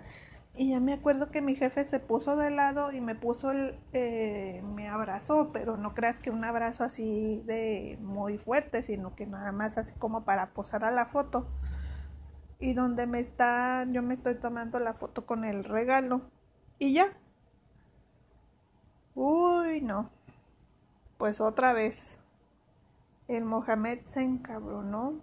[0.57, 3.79] Y ya me acuerdo que mi jefe se puso de lado y me puso el,
[3.93, 9.27] eh, me abrazó, pero no creas que un abrazo así de muy fuerte, sino que
[9.27, 11.47] nada más así como para posar a la foto.
[12.59, 16.23] Y donde me está, yo me estoy tomando la foto con el regalo.
[16.81, 17.13] Y ya.
[19.15, 20.11] Uy, no.
[21.17, 22.19] Pues otra vez
[23.29, 25.23] el Mohamed se encabronó.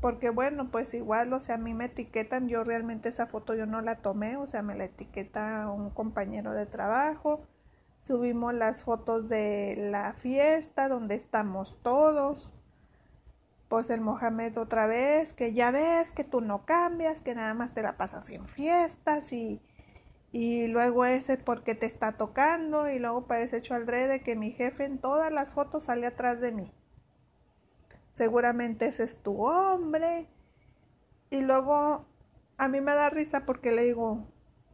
[0.00, 3.66] Porque bueno, pues igual, o sea, a mí me etiquetan, yo realmente esa foto yo
[3.66, 7.42] no la tomé, o sea, me la etiqueta un compañero de trabajo.
[8.06, 12.52] Subimos las fotos de la fiesta donde estamos todos.
[13.68, 17.74] Pues el Mohamed otra vez, que ya ves que tú no cambias, que nada más
[17.74, 19.60] te la pasas en fiestas y,
[20.32, 24.52] y luego ese porque te está tocando y luego parece hecho al de que mi
[24.52, 26.72] jefe en todas las fotos sale atrás de mí.
[28.18, 30.28] Seguramente ese es tu hombre.
[31.30, 32.04] Y luego
[32.58, 34.26] a mí me da risa porque le digo,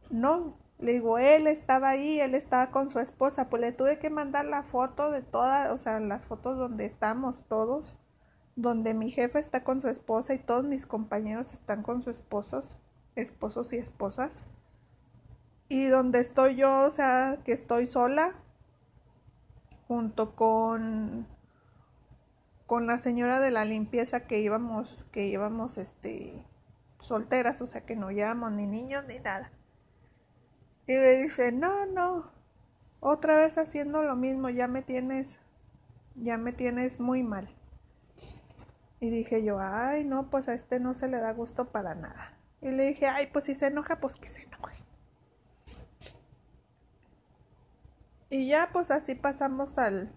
[0.09, 4.09] no, le digo, él estaba ahí, él estaba con su esposa, pues le tuve que
[4.09, 7.95] mandar la foto de todas, o sea, las fotos donde estamos todos,
[8.55, 12.65] donde mi jefe está con su esposa y todos mis compañeros están con sus esposos,
[13.15, 14.31] esposos y esposas.
[15.69, 18.33] Y donde estoy yo, o sea, que estoy sola,
[19.87, 21.27] junto con
[22.65, 26.43] con la señora de la limpieza que íbamos, que íbamos este
[26.99, 29.51] solteras, o sea que no llevamos ni niños ni nada.
[30.87, 32.31] Y me dice, no, no,
[32.99, 35.39] otra vez haciendo lo mismo, ya me tienes,
[36.15, 37.55] ya me tienes muy mal.
[38.99, 42.37] Y dije yo, ay, no, pues a este no se le da gusto para nada.
[42.61, 44.83] Y le dije, ay, pues si se enoja, pues que se enoje.
[48.29, 50.11] Y ya, pues así pasamos al...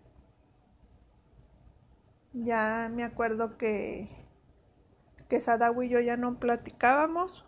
[2.45, 4.09] Ya me acuerdo que,
[5.29, 7.45] que Sadawi y yo ya no platicábamos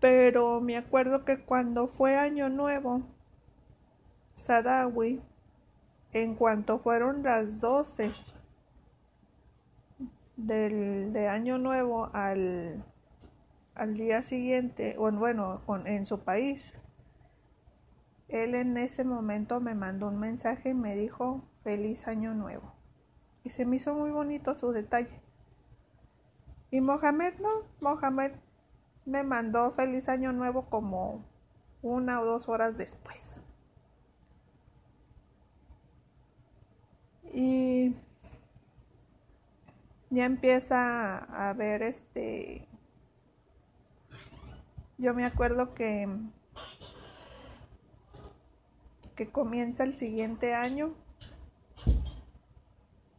[0.00, 3.02] pero me acuerdo que cuando fue Año Nuevo,
[4.34, 5.20] Sadawi,
[6.12, 8.12] en cuanto fueron las 12
[10.36, 12.82] del, de Año Nuevo al,
[13.74, 16.74] al día siguiente, o bueno, en su país,
[18.28, 22.72] él en ese momento me mandó un mensaje y me dijo feliz año nuevo.
[23.44, 25.20] Y se me hizo muy bonito su detalle.
[26.70, 28.32] Y Mohamed no, Mohamed
[29.04, 31.24] me mandó feliz año nuevo como
[31.82, 33.40] una o dos horas después.
[37.32, 37.94] Y
[40.10, 42.68] ya empieza a ver este...
[44.98, 46.06] Yo me acuerdo que
[49.20, 50.94] que comienza el siguiente año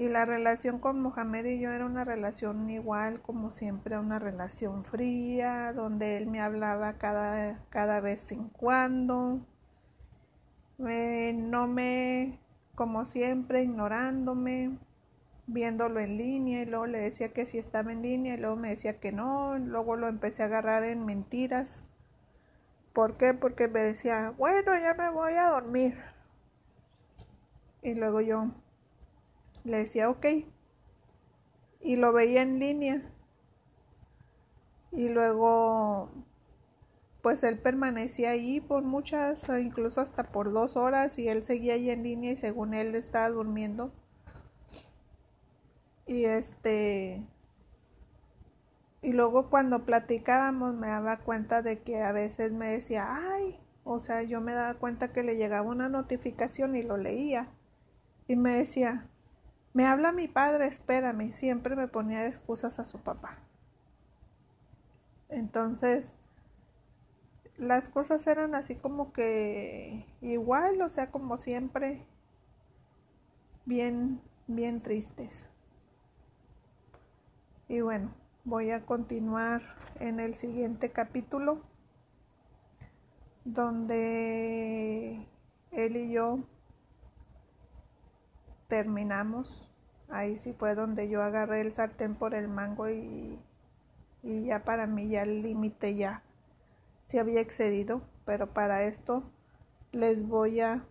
[0.02, 4.84] y la relación con Mohamed y yo era una relación igual, como siempre, una relación
[4.84, 9.46] fría, donde él me hablaba cada, cada vez en cuando.
[10.80, 12.40] no me,
[12.74, 14.80] como siempre, ignorándome,
[15.46, 18.70] viéndolo en línea y luego le decía que sí estaba en línea y luego me
[18.70, 21.84] decía que no, luego lo empecé a agarrar en mentiras.
[22.94, 23.36] ¿Por qué?
[23.36, 25.96] Porque me decía, bueno, ya me voy a dormir.
[27.84, 28.52] Y luego yo,
[29.64, 30.26] le decía, ok.
[31.82, 33.02] Y lo veía en línea.
[34.92, 36.10] Y luego,
[37.22, 41.90] pues él permanecía ahí por muchas, incluso hasta por dos horas, y él seguía ahí
[41.90, 43.92] en línea y según él estaba durmiendo.
[46.08, 47.26] Y este,
[49.02, 54.00] y luego cuando platicábamos me daba cuenta de que a veces me decía, ay, o
[54.00, 57.50] sea, yo me daba cuenta que le llegaba una notificación y lo leía.
[58.28, 59.10] Y me decía,
[59.74, 61.34] me habla mi padre, espérame.
[61.34, 63.40] Siempre me ponía excusas a su papá.
[65.30, 66.16] Entonces,
[67.58, 72.06] las cosas eran así como que igual, o sea, como siempre,
[73.66, 75.48] bien, bien tristes.
[77.70, 79.62] Y bueno, voy a continuar
[80.00, 81.62] en el siguiente capítulo,
[83.46, 85.26] donde
[85.72, 86.40] él y yo
[88.72, 89.68] terminamos.
[90.08, 93.38] Ahí sí fue donde yo agarré el sartén por el mango y,
[94.24, 96.24] y ya para mí ya el límite ya
[97.10, 98.02] se había excedido.
[98.24, 99.24] Pero para esto
[99.92, 100.86] les voy a,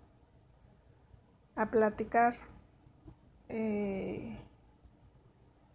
[1.57, 2.35] a platicar
[3.49, 4.39] eh,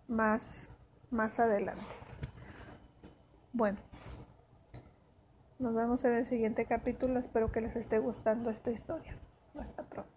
[0.08, 0.70] más,
[1.10, 1.82] más adelante.
[3.52, 3.80] Bueno,
[5.58, 7.18] nos vemos en el siguiente capítulo.
[7.20, 9.18] Espero que les esté gustando esta historia.
[9.58, 10.15] Hasta pronto.